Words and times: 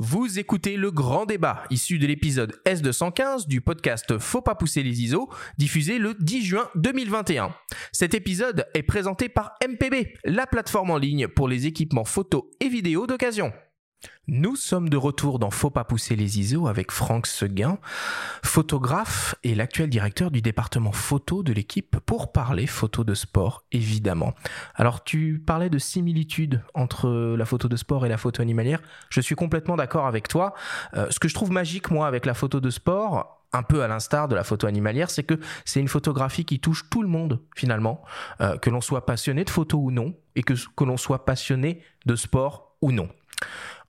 Vous 0.00 0.38
écoutez 0.38 0.76
le 0.76 0.92
grand 0.92 1.26
débat 1.26 1.64
issu 1.70 1.98
de 1.98 2.06
l'épisode 2.06 2.54
S215 2.64 3.48
du 3.48 3.60
podcast 3.60 4.16
Faut 4.18 4.40
pas 4.40 4.54
pousser 4.54 4.84
les 4.84 5.02
ISO, 5.02 5.28
diffusé 5.58 5.98
le 5.98 6.14
10 6.14 6.44
juin 6.44 6.70
2021. 6.76 7.52
Cet 7.90 8.14
épisode 8.14 8.66
est 8.74 8.84
présenté 8.84 9.28
par 9.28 9.54
MPB, 9.68 10.14
la 10.24 10.46
plateforme 10.46 10.92
en 10.92 10.98
ligne 10.98 11.26
pour 11.26 11.48
les 11.48 11.66
équipements 11.66 12.04
photo 12.04 12.48
et 12.60 12.68
vidéo 12.68 13.08
d'occasion. 13.08 13.52
Nous 14.30 14.56
sommes 14.56 14.90
de 14.90 14.98
retour 14.98 15.38
dans 15.38 15.50
Faut 15.50 15.70
pas 15.70 15.84
pousser 15.84 16.14
les 16.14 16.38
ISO 16.38 16.68
avec 16.68 16.92
Franck 16.92 17.26
Seguin, 17.26 17.78
photographe 18.44 19.34
et 19.42 19.54
l'actuel 19.54 19.88
directeur 19.88 20.30
du 20.30 20.42
département 20.42 20.92
photo 20.92 21.42
de 21.42 21.52
l'équipe 21.54 21.98
pour 22.00 22.30
parler 22.30 22.66
photo 22.66 23.04
de 23.04 23.14
sport, 23.14 23.64
évidemment. 23.72 24.34
Alors 24.74 25.02
tu 25.02 25.42
parlais 25.44 25.70
de 25.70 25.78
similitudes 25.78 26.62
entre 26.74 27.08
la 27.38 27.46
photo 27.46 27.68
de 27.68 27.76
sport 27.76 28.04
et 28.04 28.10
la 28.10 28.18
photo 28.18 28.42
animalière. 28.42 28.82
Je 29.08 29.22
suis 29.22 29.34
complètement 29.34 29.76
d'accord 29.76 30.06
avec 30.06 30.28
toi. 30.28 30.52
Euh, 30.92 31.06
ce 31.10 31.18
que 31.18 31.28
je 31.28 31.34
trouve 31.34 31.50
magique, 31.50 31.90
moi, 31.90 32.06
avec 32.06 32.26
la 32.26 32.34
photo 32.34 32.60
de 32.60 32.68
sport, 32.68 33.46
un 33.54 33.62
peu 33.62 33.82
à 33.82 33.88
l'instar 33.88 34.28
de 34.28 34.34
la 34.34 34.44
photo 34.44 34.66
animalière, 34.66 35.08
c'est 35.08 35.24
que 35.24 35.40
c'est 35.64 35.80
une 35.80 35.88
photographie 35.88 36.44
qui 36.44 36.60
touche 36.60 36.90
tout 36.90 37.00
le 37.00 37.08
monde 37.08 37.40
finalement, 37.56 38.04
euh, 38.42 38.58
que 38.58 38.68
l'on 38.68 38.82
soit 38.82 39.06
passionné 39.06 39.44
de 39.44 39.50
photo 39.50 39.78
ou 39.78 39.90
non, 39.90 40.14
et 40.36 40.42
que, 40.42 40.52
que 40.52 40.84
l'on 40.84 40.98
soit 40.98 41.24
passionné 41.24 41.82
de 42.04 42.14
sport 42.14 42.76
ou 42.82 42.92
non. 42.92 43.08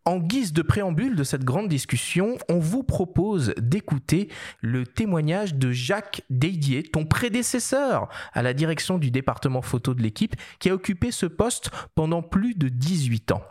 En 0.09 0.18
guise 0.18 0.54
de 0.54 0.63
préambule 0.63 1.16
de 1.16 1.23
cette 1.23 1.44
grande 1.44 1.68
discussion, 1.68 2.40
on 2.49 2.58
vous 2.58 2.81
propose 2.81 3.54
d'écouter 3.59 4.27
le 4.59 4.84
témoignage 4.88 5.54
de 5.54 5.72
Jacques 5.72 6.23
Deydier, 6.32 6.82
ton 6.82 7.05
prédécesseur 7.05 8.09
à 8.34 8.41
la 8.41 8.55
direction 8.55 8.98
du 8.98 9.12
département 9.12 9.62
photo 9.62 9.94
de 9.94 10.02
l'équipe, 10.02 10.35
qui 10.58 10.72
a 10.72 10.73
occupé 10.73 11.12
ce 11.12 11.27
poste 11.27 11.70
pendant 11.94 12.23
plus 12.23 12.55
de 12.55 12.70
18 12.70 13.34
ans. 13.34 13.44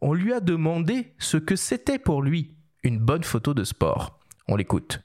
On 0.00 0.14
lui 0.14 0.32
a 0.32 0.38
demandé 0.38 1.14
ce 1.18 1.36
que 1.36 1.56
c'était 1.56 1.98
pour 1.98 2.22
lui 2.22 2.54
une 2.84 3.00
bonne 3.00 3.24
photo 3.24 3.52
de 3.52 3.64
sport. 3.64 4.20
On 4.46 4.54
l'écoute. 4.54 5.00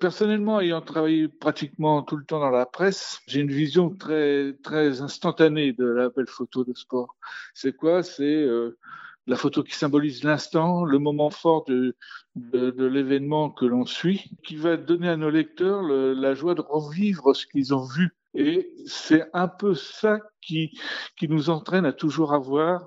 Personnellement, 0.00 0.58
ayant 0.62 0.80
travaillé 0.80 1.28
pratiquement 1.28 2.02
tout 2.02 2.16
le 2.16 2.24
temps 2.24 2.40
dans 2.40 2.48
la 2.48 2.64
presse, 2.64 3.20
j'ai 3.26 3.40
une 3.40 3.52
vision 3.52 3.90
très 3.90 4.54
très 4.62 5.02
instantanée 5.02 5.74
de 5.74 5.84
la 5.84 6.08
belle 6.08 6.28
photo 6.28 6.64
de 6.64 6.72
sport. 6.72 7.14
C'est 7.52 7.76
quoi? 7.76 8.02
C'est 8.02 8.24
euh, 8.24 8.78
la 9.28 9.36
photo 9.36 9.62
qui 9.62 9.74
symbolise 9.74 10.24
l'instant, 10.24 10.84
le 10.84 10.98
moment 10.98 11.30
fort 11.30 11.64
de, 11.66 11.94
l'événement 12.34 13.50
que 13.50 13.66
l'on 13.66 13.84
suit, 13.84 14.30
qui 14.42 14.56
va 14.56 14.76
donner 14.76 15.08
à 15.08 15.16
nos 15.16 15.30
lecteurs 15.30 15.82
la 15.82 16.34
joie 16.34 16.54
de 16.54 16.62
revivre 16.62 17.36
ce 17.36 17.46
qu'ils 17.46 17.74
ont 17.74 17.84
vu. 17.84 18.16
Et 18.34 18.72
c'est 18.86 19.24
un 19.34 19.48
peu 19.48 19.74
ça 19.74 20.18
qui, 20.40 20.72
nous 21.22 21.50
entraîne 21.50 21.84
à 21.84 21.92
toujours 21.92 22.32
avoir 22.32 22.86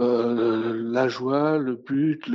la 0.00 1.08
joie, 1.08 1.58
le 1.58 1.76
but, 1.76 2.30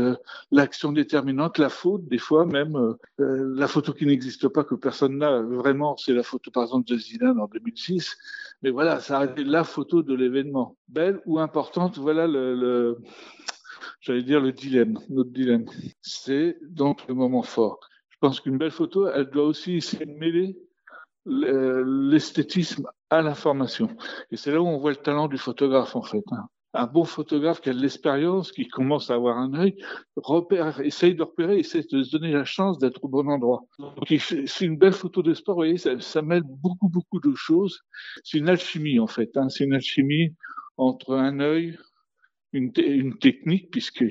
l'action 0.51 0.91
déterminante, 0.91 1.57
la 1.57 1.69
faute, 1.69 2.07
des 2.07 2.17
fois 2.17 2.45
même 2.45 2.75
euh, 2.75 3.53
la 3.55 3.67
photo 3.67 3.93
qui 3.93 4.05
n'existe 4.05 4.47
pas 4.47 4.63
que 4.63 4.75
personne 4.75 5.17
n'a 5.17 5.41
vraiment, 5.41 5.97
c'est 5.97 6.13
la 6.13 6.23
photo 6.23 6.51
par 6.51 6.63
exemple 6.63 6.87
de 6.87 6.97
Zidane 6.97 7.39
en 7.39 7.47
2006. 7.47 8.17
Mais 8.61 8.69
voilà, 8.69 8.99
ça 8.99 9.19
a 9.19 9.25
été 9.25 9.43
la 9.43 9.63
photo 9.63 10.03
de 10.03 10.13
l'événement, 10.13 10.77
belle 10.87 11.21
ou 11.25 11.39
importante. 11.39 11.97
Voilà 11.97 12.27
le, 12.27 12.55
le 12.55 12.97
j'allais 13.99 14.23
dire 14.23 14.39
le 14.39 14.51
dilemme, 14.51 14.99
notre 15.09 15.31
dilemme. 15.31 15.65
C'est 16.01 16.57
donc 16.61 17.07
le 17.07 17.15
moment 17.15 17.43
fort. 17.43 17.79
Je 18.09 18.17
pense 18.19 18.39
qu'une 18.39 18.57
belle 18.57 18.71
photo, 18.71 19.07
elle 19.07 19.29
doit 19.29 19.45
aussi 19.45 19.73
essayer 19.73 20.05
de 20.05 20.17
mêler 20.17 20.57
l'esthétisme 21.25 22.87
à 23.09 23.21
l'information. 23.21 23.89
Et 24.31 24.37
c'est 24.37 24.51
là 24.51 24.61
où 24.61 24.67
on 24.67 24.77
voit 24.77 24.91
le 24.91 24.97
talent 24.97 25.27
du 25.27 25.37
photographe 25.37 25.95
en 25.95 26.03
fait. 26.03 26.23
Un 26.77 26.87
bon 26.87 27.05
photographe 27.05 27.61
qui 27.61 27.69
a 27.69 27.73
de 27.73 27.79
l'expérience, 27.79 28.51
qui 28.51 28.67
commence 28.67 29.09
à 29.09 29.15
avoir 29.15 29.37
un 29.37 29.53
œil, 29.53 29.75
repère, 30.17 30.81
essaye 30.81 31.15
de 31.15 31.23
repérer, 31.23 31.57
essaye 31.59 31.85
de 31.89 32.03
se 32.03 32.11
donner 32.11 32.31
la 32.33 32.43
chance 32.43 32.77
d'être 32.77 33.03
au 33.03 33.07
bon 33.07 33.27
endroit. 33.29 33.63
c'est 34.19 34.65
une 34.65 34.77
belle 34.77 34.93
photo 34.93 35.23
de 35.23 35.33
sport, 35.33 35.55
vous 35.55 35.59
voyez, 35.59 35.77
ça, 35.77 35.99
ça 36.01 36.21
mêle 36.21 36.43
beaucoup, 36.45 36.89
beaucoup 36.89 37.21
de 37.21 37.33
choses. 37.33 37.79
C'est 38.23 38.37
une 38.37 38.49
alchimie, 38.49 38.99
en 38.99 39.07
fait. 39.07 39.29
Hein. 39.35 39.47
C'est 39.47 39.63
une 39.63 39.73
alchimie 39.73 40.35
entre 40.75 41.15
un 41.15 41.39
œil, 41.39 41.77
une, 42.51 42.71
une 42.77 43.17
technique, 43.19 43.71
puisque 43.71 44.03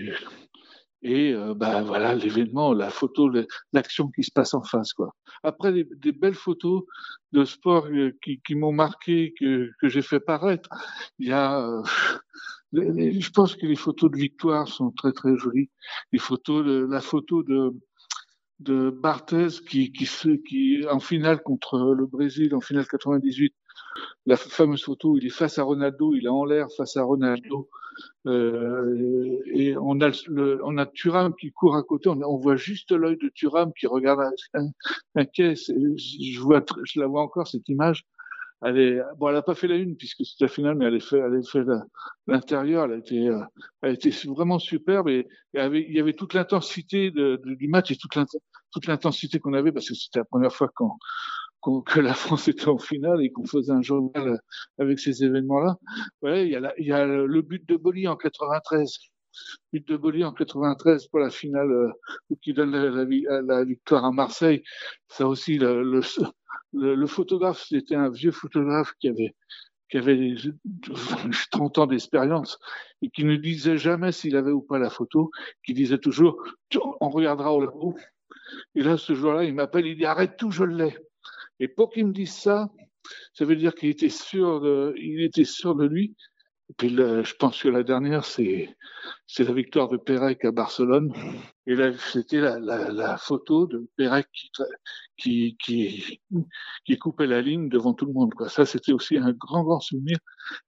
et 1.04 1.34
euh, 1.34 1.54
bah 1.54 1.82
voilà 1.82 2.14
l'événement, 2.14 2.72
la 2.72 2.88
photo, 2.88 3.30
l'action 3.72 4.08
qui 4.08 4.24
se 4.24 4.32
passe 4.32 4.54
en 4.54 4.62
face 4.62 4.94
quoi. 4.94 5.14
Après 5.42 5.70
des, 5.72 6.12
belles 6.12 6.34
photos 6.34 6.84
de 7.32 7.44
sport 7.44 7.86
euh, 7.88 8.16
qui, 8.22 8.54
m'ont 8.54 8.72
marqué 8.72 9.34
que, 9.38 9.70
que 9.80 9.88
j'ai 9.88 10.00
fait 10.00 10.18
paraître, 10.18 10.70
il 11.18 11.28
y 11.28 11.32
a 11.32 11.60
euh, 11.60 11.82
je 12.72 13.30
pense 13.30 13.54
que 13.54 13.66
les 13.66 13.76
photos 13.76 14.10
de 14.10 14.16
victoire 14.16 14.66
sont 14.66 14.90
très 14.92 15.12
très 15.12 15.36
jolies. 15.36 15.70
Les 16.10 16.18
photos 16.18 16.64
la 16.66 17.00
photo 17.00 17.42
de 17.42 17.72
de 18.60 18.88
Barthez 18.88 19.48
qui 19.68 19.92
qui 19.92 20.08
qui 20.48 20.86
en 20.90 21.00
finale 21.00 21.42
contre 21.42 21.94
le 21.94 22.06
Brésil 22.06 22.54
en 22.54 22.60
finale 22.60 22.86
98 22.86 23.54
la 24.26 24.36
fameuse 24.36 24.82
photo 24.82 25.18
il 25.18 25.26
est 25.26 25.30
face 25.30 25.58
à 25.58 25.64
Ronaldo, 25.64 26.14
il 26.14 26.24
est 26.24 26.28
en 26.28 26.44
l'air 26.44 26.68
face 26.76 26.96
à 26.96 27.02
Ronaldo, 27.02 27.68
euh, 28.26 29.38
et 29.52 29.76
on 29.76 30.00
a, 30.00 30.10
le, 30.28 30.60
on 30.64 30.78
a 30.78 30.86
Thuram 30.86 31.34
qui 31.34 31.52
court 31.52 31.76
à 31.76 31.82
côté, 31.82 32.08
on, 32.08 32.36
voit 32.38 32.56
juste 32.56 32.92
l'œil 32.92 33.16
de 33.16 33.28
Thuram 33.28 33.72
qui 33.78 33.86
regarde 33.86 34.20
un, 34.54 35.24
caisse. 35.24 35.70
Je, 35.96 36.40
vois, 36.40 36.64
je 36.84 37.00
la 37.00 37.06
vois 37.06 37.22
encore 37.22 37.48
cette 37.48 37.68
image. 37.68 38.04
Elle 38.62 38.78
est, 38.78 39.00
bon, 39.18 39.28
elle 39.28 39.36
a 39.36 39.42
pas 39.42 39.54
fait 39.54 39.68
la 39.68 39.76
une 39.76 39.96
puisque 39.96 40.24
c'était 40.24 40.44
la 40.44 40.48
finale, 40.48 40.76
mais 40.76 40.86
elle 40.86 40.94
a 40.94 41.00
fait, 41.00 41.18
elle 41.18 41.36
a 41.36 41.42
fait 41.42 41.64
l'intérieur. 42.26 42.86
Elle 42.86 42.92
a 42.92 42.96
été, 42.96 43.28
euh, 43.28 43.40
elle 43.82 43.90
a 43.90 43.92
été 43.92 44.10
vraiment 44.26 44.58
superbe 44.58 45.08
et, 45.08 45.28
il, 45.52 45.92
y 45.92 46.00
avait, 46.00 46.14
toute 46.14 46.34
l'intensité 46.34 47.10
du 47.10 47.68
match 47.68 47.90
et 47.90 47.96
toute 47.96 48.86
l'intensité 48.86 49.38
qu'on 49.38 49.52
avait 49.52 49.72
parce 49.72 49.88
que 49.88 49.94
c'était 49.94 50.20
la 50.20 50.24
première 50.24 50.52
fois 50.52 50.70
qu'on 50.74 50.92
que 51.86 52.00
la 52.00 52.14
France 52.14 52.48
était 52.48 52.68
en 52.68 52.78
finale 52.78 53.22
et 53.22 53.30
qu'on 53.30 53.46
faisait 53.46 53.72
un 53.72 53.82
journal 53.82 54.40
avec 54.78 54.98
ces 54.98 55.24
événements-là. 55.24 55.76
Ouais, 56.22 56.46
il 56.46 56.52
y, 56.52 56.56
a 56.56 56.74
il 56.78 56.86
y 56.86 56.92
a 56.92 57.06
le 57.06 57.42
but 57.42 57.66
de 57.68 57.76
Boli 57.76 58.06
en 58.08 58.16
93 58.16 58.98
but 59.72 59.86
de 59.88 59.96
Boli 59.96 60.24
en 60.24 60.32
93 60.32 61.08
pour 61.08 61.20
la 61.20 61.30
finale 61.30 61.70
euh, 61.70 61.90
qui 62.42 62.52
donne 62.52 62.70
la, 62.70 63.42
la, 63.42 63.64
victoire 63.64 64.04
à 64.04 64.12
Marseille. 64.12 64.62
Ça 65.08 65.26
aussi, 65.26 65.58
le, 65.58 65.82
le, 65.82 66.94
le, 66.94 67.06
photographe, 67.06 67.64
c'était 67.68 67.94
un 67.94 68.10
vieux 68.10 68.30
photographe 68.30 68.92
qui 69.00 69.08
avait 69.08 69.34
qui 69.90 69.98
avait 69.98 70.34
30 71.50 71.78
ans 71.78 71.86
d'expérience 71.86 72.58
et 73.02 73.10
qui 73.10 73.24
ne 73.24 73.36
disait 73.36 73.76
jamais 73.76 74.12
s'il 74.12 74.36
avait 74.36 74.50
ou 74.50 74.62
pas 74.62 74.78
la 74.78 74.90
photo, 74.90 75.30
qui 75.64 75.74
disait 75.74 75.98
toujours 75.98 76.42
on 77.00 77.10
regardera 77.10 77.52
au 77.52 77.70
bout. 77.70 77.96
Et 78.74 78.82
là, 78.82 78.96
ce 78.96 79.14
jour-là, 79.14 79.44
il 79.44 79.54
m'appelle, 79.54 79.86
il 79.86 79.96
dit 79.96 80.04
arrête 80.04 80.36
tout, 80.36 80.50
je 80.50 80.64
l'ai. 80.64 80.96
Et 81.60 81.68
pour 81.68 81.90
qu'il 81.90 82.06
me 82.06 82.12
dise 82.12 82.34
ça, 82.34 82.68
ça 83.32 83.44
veut 83.44 83.56
dire 83.56 83.74
qu'il 83.74 83.90
était 83.90 84.08
sûr 84.08 84.60
de, 84.60 84.94
il 84.96 85.22
était 85.22 85.44
sûr 85.44 85.74
de 85.74 85.86
lui. 85.86 86.16
Et 86.70 86.74
puis 86.78 86.88
je 86.88 87.34
pense 87.34 87.62
que 87.62 87.68
la 87.68 87.82
dernière, 87.82 88.24
c'est, 88.24 88.74
c'est 89.26 89.44
la 89.44 89.52
victoire 89.52 89.90
de 89.90 89.98
Pérec 89.98 90.44
à 90.46 90.50
Barcelone. 90.50 91.12
Et 91.66 91.74
là, 91.74 91.92
c'était 91.92 92.40
la, 92.40 92.58
la, 92.58 92.90
la, 92.90 93.18
photo 93.18 93.66
de 93.66 93.86
Pérec 93.96 94.26
qui, 95.18 95.56
qui, 95.58 95.58
qui, 95.58 96.20
qui, 96.86 96.98
coupait 96.98 97.26
la 97.26 97.42
ligne 97.42 97.68
devant 97.68 97.92
tout 97.92 98.06
le 98.06 98.14
monde. 98.14 98.32
Quoi. 98.32 98.48
Ça, 98.48 98.64
c'était 98.64 98.92
aussi 98.92 99.18
un 99.18 99.32
grand, 99.32 99.62
grand 99.62 99.80
souvenir. 99.80 100.16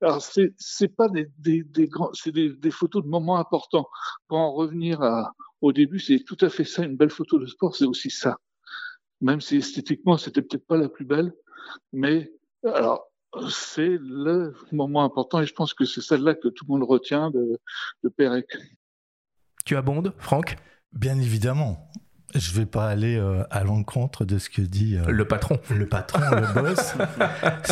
Alors, 0.02 0.20
c'est, 0.20 0.52
c'est 0.58 0.94
pas 0.94 1.08
des, 1.08 1.28
des, 1.38 1.62
des 1.64 1.88
grands, 1.88 2.10
c'est 2.12 2.32
des, 2.32 2.50
des, 2.50 2.70
photos 2.70 3.02
de 3.02 3.08
moments 3.08 3.38
importants. 3.38 3.88
Pour 4.28 4.36
en 4.36 4.52
revenir 4.52 5.00
à, 5.02 5.32
au 5.62 5.72
début, 5.72 5.98
c'est 5.98 6.22
tout 6.24 6.38
à 6.42 6.50
fait 6.50 6.64
ça. 6.64 6.84
Une 6.84 6.96
belle 6.98 7.10
photo 7.10 7.38
de 7.38 7.46
sport, 7.46 7.74
c'est 7.74 7.86
aussi 7.86 8.10
ça 8.10 8.36
même 9.20 9.40
si 9.40 9.56
esthétiquement 9.56 10.16
c'était 10.16 10.42
peut-être 10.42 10.66
pas 10.66 10.76
la 10.76 10.88
plus 10.88 11.04
belle, 11.04 11.32
mais 11.92 12.32
alors 12.64 13.10
c'est 13.50 13.98
le 14.00 14.54
moment 14.72 15.04
important 15.04 15.40
et 15.40 15.46
je 15.46 15.54
pense 15.54 15.74
que 15.74 15.84
c'est 15.84 16.00
celle-là 16.00 16.34
que 16.34 16.48
tout 16.48 16.64
le 16.68 16.72
monde 16.72 16.88
retient 16.88 17.30
de, 17.30 17.58
de 18.02 18.08
Pérec. 18.08 18.46
Tu 19.64 19.76
abondes, 19.76 20.14
Franck? 20.18 20.56
Bien 20.92 21.18
évidemment. 21.18 21.90
Je 22.34 22.52
vais 22.52 22.66
pas 22.66 22.88
aller 22.88 23.16
euh, 23.16 23.44
à 23.50 23.64
l'encontre 23.64 24.24
de 24.24 24.38
ce 24.38 24.50
que 24.50 24.60
dit 24.60 24.96
euh, 24.96 25.10
le 25.10 25.26
patron, 25.26 25.58
le 25.70 25.88
patron, 25.88 26.20
le 26.20 26.54
boss, 26.60 26.94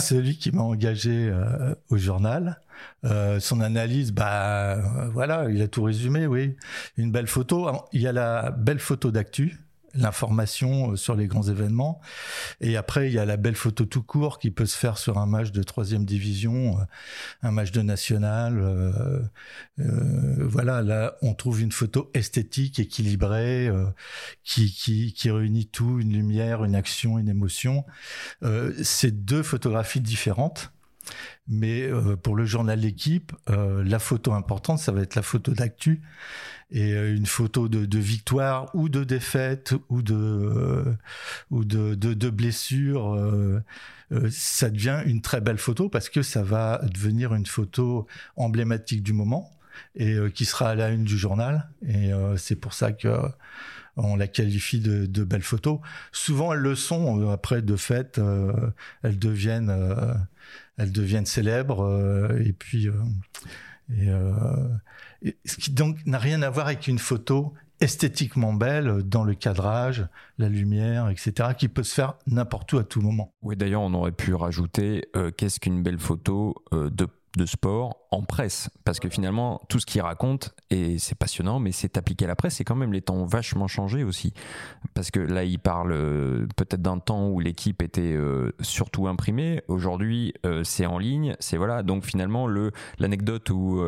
celui 0.01 0.39
qui 0.39 0.53
m'a 0.53 0.63
engagé 0.63 1.29
euh, 1.29 1.75
au 1.91 1.97
journal. 1.97 2.61
son 3.41 3.61
analyse, 3.61 4.13
bah 4.13 4.81
voilà, 5.13 5.51
il 5.51 5.61
a 5.61 5.69
tout 5.69 5.83
résumé, 5.83 6.27
oui. 6.27 6.57
Une 6.97 7.11
belle 7.11 7.27
photo. 7.27 7.71
Il 7.93 8.01
y 8.01 8.07
a 8.07 8.13
la 8.13 8.51
belle 8.53 8.79
photo 8.79 9.11
d'actu 9.11 9.64
l'information 9.95 10.93
euh, 10.93 10.97
sur 10.97 11.15
les 11.15 11.27
grands 11.27 11.43
événements. 11.43 12.01
Et 12.61 12.77
après, 12.77 13.09
il 13.09 13.15
y 13.15 13.19
a 13.19 13.25
la 13.25 13.37
belle 13.37 13.55
photo 13.55 13.85
tout 13.85 14.03
court 14.03 14.39
qui 14.39 14.51
peut 14.51 14.67
se 14.67 14.77
faire 14.77 14.99
sur 14.99 15.19
un 15.19 15.27
match 15.27 15.53
de 15.53 15.63
troisième 15.63 16.05
division, 16.05 16.79
euh, 16.79 16.85
un 17.43 17.51
match 17.51 17.73
de 17.73 17.83
national. 17.83 18.59
Euh, 18.59 19.21
voilà, 19.79 20.83
là, 20.83 21.17
on 21.23 21.35
trouve 21.35 21.61
une 21.61 21.73
photo 21.73 22.11
esthétique, 22.15 22.79
équilibrée, 22.79 23.71
qui, 24.43 24.73
qui, 24.73 25.13
qui, 25.13 25.31
réunit 25.31 25.67
tout, 25.67 25.99
une 26.01 26.13
lumière, 26.13 26.65
une 26.65 26.75
action, 26.75 27.19
une 27.19 27.29
émotion. 27.29 27.85
c'est 28.83 29.25
deux 29.25 29.43
photographies 29.43 30.01
différentes. 30.01 30.74
Mais 31.49 31.89
pour 32.23 32.37
le 32.37 32.45
journal 32.45 32.79
L'équipe, 32.79 33.33
la 33.49 33.99
photo 33.99 34.33
importante, 34.33 34.79
ça 34.79 34.93
va 34.93 35.03
être 35.03 35.15
la 35.15 35.23
photo 35.23 35.53
d'actu 35.53 36.03
et 36.71 36.93
une 36.93 37.27
photo 37.27 37.69
de, 37.69 37.99
victoire 37.99 38.71
ou 38.75 38.89
de 38.89 39.05
défaite 39.05 39.75
ou 39.89 40.03
de 40.03 40.85
ou 41.51 41.65
de, 41.65 41.95
de, 41.95 42.31
blessure. 42.31 43.17
ça 44.31 44.71
devient 44.71 45.03
une 45.07 45.21
très 45.21 45.41
belle 45.41 45.59
photo 45.59 45.89
parce 45.89 46.09
que 46.09 46.23
ça 46.23 46.43
va 46.43 46.81
devenir 46.93 47.35
une 47.35 47.47
photo 47.47 48.07
emblématique 48.37 49.03
du 49.03 49.13
moment 49.13 49.51
et 49.97 50.17
qui 50.35 50.45
sera 50.45 50.71
à 50.71 50.75
la 50.75 50.91
une 50.91 51.05
du 51.05 51.19
journal. 51.19 51.69
Et 51.87 52.11
c'est 52.37 52.57
pour 52.57 52.73
ça 52.73 52.93
que 52.93 53.09
on 53.97 54.17
la 54.17 54.27
qualifie 54.27 54.81
de, 54.81 55.07
de 55.07 55.25
belles 55.25 55.43
photos. 55.43 55.79
Souvent, 56.13 56.53
elles 56.53 56.61
le 56.61 56.75
sont. 56.75 57.21
Euh, 57.21 57.33
après, 57.33 57.63
de 57.63 57.77
fait, 57.77 58.19
euh, 58.19 58.53
elles 59.03 59.19
deviennent, 59.19 59.71
euh, 59.71 60.15
elles 60.77 60.93
deviennent 60.93 61.27
célèbres. 61.27 62.37
et 62.45 62.53
puis, 62.53 62.89
et, 63.91 65.37
ce 65.45 65.57
qui 65.57 65.71
donc 65.71 66.05
n'a 66.07 66.19
rien 66.19 66.43
à 66.43 66.51
voir 66.51 66.67
avec 66.67 66.87
une 66.89 66.99
photo 66.99 67.55
esthétiquement 67.81 68.53
belle 68.53 69.03
dans 69.03 69.25
le 69.25 69.35
cadrage, 69.35 70.07
la 70.39 70.49
lumière, 70.49 71.09
etc., 71.09 71.51
qui 71.57 71.69
peut 71.69 71.83
se 71.83 71.95
faire 71.95 72.15
n'importe 72.27 72.73
où 72.73 72.79
à 72.79 72.85
tout 72.85 73.01
moment. 73.01 73.35
Oui, 73.43 73.57
d'ailleurs, 73.57 73.83
on 73.83 73.93
aurait 73.95 74.13
pu 74.13 74.35
rajouter 74.35 75.07
qu'est-ce 75.37 75.61
qu'une 75.61 75.83
belle 75.83 75.99
photo 75.99 76.55
de 76.73 77.07
de 77.37 77.47
sport 77.47 77.97
en 78.11 78.23
presse. 78.23 78.71
Parce 78.85 79.01
que 79.01 79.09
finalement 79.09 79.61
tout 79.69 79.81
ce 79.81 79.87
qu'il 79.87 80.01
raconte 80.01 80.55
et 80.71 80.99
c'est 80.99 81.17
passionnant 81.17 81.59
mais 81.59 81.73
c'est 81.73 81.97
appliqué 81.97 82.25
à 82.25 82.29
la 82.29 82.37
presse 82.37 82.61
et 82.61 82.65
quand 82.65 82.77
même 82.77 82.93
les 82.93 83.03
temps 83.03 83.17
ont 83.17 83.27
vachement 83.27 83.69
changé 83.69 84.05
aussi. 84.05 84.33
Parce 84.95 85.11
que 85.11 85.21
là 85.21 85.45
il 85.45 85.59
parle 85.59 85.93
euh, 85.93 86.47
peut-être 86.57 86.83
d'un 86.83 86.99
temps 86.99 87.29
où 87.29 87.41
l'équipe 87.41 87.83
était 87.83 88.15
euh, 88.15 88.53
surtout 88.61 89.09
imprimée. 89.09 89.63
Aujourd'hui 89.69 90.35
euh, 90.47 90.65
c'est 90.65 90.87
en 90.87 90.99
ligne 90.99 91.37
c'est 91.41 91.57
voilà. 91.57 91.83
Donc 91.83 92.05
finalement 92.05 92.47
le 92.47 92.73
l'anecdote 92.99 93.51
où 93.51 93.83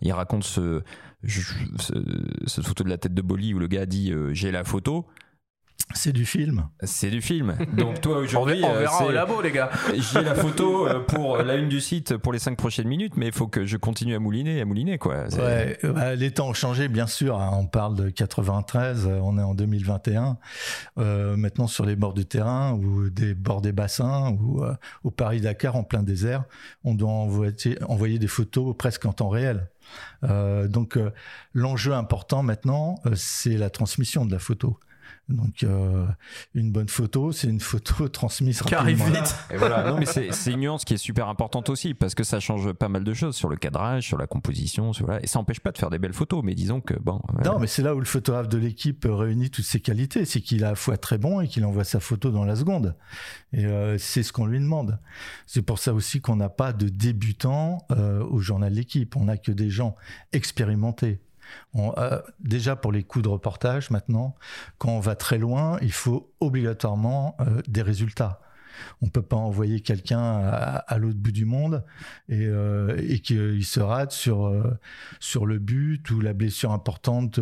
il 0.00 0.12
raconte 0.12 0.44
ce, 0.44 0.82
ce, 1.26 2.60
photo 2.62 2.84
de 2.84 2.88
la 2.88 2.98
tête 2.98 3.14
de 3.14 3.22
Bolly 3.22 3.54
où 3.54 3.58
le 3.58 3.66
gars 3.66 3.86
dit 3.86 4.12
j'ai 4.32 4.50
la 4.50 4.64
photo 4.64 5.06
c'est 5.94 6.12
du 6.12 6.24
film. 6.24 6.68
C'est 6.82 7.10
du 7.10 7.20
film. 7.20 7.56
Donc 7.76 8.00
toi 8.00 8.18
aujourd'hui, 8.20 8.62
on, 8.64 8.72
verra 8.72 9.04
au 9.04 9.10
labo 9.10 9.40
les 9.42 9.50
gars. 9.50 9.70
J'ai 9.94 10.22
la 10.22 10.34
photo 10.34 10.86
euh, 10.86 11.00
pour 11.06 11.38
la 11.38 11.56
une 11.56 11.68
du 11.68 11.80
site 11.80 12.16
pour 12.16 12.32
les 12.32 12.38
cinq 12.38 12.56
prochaines 12.56 12.86
minutes, 12.86 13.16
mais 13.16 13.26
il 13.26 13.32
faut 13.32 13.48
que 13.48 13.66
je 13.66 13.76
continue 13.76 14.14
à 14.14 14.18
mouliner, 14.18 14.60
à 14.60 14.64
mouliner 14.64 14.98
quoi. 14.98 15.24
Ouais, 15.36 15.78
bah, 15.82 16.14
les 16.14 16.30
temps 16.30 16.48
ont 16.48 16.54
changé 16.54 16.88
bien 16.88 17.06
sûr. 17.06 17.40
Hein. 17.40 17.50
On 17.54 17.66
parle 17.66 17.96
de 17.96 18.10
93, 18.10 19.06
euh, 19.06 19.18
on 19.22 19.38
est 19.38 19.42
en 19.42 19.54
2021. 19.54 20.38
Euh, 20.98 21.36
maintenant 21.36 21.66
sur 21.66 21.84
les 21.84 21.96
bords 21.96 22.14
du 22.14 22.26
terrain 22.26 22.72
ou 22.72 23.10
des 23.10 23.34
bords 23.34 23.60
des 23.60 23.72
bassins 23.72 24.30
ou 24.32 24.64
au 25.04 25.10
Paris 25.10 25.40
Dakar 25.40 25.76
en 25.76 25.82
plein 25.82 26.02
désert, 26.02 26.44
on 26.84 26.94
doit 26.94 27.10
envoyer, 27.10 27.78
envoyer 27.88 28.18
des 28.18 28.28
photos 28.28 28.74
presque 28.76 29.06
en 29.06 29.12
temps 29.12 29.28
réel. 29.28 29.68
donc 30.22 30.98
l'enjeu 31.54 31.94
important 31.94 32.42
maintenant, 32.42 32.96
c'est 33.14 33.56
la 33.56 33.70
transmission 33.70 34.24
de 34.24 34.32
la 34.32 34.38
photo. 34.38 34.78
Donc, 35.30 35.62
euh, 35.62 36.06
une 36.54 36.72
bonne 36.72 36.88
photo, 36.88 37.32
c'est 37.32 37.48
une 37.48 37.60
photo 37.60 38.08
transmise 38.08 38.62
rapidement. 38.62 39.04
vite. 39.06 39.36
Et 39.50 39.56
voilà. 39.56 39.90
Non, 39.90 39.98
mais 39.98 40.06
c'est 40.32 40.50
une 40.50 40.60
nuance 40.60 40.84
qui 40.84 40.94
est 40.94 40.98
super 40.98 41.28
importante 41.28 41.70
aussi 41.70 41.94
parce 41.94 42.14
que 42.14 42.24
ça 42.24 42.40
change 42.40 42.72
pas 42.72 42.88
mal 42.88 43.04
de 43.04 43.14
choses 43.14 43.36
sur 43.36 43.48
le 43.48 43.56
cadrage, 43.56 44.06
sur 44.06 44.18
la 44.18 44.26
composition, 44.26 44.90
voilà. 45.00 45.22
et 45.22 45.26
ça 45.26 45.38
n'empêche 45.38 45.60
pas 45.60 45.72
de 45.72 45.78
faire 45.78 45.90
des 45.90 45.98
belles 45.98 46.12
photos. 46.12 46.42
Mais 46.44 46.54
disons 46.54 46.80
que 46.80 46.94
bon. 46.94 47.20
Non, 47.44 47.58
mais 47.58 47.66
c'est 47.66 47.82
là 47.82 47.94
où 47.94 47.98
le 47.98 48.04
photographe 48.04 48.48
de 48.48 48.58
l'équipe 48.58 49.06
réunit 49.08 49.50
toutes 49.50 49.64
ses 49.64 49.80
qualités, 49.80 50.24
c'est 50.24 50.40
qu'il 50.40 50.62
est 50.62 50.66
à 50.66 50.70
la 50.70 50.74
fois 50.74 50.96
très 50.96 51.18
bon 51.18 51.40
et 51.40 51.48
qu'il 51.48 51.64
envoie 51.64 51.84
sa 51.84 52.00
photo 52.00 52.30
dans 52.30 52.44
la 52.44 52.56
seconde. 52.56 52.96
Et 53.52 53.64
euh, 53.66 53.98
c'est 53.98 54.22
ce 54.22 54.32
qu'on 54.32 54.46
lui 54.46 54.58
demande. 54.58 54.98
C'est 55.46 55.62
pour 55.62 55.78
ça 55.78 55.94
aussi 55.94 56.20
qu'on 56.20 56.36
n'a 56.36 56.48
pas 56.48 56.72
de 56.72 56.88
débutants 56.88 57.78
euh, 57.90 58.24
au 58.24 58.38
journal 58.40 58.72
de 58.72 58.76
l'équipe. 58.76 59.16
On 59.16 59.24
n'a 59.24 59.36
que 59.36 59.52
des 59.52 59.70
gens 59.70 59.94
expérimentés. 60.32 61.20
Euh, 61.76 62.20
déjà 62.40 62.76
pour 62.76 62.92
les 62.92 63.02
coups 63.02 63.24
de 63.24 63.28
reportage 63.28 63.90
maintenant, 63.90 64.34
quand 64.78 64.90
on 64.90 65.00
va 65.00 65.14
très 65.14 65.38
loin, 65.38 65.78
il 65.82 65.92
faut 65.92 66.32
obligatoirement 66.40 67.36
euh, 67.40 67.62
des 67.68 67.82
résultats. 67.82 68.40
On 69.02 69.08
peut 69.08 69.20
pas 69.20 69.36
envoyer 69.36 69.80
quelqu'un 69.80 70.22
à, 70.22 70.96
l'autre 70.96 71.18
bout 71.18 71.32
du 71.32 71.44
monde 71.44 71.84
et, 72.30 72.46
euh, 72.46 72.96
qu'il 73.22 73.62
se 73.62 73.78
rate 73.78 74.10
sur 74.10 74.50
sur 75.18 75.44
le 75.44 75.58
but 75.58 76.10
ou 76.10 76.20
la 76.20 76.32
blessure 76.32 76.72
importante 76.72 77.38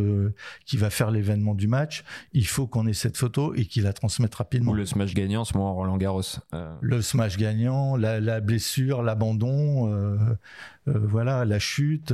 qui 0.67 0.77
va 0.77 0.91
faire 0.91 1.13
l'événement 1.13 1.55
du 1.55 1.69
match. 1.69 2.03
Il 2.33 2.49
faut 2.49 2.67
qu'on 2.67 2.89
ait 2.89 2.93
cette 2.93 3.17
photo 3.17 3.55
et 3.55 3.67
qu'il 3.67 3.85
la 3.85 3.93
transmette 3.93 4.35
rapidement. 4.35 4.73
Ou 4.73 4.75
le 4.75 4.85
smash 4.85 5.15
gagnant, 5.15 5.45
ce 5.45 5.57
moment 5.57 5.75
Roland 5.77 5.97
Garros. 5.97 6.23
Le 6.81 7.03
smash 7.03 7.37
gagnant, 7.37 7.95
la, 7.95 8.19
la 8.19 8.41
blessure, 8.41 9.05
l'abandon, 9.05 10.37
voilà, 10.87 11.45
la 11.45 11.59
chute. 11.61 12.13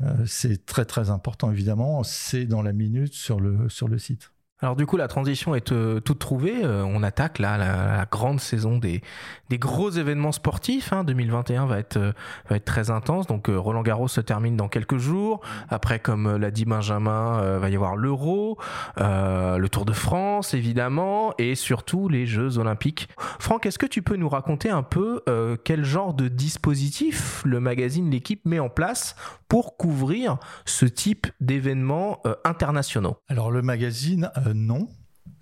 Euh, 0.00 0.24
c'est 0.26 0.64
très 0.64 0.84
très 0.84 1.10
important 1.10 1.50
évidemment, 1.50 2.02
c'est 2.04 2.46
dans 2.46 2.62
la 2.62 2.72
minute 2.72 3.14
sur 3.14 3.40
le, 3.40 3.68
sur 3.68 3.88
le 3.88 3.98
site. 3.98 4.32
Alors 4.60 4.74
du 4.74 4.86
coup, 4.86 4.96
la 4.96 5.06
transition 5.06 5.54
est 5.54 5.70
euh, 5.70 6.00
toute 6.00 6.18
trouvée. 6.18 6.64
Euh, 6.64 6.82
on 6.82 7.04
attaque 7.04 7.38
là 7.38 7.56
la, 7.56 8.06
grande 8.10 8.40
saison 8.40 8.78
des, 8.78 9.02
des 9.50 9.58
gros 9.58 9.90
événements 9.90 10.32
sportifs. 10.32 10.92
Hein. 10.92 11.04
2021 11.04 11.66
va 11.66 11.78
être, 11.78 11.96
euh, 11.96 12.12
va 12.50 12.56
être 12.56 12.64
très 12.64 12.90
intense. 12.90 13.28
Donc 13.28 13.46
Roland 13.48 13.82
Garros 13.82 14.08
se 14.08 14.20
termine 14.20 14.56
dans 14.56 14.66
quelques 14.66 14.96
jours. 14.96 15.40
Après, 15.68 16.00
comme 16.00 16.36
l'a 16.36 16.50
dit 16.50 16.64
Benjamin, 16.64 17.58
va 17.58 17.70
y 17.70 17.76
avoir 17.76 17.96
l'Euro, 17.96 18.58
le 18.96 19.66
Tour 19.68 19.84
de 19.84 19.92
France 19.92 20.54
évidemment, 20.54 21.34
et 21.38 21.54
surtout 21.54 22.08
les 22.08 22.26
Jeux 22.26 22.58
Olympiques. 22.58 23.08
Franck, 23.38 23.66
est-ce 23.66 23.78
que 23.78 23.86
tu 23.86 24.02
peux 24.02 24.16
nous 24.16 24.28
raconter 24.28 24.70
un 24.70 24.82
peu 24.82 25.22
quel 25.64 25.84
genre 25.84 26.14
de 26.14 26.28
dispositif 26.28 27.42
le 27.44 27.60
magazine 27.60 28.10
L'équipe 28.10 28.44
met 28.44 28.58
en 28.58 28.68
place 28.68 29.14
pour 29.48 29.76
couvrir 29.76 30.38
ce 30.64 30.86
type 30.86 31.26
d'événements 31.40 32.22
internationaux? 32.44 33.18
Alors 33.28 33.50
le 33.50 33.62
magazine 33.62 34.30
euh, 34.48 34.54
non. 34.54 34.88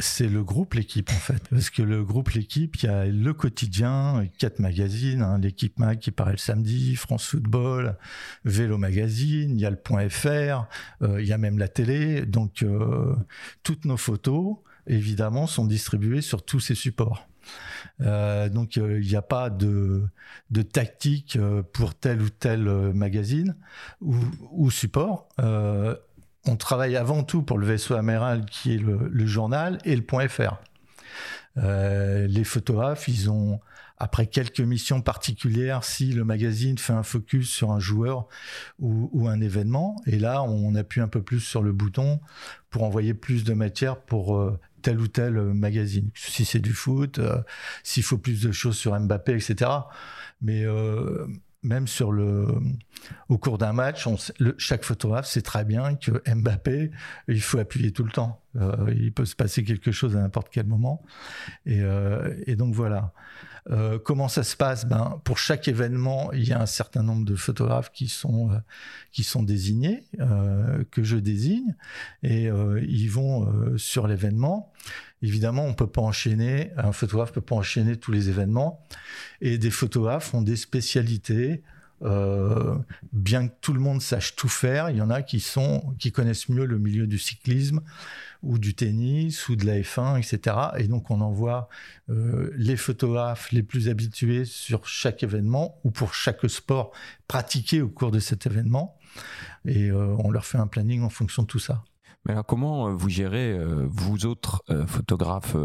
C'est 0.01 0.29
le 0.29 0.43
groupe 0.43 0.75
L'équipe 0.75 1.09
en 1.11 1.15
fait, 1.15 1.49
parce 1.49 1.71
que 1.71 1.81
le 1.81 2.05
groupe 2.05 2.31
L'équipe, 2.31 2.77
il 2.77 2.85
y 2.85 2.89
a 2.89 3.07
le 3.07 3.33
quotidien, 3.33 4.27
quatre 4.37 4.59
magazines, 4.59 5.23
hein, 5.23 5.39
l'équipe 5.39 5.79
Mag 5.79 5.99
qui 5.99 6.11
paraît 6.11 6.33
le 6.33 6.39
samedi, 6.39 6.97
France 6.97 7.27
Football, 7.29 7.97
Vélo 8.45 8.77
Magazine, 8.79 9.57
il 9.57 9.61
y 9.61 9.65
a 9.65 9.71
le 9.71 9.79
euh, 11.03 11.23
il 11.23 11.27
y 11.27 11.33
a 11.33 11.39
même 11.39 11.57
la 11.57 11.69
télé, 11.69 12.27
donc 12.27 12.63
euh, 12.63 13.15
toutes 13.63 13.85
nos 13.87 13.97
photos 13.97 14.57
évidemment 14.87 15.47
sont 15.47 15.65
distribuées 15.65 16.21
sur 16.21 16.45
tous 16.45 16.61
ces 16.61 16.75
supports. 16.75 17.29
donc 18.01 18.77
il 18.77 19.01
n'y 19.01 19.17
a 19.17 19.23
pas 19.23 19.51
de, 19.51 20.03
tactique 20.73 21.39
pour 21.73 21.95
tel 21.95 22.21
ou 22.21 22.29
tel 22.29 22.61
magazine 22.93 23.57
ou 24.01 24.71
support 24.71 25.29
on 26.49 26.57
travaille 26.57 26.97
avant 26.97 27.23
tout 27.23 27.43
pour 27.43 27.59
le 27.59 27.67
vaisseau 27.67 27.95
amiral 27.95 28.45
qui 28.47 28.75
est 28.75 28.79
le, 28.79 29.27
journal 29.27 29.79
et 29.85 29.97
le 29.97 30.03
point 30.03 30.29
.fr. 30.29 30.57
Euh, 31.59 32.27
les 32.27 32.45
photographes, 32.45 33.09
ils 33.09 33.31
ont 33.31 33.61
après 33.99 34.27
quelques 34.27 34.61
missions 34.61 35.01
particulières, 35.01 35.83
si 35.83 36.13
le 36.13 36.25
magazine 36.25 36.77
fait 36.77 36.93
un 36.93 37.03
focus 37.03 37.49
sur 37.49 37.71
un 37.71 37.81
joueur 37.81 38.29
ou, 38.79 39.27
un 39.27 39.41
événement, 39.41 39.97
et 40.07 40.19
là 40.19 40.43
on 40.43 40.75
appuie 40.75 41.01
un 41.01 41.09
peu 41.09 41.23
plus 41.23 41.41
sur 41.41 41.63
le 41.63 41.73
bouton 41.73 42.21
pour 42.69 42.83
envoyer 42.83 43.15
plus 43.15 43.43
de 43.45 43.55
matière 43.55 43.99
pour 43.99 44.37
euh, 44.37 44.61
tel 44.83 45.01
ou 45.01 45.09
tel 45.09 45.33
magazine. 45.33 46.11
Si 46.15 46.45
c'est 46.45 46.61
du 46.61 46.75
foot, 46.75 47.19
euh, 47.19 47.41
s'il 47.83 48.03
faut 48.03 48.19
plus 48.19 48.43
de 48.43 48.53
choses 48.53 48.77
sur 48.77 48.99
Mbappé, 48.99 49.33
etc. 49.33 49.71
Mais 50.43 50.67
même 51.67 51.87
sur 51.89 52.13
le, 52.13 52.47
au 53.29 53.39
cours 53.39 53.59
d'un 53.59 53.73
match, 53.73 54.07
chaque 54.57 54.85
photographe 54.85 55.27
sait 55.27 55.43
très 55.43 55.65
bien 55.65 55.97
que 55.97 56.23
Mbappé, 56.33 56.91
il 57.29 57.41
faut 57.41 57.59
appuyer 57.59 57.93
tout 57.93 58.05
le 58.05 58.11
temps. 58.11 58.43
Euh, 58.57 58.95
il 58.97 59.13
peut 59.13 59.27
se 59.27 59.37
passer 59.37 59.65
quelque 59.65 59.93
chose 59.93 60.17
à 60.17 60.21
n'importe 60.21 60.49
quel 60.51 60.67
moment. 60.67 61.03
Et, 61.67 61.81
euh, 61.83 62.35
donc 62.57 62.75
voilà. 62.75 63.13
Euh, 63.69 63.99
comment 63.99 64.29
ça 64.29 64.45
se 64.45 64.57
passe? 64.57 64.87
Ben, 64.87 65.21
Pour 65.25 65.39
chaque 65.39 65.67
événement, 65.67 66.33
il 66.33 66.45
y 66.45 66.53
a 66.53 66.61
un 66.61 66.67
certain 66.67 67.03
nombre 67.03 67.25
de 67.25 67.35
photographes 67.35 67.91
qui 67.91 68.09
sont, 68.09 68.51
qui 69.11 69.25
sont 69.25 69.43
désignés, 69.43 70.05
que 70.93 71.03
je 71.03 71.17
désigne, 71.17 71.75
et 72.23 72.45
ils 72.45 73.09
vont 73.09 73.77
sur 73.77 74.07
l'événement. 74.07 74.73
Évidemment, 75.23 75.65
on 75.65 75.75
peut 75.75 75.87
pas 75.87 76.03
enchaîner, 76.03 76.73
un 76.77 76.93
photographe 76.93 77.33
peut 77.33 77.41
pas 77.41 77.57
enchaîner 77.57 77.97
tous 77.97 78.13
les 78.13 78.29
événements, 78.29 78.87
et 79.41 79.59
des 79.59 79.71
photographes 79.71 80.35
ont 80.35 80.43
des 80.43 80.57
spécialités. 80.57 81.63
bien 83.13 83.49
que 83.49 83.55
tout 83.63 83.73
le 83.73 83.81
monde 83.81 84.03
sache 84.03 84.37
tout 84.37 84.49
faire, 84.51 84.91
il 84.91 84.97
y 84.97 85.01
en 85.01 85.09
a 85.09 85.23
qui 85.23 85.43
connaissent 86.13 86.49
mieux 86.51 86.67
le 86.67 86.79
milieu 86.79 87.07
du 87.07 87.19
cyclisme 87.19 87.81
ou 88.47 88.59
du 88.59 88.75
tennis 88.75 89.49
ou 89.49 89.57
de 89.57 89.67
la 89.67 89.79
F1, 89.81 90.19
etc. 90.19 90.57
Et 90.79 90.89
donc 90.89 91.11
on 91.11 91.21
envoie 91.21 91.69
euh, 92.09 92.53
les 92.57 92.77
photographes 92.77 93.51
les 93.53 93.63
plus 93.63 93.89
habitués 93.89 94.45
sur 94.45 94.87
chaque 94.87 95.23
événement 95.23 95.81
ou 95.85 95.91
pour 95.91 96.15
chaque 96.15 96.49
sport 96.49 96.93
pratiqué 97.29 97.83
au 97.83 97.89
cours 97.89 98.11
de 98.11 98.21
cet 98.21 98.47
événement. 98.47 98.99
Et 99.65 99.91
euh, 99.91 100.15
on 100.19 100.31
leur 100.31 100.47
fait 100.47 100.59
un 100.59 100.67
planning 100.67 101.03
en 101.03 101.11
fonction 101.11 101.43
de 101.43 101.49
tout 101.49 101.59
ça. 101.59 101.83
Mais 102.27 102.33
alors 102.33 102.45
comment 102.45 102.89
euh, 102.89 102.91
vous 102.93 103.09
gérez, 103.09 103.53
euh, 103.53 103.87
vous 103.89 104.27
autres 104.27 104.65
euh, 104.71 104.85
photographes 104.87 105.57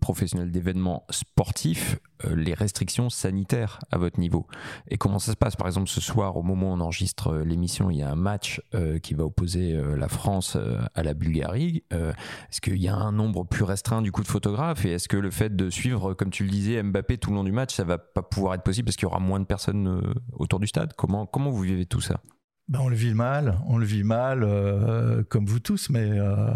professionnels 0.00 0.50
d'événements 0.50 1.04
sportifs, 1.10 1.98
les 2.34 2.54
restrictions 2.54 3.10
sanitaires 3.10 3.78
à 3.90 3.98
votre 3.98 4.18
niveau? 4.18 4.46
Et 4.88 4.96
comment 4.96 5.18
ça 5.18 5.32
se 5.32 5.36
passe? 5.36 5.56
Par 5.56 5.66
exemple, 5.66 5.88
ce 5.88 6.00
soir, 6.00 6.36
au 6.38 6.42
moment 6.42 6.70
où 6.70 6.74
on 6.74 6.80
enregistre 6.80 7.36
l'émission, 7.36 7.90
il 7.90 7.98
y 7.98 8.02
a 8.02 8.10
un 8.10 8.16
match 8.16 8.62
qui 9.02 9.12
va 9.12 9.24
opposer 9.24 9.78
la 9.96 10.08
France 10.08 10.56
à 10.94 11.02
la 11.02 11.12
Bulgarie. 11.12 11.84
est-ce 11.90 12.60
qu'il 12.62 12.78
y 12.78 12.88
a 12.88 12.94
un 12.94 13.12
nombre 13.12 13.44
plus 13.44 13.64
restreint 13.64 14.00
du 14.00 14.12
coup 14.12 14.22
de 14.22 14.28
photographes? 14.28 14.86
Et 14.86 14.92
est-ce 14.92 15.08
que 15.08 15.18
le 15.18 15.30
fait 15.30 15.54
de 15.54 15.68
suivre, 15.68 16.14
comme 16.14 16.30
tu 16.30 16.44
le 16.44 16.50
disais, 16.50 16.82
Mbappé 16.82 17.18
tout 17.18 17.30
le 17.30 17.36
long 17.36 17.44
du 17.44 17.52
match, 17.52 17.74
ça 17.74 17.84
va 17.84 17.98
pas 17.98 18.22
pouvoir 18.22 18.54
être 18.54 18.62
possible 18.62 18.86
parce 18.86 18.96
qu'il 18.96 19.06
y 19.06 19.10
aura 19.10 19.20
moins 19.20 19.40
de 19.40 19.46
personnes 19.46 20.14
autour 20.32 20.58
du 20.58 20.66
stade? 20.66 20.94
Comment, 20.96 21.26
comment 21.26 21.50
vous 21.50 21.62
vivez 21.62 21.84
tout 21.84 22.00
ça? 22.00 22.20
Ben, 22.68 22.80
on 22.80 22.88
le 22.88 22.96
vit 22.96 23.14
mal, 23.14 23.60
on 23.66 23.78
le 23.78 23.86
vit 23.86 24.02
mal, 24.02 24.42
euh, 24.42 25.22
comme 25.28 25.46
vous 25.46 25.60
tous, 25.60 25.88
mais 25.88 26.10
euh, 26.10 26.50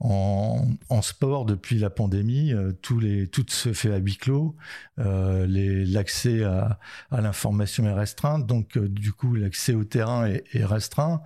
en, 0.00 1.00
sport, 1.00 1.44
depuis 1.44 1.78
la 1.78 1.90
pandémie, 1.90 2.52
euh, 2.52 2.72
tout, 2.82 2.98
les, 2.98 3.28
tout 3.28 3.44
se 3.48 3.72
fait 3.72 3.92
à 3.92 3.98
huis 3.98 4.16
clos, 4.16 4.56
l'accès 4.96 6.42
à, 6.42 6.80
l'information 7.12 7.84
est 7.84 7.92
restreint, 7.92 8.40
donc 8.40 8.78
du 8.78 9.12
coup 9.12 9.36
l'accès 9.36 9.74
au 9.74 9.84
terrain 9.84 10.26
est, 10.26 10.42
est, 10.54 10.64
restreint. 10.64 11.22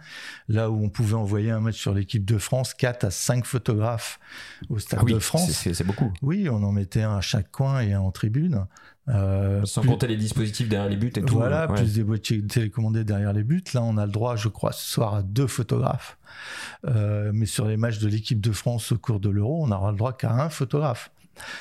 Là 0.47 0.71
où 0.71 0.85
on 0.85 0.91
pouvait 0.91 1.15
envoyer 1.15 1.51
un 1.51 1.61
match 1.61 1.79
sur 1.79 1.95
l'équipe 1.95 2.27
de 2.27 2.37
France, 2.37 2.75
4 2.75 3.05
à 3.05 3.11
5 3.11 3.47
photographes 3.47 4.21
au 4.69 4.79
Stade 4.79 5.01
ah 5.03 5.11
de 5.11 5.19
France. 5.21 5.51
C'est 5.51 5.87
beaucoup. 5.87 6.13
Oui, 6.21 6.51
on 6.51 6.63
en 6.63 6.73
mettait 6.73 7.03
un 7.03 7.17
à 7.17 7.23
chaque 7.23 7.51
coin 7.51 7.81
et 7.81 7.95
un 7.95 8.01
en 8.01 8.11
tribune. 8.11 8.67
Euh, 9.09 9.65
Sans 9.65 9.83
compter 9.83 10.07
les 10.07 10.17
dispositifs 10.17 10.69
derrière 10.69 10.89
les 10.89 10.97
buts 10.97 11.13
et 11.17 11.23
tout. 11.23 11.35
Voilà, 11.35 11.67
plus 11.67 11.95
des 11.95 12.05
boîtiers 12.05 12.41
télécommandés 12.47 13.05
derrière 13.05 13.33
les 13.33 13.43
buts. 13.43 13.65
Là, 13.75 13.83
on 13.83 13.97
a 13.97 14.07
le 14.07 14.13
droit, 14.13 14.37
je 14.37 14.49
crois, 14.49 14.73
ce 14.73 14.89
soir 14.89 15.15
à 15.15 15.23
deux 15.23 15.49
photographes. 15.49 16.19
Euh, 16.87 17.33
mais 17.35 17.47
sur 17.47 17.67
les 17.67 17.77
matchs 17.77 17.99
de 17.99 18.09
l'équipe 18.09 18.41
de 18.41 18.53
France 18.53 18.93
au 18.93 18.99
cours 18.99 19.19
de 19.19 19.29
l'Euro, 19.29 19.65
on 19.65 19.69
n'aura 19.69 19.91
le 19.91 19.97
droit 19.97 20.13
qu'à 20.13 20.33
un 20.33 20.49
photographe. 20.51 21.11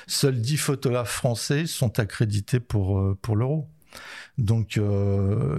Seuls 0.06 0.40
dix 0.40 0.58
photographes 0.58 1.12
français 1.12 1.66
sont 1.66 2.00
accrédités 2.00 2.60
pour, 2.60 3.00
euh, 3.00 3.18
pour 3.22 3.36
l'Euro. 3.36 3.68
Donc, 4.38 4.80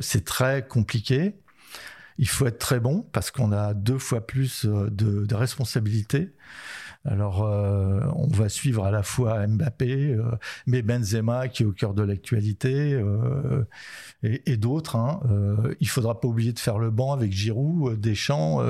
c'est 0.00 0.24
très 0.24 0.66
compliqué. 0.66 1.34
Il 2.18 2.28
faut 2.28 2.46
être 2.46 2.58
très 2.58 2.80
bon 2.80 3.06
parce 3.12 3.30
qu'on 3.30 3.52
a 3.52 3.74
deux 3.74 3.98
fois 3.98 4.26
plus 4.26 4.64
de, 4.64 4.88
de 5.26 5.34
responsabilités. 5.34 6.32
Alors, 7.04 7.42
euh, 7.42 8.00
on 8.14 8.28
va 8.28 8.48
suivre 8.48 8.84
à 8.84 8.92
la 8.92 9.02
fois 9.02 9.44
Mbappé, 9.46 10.14
euh, 10.14 10.22
mais 10.66 10.82
Benzema 10.82 11.48
qui 11.48 11.64
est 11.64 11.66
au 11.66 11.72
cœur 11.72 11.94
de 11.94 12.02
l'actualité 12.02 12.94
euh, 12.94 13.64
et, 14.22 14.56
d'autres. 14.56 14.94
Hein. 14.94 15.20
il 15.80 15.88
faudra 15.88 16.20
pas 16.20 16.28
oublier 16.28 16.52
de 16.52 16.60
faire 16.60 16.78
le 16.78 16.90
banc 16.90 17.12
avec 17.12 17.32
Giroud, 17.32 18.00
Deschamps, 18.00 18.60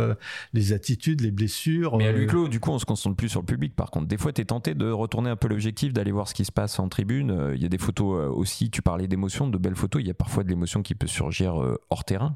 les 0.54 0.72
attitudes, 0.72 1.20
les 1.20 1.30
blessures. 1.30 1.98
Mais 1.98 2.06
à 2.06 2.12
huis 2.12 2.26
clos, 2.26 2.48
du 2.48 2.58
coup, 2.58 2.70
on 2.70 2.78
se 2.78 2.86
concentre 2.86 3.16
plus 3.16 3.28
sur 3.28 3.40
le 3.40 3.46
public. 3.46 3.76
Par 3.76 3.90
contre, 3.90 4.06
des 4.06 4.16
fois, 4.16 4.32
tu 4.32 4.40
es 4.40 4.44
tenté 4.46 4.74
de 4.74 4.90
retourner 4.90 5.28
un 5.28 5.36
peu 5.36 5.48
l'objectif, 5.48 5.92
d'aller 5.92 6.12
voir 6.12 6.28
ce 6.28 6.34
qui 6.34 6.46
se 6.46 6.52
passe 6.52 6.78
en 6.78 6.88
tribune. 6.88 7.52
Il 7.54 7.62
y 7.62 7.66
a 7.66 7.68
des 7.68 7.78
photos 7.78 8.30
aussi. 8.34 8.70
Tu 8.70 8.80
parlais 8.80 9.08
d'émotions, 9.08 9.48
de 9.48 9.58
belles 9.58 9.76
photos. 9.76 10.00
Il 10.00 10.08
y 10.08 10.10
a 10.10 10.14
parfois 10.14 10.42
de 10.42 10.48
l'émotion 10.48 10.82
qui 10.82 10.94
peut 10.94 11.06
surgir 11.06 11.54
hors 11.90 12.04
terrain. 12.04 12.32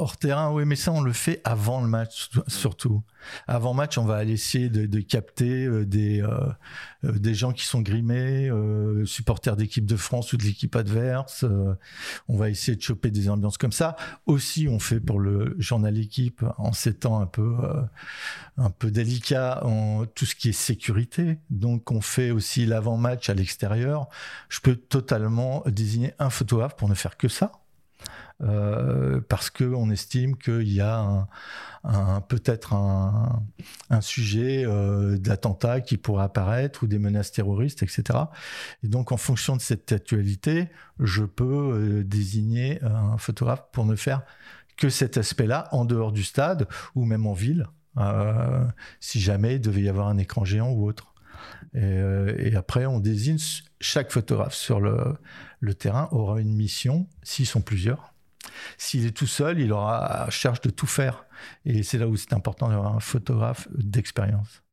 Hors 0.00 0.16
terrain, 0.16 0.50
oui, 0.50 0.64
mais 0.64 0.74
ça, 0.74 0.90
on 0.90 1.02
le 1.02 1.12
fait 1.12 1.40
avant 1.44 1.80
le 1.80 1.86
match, 1.86 2.28
surtout. 2.48 3.04
Avant 3.46 3.74
match, 3.74 3.96
on 3.96 4.04
va 4.04 4.24
essayer 4.24 4.68
de, 4.68 5.00
capter 5.00 5.66
euh, 5.66 5.86
des, 5.86 6.20
euh, 6.20 6.28
euh, 7.04 7.12
des 7.12 7.32
gens 7.32 7.52
qui 7.52 7.64
sont 7.64 7.80
grimés, 7.80 8.50
supporters 9.04 9.56
d'équipe 9.56 9.86
de 9.86 9.94
France 9.94 10.32
ou 10.32 10.36
de 10.36 10.42
l'équipe 10.42 10.74
adverse. 10.74 11.44
on 12.28 12.36
va 12.36 12.50
essayer 12.50 12.76
de 12.76 12.82
choper 12.82 13.12
des 13.12 13.28
ambiances 13.28 13.56
comme 13.56 13.70
ça. 13.70 13.94
Aussi, 14.26 14.66
on 14.68 14.80
fait 14.80 14.98
pour 14.98 15.20
le 15.20 15.54
journal 15.60 15.96
équipe, 15.96 16.44
en 16.58 16.72
ces 16.72 16.94
temps 16.94 17.20
un 17.20 17.26
peu, 17.26 17.56
un 18.56 18.70
peu 18.70 18.90
délicats, 18.90 19.64
en 19.64 20.06
tout 20.06 20.26
ce 20.26 20.34
qui 20.34 20.48
est 20.48 20.52
sécurité. 20.52 21.38
Donc, 21.50 21.92
on 21.92 22.00
fait 22.00 22.32
aussi 22.32 22.66
l'avant-match 22.66 23.30
à 23.30 23.34
l'extérieur. 23.34 24.08
Je 24.48 24.58
peux 24.58 24.74
totalement 24.74 25.62
désigner 25.66 26.14
un 26.18 26.30
photographe 26.30 26.74
pour 26.74 26.88
ne 26.88 26.94
faire 26.94 27.16
que 27.16 27.28
ça. 27.28 27.52
Euh, 28.44 29.20
parce 29.28 29.48
qu'on 29.48 29.90
estime 29.90 30.36
qu'il 30.36 30.70
y 30.70 30.80
a 30.80 31.26
peut-être 32.28 32.74
un, 32.74 33.42
sujet 34.00 34.64
euh, 34.66 35.16
d'attentat 35.18 35.80
qui 35.80 35.96
pourrait 35.96 36.24
apparaître 36.24 36.82
ou 36.82 36.86
des 36.86 36.98
menaces 36.98 37.32
terroristes, 37.32 37.82
etc. 37.82 38.18
Et 38.82 38.88
donc, 38.88 39.12
en 39.12 39.16
fonction 39.16 39.56
de 39.56 39.62
cette 39.62 39.92
actualité, 39.92 40.68
je 40.98 41.24
peux 41.24 41.44
euh, 41.44 42.04
désigner 42.04 42.82
un 42.82 43.18
photographe 43.18 43.64
pour 43.72 43.86
ne 43.86 43.96
faire 43.96 44.22
que 44.76 44.88
cet 44.88 45.16
aspect-là 45.16 45.68
en 45.72 45.84
dehors 45.84 46.12
du 46.12 46.24
stade 46.24 46.66
ou 46.94 47.04
même 47.04 47.26
en 47.26 47.32
ville, 47.32 47.68
si 48.98 49.20
jamais 49.20 49.54
il 49.54 49.60
devait 49.60 49.82
y 49.82 49.88
avoir 49.88 50.08
un 50.08 50.18
écran 50.18 50.44
géant 50.44 50.70
ou 50.70 50.86
autre. 50.86 51.14
Et, 51.74 52.56
après, 52.56 52.84
on 52.86 52.98
désigne 52.98 53.38
chaque 53.80 54.10
photographe 54.10 54.54
sur 54.54 54.80
le 54.80 55.74
terrain 55.74 56.08
aura 56.10 56.40
une 56.40 56.54
mission, 56.54 57.06
s'ils 57.22 57.46
sont 57.46 57.60
plusieurs, 57.60 58.13
s'il 58.78 59.06
est 59.06 59.16
tout 59.16 59.26
seul, 59.26 59.60
il 59.60 59.72
aura 59.72 60.24
à 60.24 60.30
charge 60.30 60.60
de 60.60 60.70
tout 60.70 60.86
faire. 60.86 61.24
Et 61.64 61.82
c'est 61.82 61.98
là 61.98 62.08
où 62.08 62.16
c'est 62.16 62.32
important 62.32 62.68
d'avoir 62.68 62.94
un 62.94 63.00
photographe 63.00 63.68
d'expérience. 63.72 64.64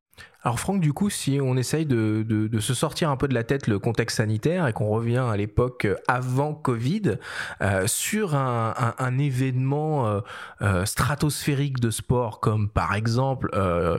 Alors 0.43 0.59
Franck, 0.59 0.81
du 0.81 0.91
coup, 0.91 1.11
si 1.11 1.39
on 1.39 1.55
essaye 1.55 1.85
de, 1.85 2.49
se 2.59 2.73
sortir 2.73 3.11
un 3.11 3.17
peu 3.17 3.27
de 3.27 3.33
la 3.35 3.43
tête 3.43 3.67
le 3.67 3.77
contexte 3.77 4.17
sanitaire 4.17 4.67
et 4.67 4.73
qu'on 4.73 4.87
revient 4.87 5.23
à 5.31 5.37
l'époque 5.37 5.87
avant 6.07 6.53
Covid, 6.53 7.17
euh, 7.61 7.85
sur 7.85 8.33
un, 8.35 9.17
événement 9.19 10.07
euh, 10.07 10.21
euh, 10.63 10.85
stratosphérique 10.85 11.79
de 11.79 11.91
sport 11.91 12.39
comme 12.39 12.69
par 12.69 12.95
exemple 12.95 13.51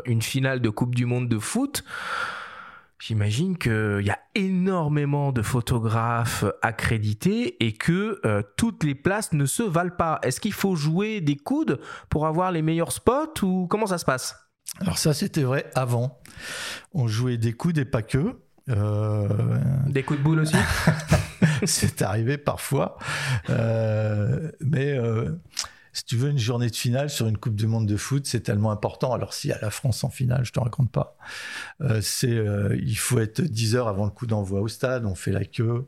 une 0.04 0.22
finale 0.22 0.60
de 0.60 0.68
Coupe 0.68 0.94
du 0.94 1.06
Monde 1.06 1.28
de 1.28 1.38
foot, 1.38 1.84
J'imagine 3.04 3.58
qu'il 3.58 4.02
y 4.04 4.10
a 4.10 4.18
énormément 4.36 5.32
de 5.32 5.42
photographes 5.42 6.44
accrédités 6.62 7.56
et 7.66 7.72
que 7.72 8.20
euh, 8.24 8.42
toutes 8.56 8.84
les 8.84 8.94
places 8.94 9.32
ne 9.32 9.44
se 9.44 9.64
valent 9.64 9.96
pas. 9.98 10.20
Est-ce 10.22 10.40
qu'il 10.40 10.52
faut 10.52 10.76
jouer 10.76 11.20
des 11.20 11.34
coudes 11.34 11.80
pour 12.10 12.28
avoir 12.28 12.52
les 12.52 12.62
meilleurs 12.62 12.92
spots 12.92 13.42
ou 13.42 13.66
comment 13.66 13.88
ça 13.88 13.98
se 13.98 14.04
passe? 14.04 14.36
Alors 14.78 14.98
ça 14.98 15.14
c'était 15.14 15.42
vrai 15.42 15.68
avant. 15.74 16.20
On 16.94 17.08
jouait 17.08 17.38
des 17.38 17.54
coudes 17.54 17.78
et 17.78 17.84
pas 17.84 18.02
que. 18.02 18.36
Euh, 18.68 19.28
des 19.88 20.04
coups 20.04 20.20
de 20.20 20.24
boule 20.24 20.38
aussi? 20.38 20.56
C'est 21.64 22.02
arrivé 22.02 22.38
parfois. 22.38 22.98
Euh, 23.50 24.52
mais 24.60 24.96
si 25.92 26.04
tu 26.04 26.16
veux 26.16 26.30
une 26.30 26.38
journée 26.38 26.70
de 26.70 26.76
finale 26.76 27.10
sur 27.10 27.26
une 27.26 27.36
Coupe 27.36 27.54
du 27.54 27.66
Monde 27.66 27.86
de 27.86 27.96
foot, 27.96 28.26
c'est 28.26 28.40
tellement 28.40 28.70
important. 28.70 29.12
Alors 29.12 29.34
y 29.44 29.52
a 29.52 29.58
la 29.60 29.70
France 29.70 30.04
en 30.04 30.10
finale, 30.10 30.44
je 30.44 30.52
te 30.52 30.60
raconte 30.60 30.90
pas. 30.90 31.16
Euh, 31.82 32.00
c'est, 32.00 32.30
euh, 32.30 32.76
il 32.82 32.96
faut 32.96 33.18
être 33.18 33.42
10 33.42 33.76
heures 33.76 33.88
avant 33.88 34.04
le 34.04 34.10
coup 34.10 34.26
d'envoi 34.26 34.60
au 34.60 34.68
stade. 34.68 35.04
On 35.04 35.14
fait 35.14 35.32
la 35.32 35.44
queue. 35.44 35.86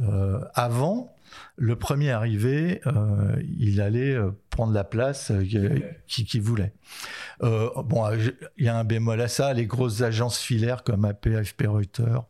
Euh, 0.00 0.40
avant, 0.54 1.15
le 1.56 1.76
premier 1.76 2.10
arrivé, 2.10 2.80
il 3.58 3.80
allait 3.80 4.16
prendre 4.50 4.72
la 4.72 4.84
place 4.84 5.32
qu'il 5.48 6.26
qui 6.26 6.40
voulait. 6.40 6.72
bon, 7.40 8.10
il 8.56 8.64
y 8.64 8.68
a 8.68 8.76
un 8.76 8.84
bémol 8.84 9.20
à 9.20 9.28
ça. 9.28 9.52
Les 9.52 9.66
grosses 9.66 10.02
agences 10.02 10.38
filaires 10.38 10.84
comme 10.84 11.04
AP, 11.04 11.26
AFP, 11.26 11.64
Reuters 11.66 12.24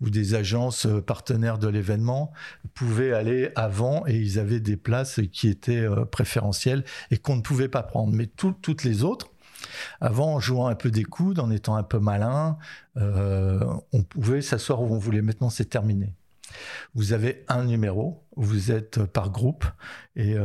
ou 0.00 0.10
des 0.10 0.34
agences 0.34 0.86
euh, 0.86 1.00
partenaires 1.00 1.58
de 1.58 1.68
l'événement 1.68 2.32
pouvaient 2.74 3.12
aller 3.12 3.50
avant 3.54 4.06
et 4.06 4.16
ils 4.16 4.38
avaient 4.38 4.60
des 4.60 4.76
places 4.76 5.20
qui 5.32 5.48
étaient 5.48 5.80
euh, 5.80 6.04
préférentielles 6.04 6.84
et 7.10 7.18
qu'on 7.18 7.36
ne 7.36 7.42
pouvait 7.42 7.68
pas 7.68 7.82
prendre. 7.82 8.12
Mais 8.12 8.26
toutes 8.26 8.84
les 8.84 9.04
autres, 9.04 9.30
avant, 10.00 10.34
en 10.34 10.40
jouant 10.40 10.68
un 10.68 10.74
peu 10.74 10.90
des 10.90 11.04
coudes, 11.04 11.38
en 11.38 11.50
étant 11.50 11.76
un 11.76 11.82
peu 11.82 11.98
malin, 11.98 12.58
euh, 12.96 13.60
on 13.92 14.02
pouvait 14.02 14.42
s'asseoir 14.42 14.82
où 14.82 14.94
on 14.94 14.98
voulait. 14.98 15.22
Maintenant, 15.22 15.50
c'est 15.50 15.66
terminé. 15.66 16.14
Vous 16.94 17.12
avez 17.12 17.44
un 17.48 17.64
numéro, 17.64 18.24
vous 18.36 18.70
êtes 18.70 19.04
par 19.04 19.30
groupe, 19.30 19.64
et 20.14 20.36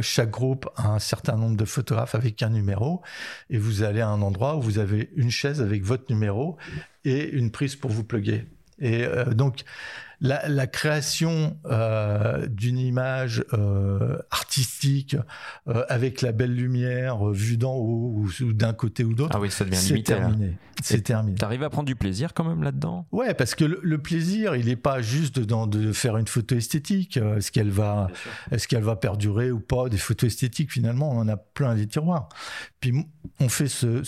chaque 0.00 0.30
groupe 0.30 0.68
a 0.76 0.88
un 0.88 0.98
certain 0.98 1.36
nombre 1.36 1.56
de 1.56 1.64
photographes 1.64 2.14
avec 2.14 2.42
un 2.42 2.50
numéro, 2.50 3.02
et 3.50 3.58
vous 3.58 3.82
allez 3.82 4.00
à 4.00 4.08
un 4.08 4.22
endroit 4.22 4.56
où 4.56 4.62
vous 4.62 4.78
avez 4.78 5.10
une 5.16 5.30
chaise 5.30 5.60
avec 5.60 5.82
votre 5.82 6.10
numéro 6.10 6.56
et 7.04 7.28
une 7.30 7.50
prise 7.50 7.76
pour 7.76 7.90
vous 7.90 8.04
pluguer. 8.04 8.46
Et 8.80 9.04
euh, 9.04 9.24
donc, 9.34 9.64
la, 10.20 10.66
création 10.66 11.56
euh, 11.66 12.46
d'une 12.48 12.78
image 12.78 13.44
euh, 13.52 14.18
artistique 14.30 15.16
avec 15.88 16.22
la 16.22 16.32
belle 16.32 16.54
lumière 16.54 17.24
vue 17.26 17.56
d'en 17.56 17.74
haut 17.74 18.24
ou, 18.40 18.52
d'un 18.52 18.72
côté 18.72 19.04
ou 19.04 19.14
d'autre, 19.14 19.32
ah 19.34 19.40
oui, 19.40 19.50
c'est 19.50 19.68
terminé. 20.02 20.56
C'est 20.82 21.02
terminé. 21.02 21.36
T'arrives 21.36 21.64
à 21.64 21.70
prendre 21.70 21.86
du 21.86 21.96
plaisir 21.96 22.34
quand 22.34 22.44
même 22.44 22.62
là-dedans? 22.62 23.06
Ouais, 23.10 23.34
parce 23.34 23.54
que 23.54 23.64
le, 23.64 23.98
plaisir, 23.98 24.54
il 24.54 24.66
n'est 24.66 24.76
pas 24.76 25.02
juste 25.02 25.38
de, 25.38 25.66
de, 25.66 25.92
faire 25.92 26.16
une 26.16 26.28
photo 26.28 26.54
esthétique. 26.54 27.16
Est-ce 27.16 27.50
qu'elle 27.50 27.70
va, 27.70 28.08
est-ce 28.52 28.68
qu'elle 28.68 28.84
va 28.84 28.96
perdurer 28.96 29.50
ou 29.50 29.60
pas 29.60 29.88
Des 29.88 29.98
photos 29.98 30.28
esthétiques, 30.28 30.72
finalement, 30.72 31.10
on 31.10 31.18
en 31.18 31.28
a 31.28 31.36
plein 31.36 31.74
des 31.74 31.86
tiroirs. 31.86 32.28
Puis 32.80 32.94
on 33.40 33.48
fait 33.48 33.68
ce, 33.68 34.04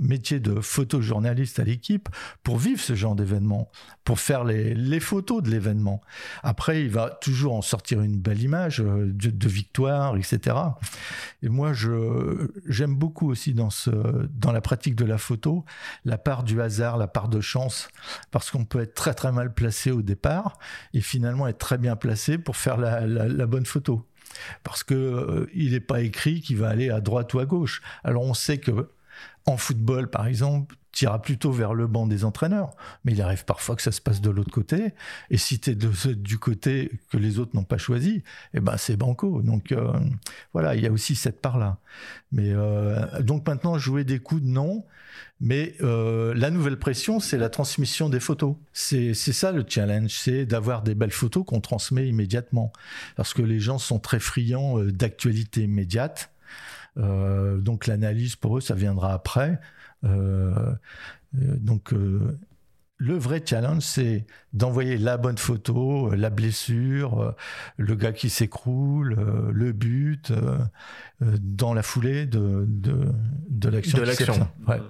métier 0.00 0.40
de 0.40 0.60
photojournaliste 0.60 1.60
à 1.60 1.64
l'équipe 1.64 2.08
pour 2.42 2.58
vivre 2.58 2.80
ce 2.80 2.94
genre 2.94 3.14
d'événement, 3.14 3.70
pour 4.04 4.18
faire 4.18 4.44
les, 4.44 5.00
photos 5.00 5.42
de 5.42 5.50
l'événement. 5.50 6.00
Après, 6.42 6.82
il 6.82 6.90
va 6.90 7.10
toujours 7.10 7.54
en 7.54 7.62
sortir 7.62 8.00
une 8.00 8.16
belle 8.16 8.42
image 8.42 8.80
euh, 8.80 9.12
de, 9.12 9.48
victoire, 9.48 10.16
etc. 10.16 10.56
Et 11.42 11.48
moi, 11.48 11.72
j'aime 12.66 12.94
beaucoup 12.94 13.30
aussi 13.30 13.54
dans 13.54 13.70
ce 13.70 13.90
dans 14.30 14.52
la 14.52 14.60
pratique 14.60 14.96
de 14.96 15.04
la 15.04 15.18
photo 15.18 15.64
la 16.04 16.18
part 16.18 16.42
du 16.42 16.60
hasard, 16.60 16.96
la 16.96 17.06
part 17.06 17.28
de 17.28 17.40
chance, 17.40 17.88
parce 18.30 18.50
qu'on 18.50 18.64
peut 18.64 18.80
être 18.80 18.94
très 18.94 19.14
très 19.14 19.32
mal 19.32 19.54
placé 19.54 19.90
au 19.90 20.02
départ 20.02 20.58
et 20.92 21.00
finalement 21.00 21.46
être 21.46 21.58
très 21.58 21.78
bien 21.78 21.96
placé 21.96 22.38
pour 22.38 22.56
faire 22.56 22.76
la 22.76 23.46
bonne 23.46 23.66
photo 23.66 24.06
parce 24.62 24.82
que 24.82 24.94
euh, 24.94 25.46
il 25.54 25.72
n'est 25.72 25.80
pas 25.80 26.00
écrit 26.00 26.40
qu'il 26.40 26.58
va 26.58 26.68
aller 26.68 26.90
à 26.90 27.00
droite 27.00 27.32
ou 27.34 27.38
à 27.38 27.46
gauche. 27.46 27.82
Alors 28.04 28.22
on 28.22 28.34
sait 28.34 28.58
que 28.58 28.90
en 29.46 29.56
football, 29.56 30.10
par 30.10 30.26
exemple, 30.26 30.76
tu 30.96 31.04
iras 31.04 31.18
plutôt 31.18 31.52
vers 31.52 31.74
le 31.74 31.86
banc 31.86 32.06
des 32.06 32.24
entraîneurs, 32.24 32.74
mais 33.04 33.12
il 33.12 33.20
arrive 33.20 33.44
parfois 33.44 33.76
que 33.76 33.82
ça 33.82 33.92
se 33.92 34.00
passe 34.00 34.22
de 34.22 34.30
l'autre 34.30 34.50
côté. 34.50 34.94
Et 35.28 35.36
si 35.36 35.60
tu 35.60 35.70
es 35.70 35.74
de, 35.74 35.90
du 36.14 36.38
côté 36.38 36.90
que 37.10 37.18
les 37.18 37.38
autres 37.38 37.54
n'ont 37.54 37.64
pas 37.64 37.76
choisi, 37.76 38.22
eh 38.54 38.60
ben 38.60 38.78
c'est 38.78 38.96
banco. 38.96 39.42
Donc 39.42 39.72
euh, 39.72 39.92
voilà, 40.54 40.74
il 40.74 40.82
y 40.82 40.86
a 40.86 40.90
aussi 40.90 41.14
cette 41.14 41.42
part-là. 41.42 41.76
Mais 42.32 42.48
euh, 42.50 43.20
donc 43.20 43.46
maintenant, 43.46 43.76
jouer 43.76 44.04
des 44.04 44.20
coups, 44.20 44.40
non. 44.42 44.86
Mais 45.38 45.74
euh, 45.82 46.32
la 46.34 46.50
nouvelle 46.50 46.78
pression, 46.78 47.20
c'est 47.20 47.36
la 47.36 47.50
transmission 47.50 48.08
des 48.08 48.20
photos. 48.20 48.56
C'est 48.72 49.12
ça 49.12 49.52
le 49.52 49.66
challenge, 49.68 50.12
c'est 50.12 50.46
d'avoir 50.46 50.82
des 50.82 50.94
belles 50.94 51.10
photos 51.10 51.44
qu'on 51.44 51.60
transmet 51.60 52.08
immédiatement. 52.08 52.72
Parce 53.16 53.34
que 53.34 53.42
les 53.42 53.60
gens 53.60 53.76
sont 53.76 53.98
très 53.98 54.18
friands 54.18 54.78
d'actualité 54.78 55.64
immédiate. 55.64 56.30
Donc 56.96 57.86
l'analyse 57.86 58.36
pour 58.36 58.56
eux, 58.56 58.62
ça 58.62 58.74
viendra 58.74 59.12
après. 59.12 59.60
Euh, 60.04 60.74
euh, 61.34 61.56
donc 61.56 61.92
le 62.98 63.14
vrai 63.14 63.42
challenge, 63.44 63.82
c'est 63.82 64.26
d'envoyer 64.52 64.96
la 64.96 65.16
bonne 65.16 65.38
photo, 65.38 66.10
la 66.14 66.30
blessure, 66.30 67.34
le 67.76 67.94
gars 67.94 68.12
qui 68.12 68.30
s'écroule, 68.30 69.16
le 69.52 69.72
but, 69.72 70.32
dans 71.20 71.74
la 71.74 71.82
foulée 71.82 72.24
de, 72.26 72.64
de, 72.66 73.12
de 73.50 73.68
l'action. 73.68 73.98
De 73.98 74.02
l'action. 74.04 74.48
Ouais. 74.66 74.80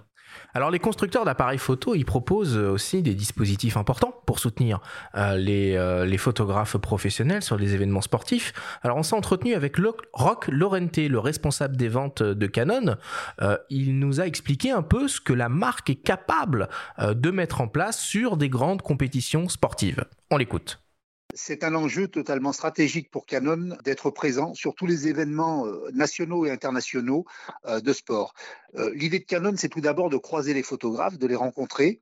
Alors 0.56 0.70
les 0.70 0.78
constructeurs 0.78 1.26
d'appareils 1.26 1.58
photo, 1.58 1.94
ils 1.94 2.06
proposent 2.06 2.56
aussi 2.56 3.02
des 3.02 3.14
dispositifs 3.14 3.76
importants 3.76 4.22
pour 4.24 4.38
soutenir 4.38 4.80
euh, 5.14 5.36
les, 5.36 5.76
euh, 5.76 6.06
les, 6.06 6.16
photographes 6.16 6.78
professionnels 6.78 7.42
sur 7.42 7.58
les 7.58 7.74
événements 7.74 8.00
sportifs. 8.00 8.54
Alors 8.80 8.96
on 8.96 9.02
s'est 9.02 9.14
entretenu 9.14 9.52
avec 9.52 9.76
Rock 10.14 10.48
Lorente, 10.48 10.96
le 10.96 11.18
responsable 11.18 11.76
des 11.76 11.88
ventes 11.88 12.22
de 12.22 12.46
Canon. 12.46 12.96
Euh, 13.42 13.58
il 13.68 13.98
nous 13.98 14.18
a 14.18 14.26
expliqué 14.26 14.70
un 14.70 14.80
peu 14.80 15.08
ce 15.08 15.20
que 15.20 15.34
la 15.34 15.50
marque 15.50 15.90
est 15.90 16.02
capable 16.02 16.70
euh, 17.00 17.12
de 17.12 17.30
mettre 17.30 17.60
en 17.60 17.68
place 17.68 18.00
sur 18.00 18.38
des 18.38 18.48
grandes 18.48 18.80
compétitions 18.80 19.50
sportives. 19.50 20.06
On 20.30 20.38
l'écoute 20.38 20.80
c'est 21.34 21.64
un 21.64 21.74
enjeu 21.74 22.08
totalement 22.08 22.52
stratégique 22.52 23.10
pour 23.10 23.26
Canon 23.26 23.76
d'être 23.84 24.08
présent 24.08 24.54
sur 24.54 24.74
tous 24.74 24.86
les 24.86 25.06
événements 25.06 25.66
nationaux 25.92 26.46
et 26.46 26.50
internationaux 26.50 27.26
de 27.68 27.92
sport. 27.92 28.32
L'idée 28.94 29.20
de 29.20 29.24
Canon, 29.24 29.54
c'est 29.56 29.68
tout 29.68 29.80
d'abord 29.80 30.10
de 30.10 30.16
croiser 30.16 30.52
les 30.52 30.62
photographes, 30.62 31.18
de 31.18 31.26
les 31.26 31.34
rencontrer, 31.34 32.00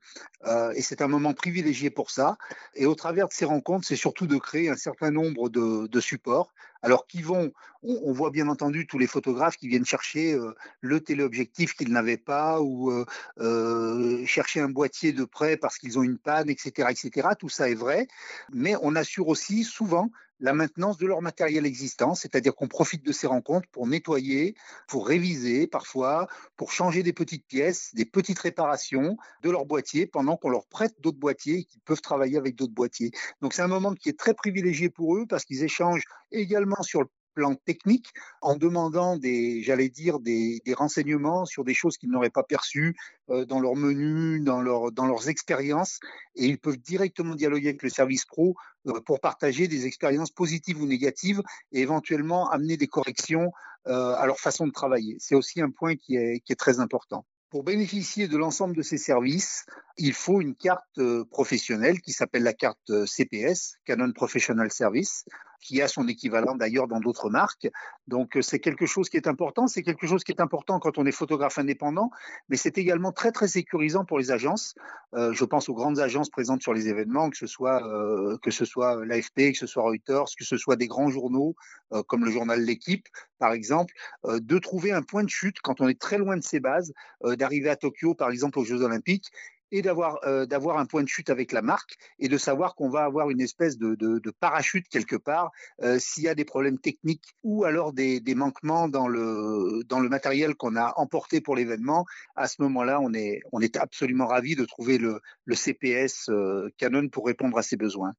et 0.74 0.82
c'est 0.82 1.02
un 1.02 1.08
moment 1.08 1.32
privilégié 1.32 1.90
pour 1.90 2.10
ça. 2.10 2.36
Et 2.74 2.86
au 2.86 2.94
travers 2.94 3.28
de 3.28 3.32
ces 3.32 3.44
rencontres, 3.44 3.86
c'est 3.86 3.96
surtout 3.96 4.26
de 4.26 4.36
créer 4.36 4.68
un 4.68 4.76
certain 4.76 5.10
nombre 5.10 5.48
de, 5.48 5.86
de 5.86 6.00
supports 6.00 6.52
alors 6.84 7.06
qui 7.06 7.22
vont, 7.22 7.52
on, 7.82 7.98
on, 8.04 8.12
voit 8.12 8.30
bien 8.30 8.46
entendu 8.48 8.86
tous 8.86 8.98
les 8.98 9.06
photographes 9.06 9.56
qui 9.56 9.68
viennent 9.68 9.86
chercher 9.86 10.34
euh, 10.34 10.54
le 10.82 11.00
téléobjectif 11.00 11.74
qu'ils 11.74 11.90
n'avaient 11.90 12.18
pas 12.18 12.60
ou 12.60 12.90
euh, 12.90 13.06
euh, 13.40 14.24
chercher 14.26 14.60
un 14.60 14.68
boîtier 14.68 15.12
de 15.12 15.24
près 15.24 15.56
parce 15.56 15.78
qu'ils 15.78 15.98
ont 15.98 16.02
une 16.02 16.18
panne, 16.18 16.50
etc., 16.50 16.88
etc. 16.90 17.28
Tout 17.38 17.48
ça 17.48 17.70
est 17.70 17.74
vrai, 17.74 18.06
mais 18.52 18.74
on 18.82 18.94
assure 18.96 19.28
aussi 19.28 19.64
souvent 19.64 20.10
la 20.40 20.52
maintenance 20.52 20.98
de 20.98 21.06
leur 21.06 21.22
matériel 21.22 21.66
existant, 21.66 22.14
c'est-à-dire 22.14 22.54
qu'on 22.54 22.68
profite 22.68 23.04
de 23.04 23.12
ces 23.12 23.26
rencontres 23.26 23.68
pour 23.70 23.86
nettoyer, 23.86 24.54
pour 24.88 25.06
réviser 25.06 25.66
parfois, 25.66 26.26
pour 26.56 26.72
changer 26.72 27.02
des 27.02 27.12
petites 27.12 27.46
pièces, 27.46 27.94
des 27.94 28.04
petites 28.04 28.38
réparations 28.38 29.16
de 29.42 29.50
leur 29.50 29.64
boîtier 29.64 30.06
pendant 30.06 30.36
qu'on 30.36 30.50
leur 30.50 30.66
prête 30.66 30.94
d'autres 31.00 31.18
boîtiers 31.18 31.58
et 31.58 31.64
qu'ils 31.64 31.80
peuvent 31.82 32.02
travailler 32.02 32.36
avec 32.36 32.56
d'autres 32.56 32.74
boîtiers. 32.74 33.10
Donc 33.40 33.52
c'est 33.54 33.62
un 33.62 33.68
moment 33.68 33.94
qui 33.94 34.08
est 34.08 34.18
très 34.18 34.34
privilégié 34.34 34.90
pour 34.90 35.16
eux 35.16 35.26
parce 35.26 35.44
qu'ils 35.44 35.62
échangent 35.62 36.04
également 36.32 36.82
sur 36.82 37.00
le 37.00 37.08
plan 37.34 37.54
technique 37.54 38.08
en 38.40 38.56
demandant 38.56 39.16
des, 39.16 39.62
j'allais 39.62 39.88
dire, 39.88 40.20
des, 40.20 40.62
renseignements 40.74 41.44
sur 41.44 41.64
des 41.64 41.74
choses 41.74 41.98
qu'ils 41.98 42.10
n'auraient 42.10 42.30
pas 42.30 42.42
perçues 42.42 42.96
euh, 43.30 43.44
dans 43.44 43.60
leur 43.60 43.76
menu, 43.76 44.40
dans, 44.40 44.60
leur, 44.60 44.92
dans 44.92 45.06
leurs 45.06 45.28
expériences. 45.28 46.00
Et 46.36 46.46
ils 46.46 46.58
peuvent 46.58 46.78
directement 46.78 47.34
dialoguer 47.34 47.68
avec 47.68 47.82
le 47.82 47.90
service 47.90 48.24
pro 48.24 48.54
euh, 48.86 49.00
pour 49.00 49.20
partager 49.20 49.68
des 49.68 49.86
expériences 49.86 50.30
positives 50.30 50.80
ou 50.80 50.86
négatives 50.86 51.42
et 51.72 51.80
éventuellement 51.80 52.50
amener 52.50 52.76
des 52.76 52.88
corrections 52.88 53.52
euh, 53.86 54.14
à 54.14 54.26
leur 54.26 54.38
façon 54.38 54.66
de 54.66 54.72
travailler. 54.72 55.16
C'est 55.18 55.34
aussi 55.34 55.60
un 55.60 55.70
point 55.70 55.96
qui 55.96 56.16
est, 56.16 56.40
qui 56.40 56.52
est 56.52 56.56
très 56.56 56.80
important. 56.80 57.26
Pour 57.50 57.62
bénéficier 57.62 58.26
de 58.26 58.36
l'ensemble 58.36 58.74
de 58.74 58.82
ces 58.82 58.98
services, 58.98 59.64
il 59.96 60.12
faut 60.12 60.40
une 60.40 60.56
carte 60.56 61.00
professionnelle 61.30 62.00
qui 62.00 62.10
s'appelle 62.10 62.42
la 62.42 62.52
carte 62.52 63.06
CPS, 63.06 63.76
Canon 63.84 64.10
Professional 64.10 64.72
Service, 64.72 65.24
qui 65.60 65.80
a 65.82 65.88
son 65.88 66.08
équivalent 66.08 66.54
d'ailleurs 66.54 66.88
dans 66.88 67.00
d'autres 67.00 67.30
marques. 67.30 67.68
Donc 68.06 68.38
c'est 68.42 68.58
quelque 68.58 68.86
chose 68.86 69.08
qui 69.08 69.16
est 69.16 69.26
important. 69.26 69.66
C'est 69.66 69.82
quelque 69.82 70.06
chose 70.06 70.24
qui 70.24 70.32
est 70.32 70.40
important 70.40 70.78
quand 70.78 70.98
on 70.98 71.06
est 71.06 71.12
photographe 71.12 71.58
indépendant, 71.58 72.10
mais 72.48 72.56
c'est 72.56 72.78
également 72.78 73.12
très 73.12 73.32
très 73.32 73.48
sécurisant 73.48 74.04
pour 74.04 74.18
les 74.18 74.30
agences. 74.30 74.74
Euh, 75.14 75.32
je 75.32 75.44
pense 75.44 75.68
aux 75.68 75.74
grandes 75.74 76.00
agences 76.00 76.28
présentes 76.28 76.62
sur 76.62 76.74
les 76.74 76.88
événements, 76.88 77.30
que 77.30 77.36
ce 77.36 77.46
soit 77.46 77.82
euh, 77.86 78.36
que 78.42 78.50
ce 78.50 78.64
soit 78.64 79.04
l'AFP, 79.04 79.52
que 79.52 79.58
ce 79.58 79.66
soit 79.66 79.82
Reuters, 79.82 80.24
que 80.36 80.44
ce 80.44 80.56
soit 80.56 80.76
des 80.76 80.88
grands 80.88 81.08
journaux 81.08 81.54
euh, 81.92 82.02
comme 82.02 82.24
le 82.24 82.30
journal 82.30 82.60
L'équipe 82.60 83.08
par 83.38 83.52
exemple, 83.52 83.92
de 84.24 84.58
trouver 84.58 84.92
un 84.92 85.02
point 85.02 85.22
de 85.22 85.28
chute 85.28 85.60
quand 85.60 85.82
on 85.82 85.88
est 85.88 86.00
très 86.00 86.16
loin 86.16 86.36
de 86.38 86.42
ses 86.42 86.60
bases, 86.60 86.94
d'arriver 87.22 87.68
à 87.68 87.76
Tokyo 87.76 88.14
par 88.14 88.30
exemple 88.30 88.58
aux 88.58 88.64
Jeux 88.64 88.80
Olympiques 88.80 89.30
et 89.70 89.82
d'avoir 89.82 90.18
euh, 90.24 90.46
d'avoir 90.46 90.78
un 90.78 90.86
point 90.86 91.02
de 91.02 91.08
chute 91.08 91.30
avec 91.30 91.52
la 91.52 91.62
marque 91.62 91.96
et 92.18 92.28
de 92.28 92.38
savoir 92.38 92.74
qu'on 92.74 92.88
va 92.88 93.04
avoir 93.04 93.30
une 93.30 93.40
espèce 93.40 93.78
de, 93.78 93.94
de, 93.94 94.30
parachute 94.40 94.88
quelque 94.88 95.16
part 95.16 95.50
euh, 95.82 95.98
s'il 95.98 96.24
y 96.24 96.28
a 96.28 96.34
des 96.34 96.44
problèmes 96.44 96.78
techniques 96.78 97.34
ou 97.42 97.64
alors 97.64 97.92
des, 97.92 98.22
manquements 98.34 98.88
dans 98.88 99.08
le 99.08 99.82
dans 99.86 100.00
le 100.00 100.08
matériel 100.08 100.54
qu'on 100.54 100.76
a 100.76 100.92
emporté 100.96 101.40
pour 101.40 101.56
l'événement. 101.56 102.04
À 102.34 102.48
ce 102.48 102.62
moment-là, 102.62 103.00
on 103.00 103.12
est 103.14 103.40
on 103.52 103.60
est 103.60 103.76
absolument 103.76 104.26
ravi 104.26 104.56
de 104.56 104.64
trouver 104.64 104.98
le, 104.98 105.20
le 105.44 105.54
CPS 105.54 106.28
euh, 106.28 106.68
Canon 106.76 107.08
pour 107.08 107.26
répondre 107.26 107.56
à 107.58 107.62
ses 107.62 107.76
besoins. 107.76 108.12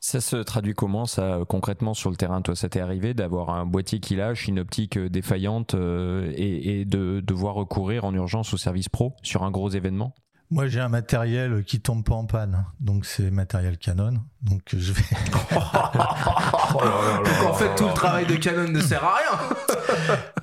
Ça 0.00 0.20
se 0.20 0.36
traduit 0.36 0.74
comment, 0.74 1.06
ça, 1.06 1.40
concrètement, 1.48 1.94
sur 1.94 2.10
le 2.10 2.16
terrain? 2.16 2.42
Toi, 2.42 2.54
ça 2.54 2.68
t'est 2.68 2.80
arrivé 2.80 3.14
d'avoir 3.14 3.50
un 3.50 3.64
boîtier 3.64 4.00
qui 4.00 4.16
lâche, 4.16 4.48
une 4.48 4.58
optique 4.58 4.98
défaillante 4.98 5.74
et, 5.74 6.80
et, 6.80 6.84
de 6.84 7.20
devoir 7.20 7.54
recourir 7.54 8.04
en 8.04 8.12
urgence 8.14 8.52
au 8.52 8.58
service 8.58 8.90
pro 8.90 9.14
sur 9.22 9.44
un 9.44 9.50
gros 9.50 9.70
événement? 9.70 10.14
Moi, 10.50 10.68
j'ai 10.68 10.80
un 10.80 10.88
matériel 10.88 11.64
qui 11.64 11.80
tombe 11.80 12.04
pas 12.04 12.14
en 12.14 12.26
panne, 12.26 12.64
donc 12.80 13.06
c'est 13.06 13.30
matériel 13.30 13.78
Canon. 13.78 14.20
Donc 14.44 14.60
je 14.76 14.92
vais. 14.92 15.02
oh 15.56 16.80
donc 17.24 17.50
en 17.50 17.54
fait, 17.54 17.74
tout 17.76 17.86
le 17.86 17.94
travail 17.94 18.26
de 18.26 18.36
Canon 18.36 18.70
ne 18.70 18.80
sert 18.80 19.02
à 19.02 19.16
rien. 19.16 19.38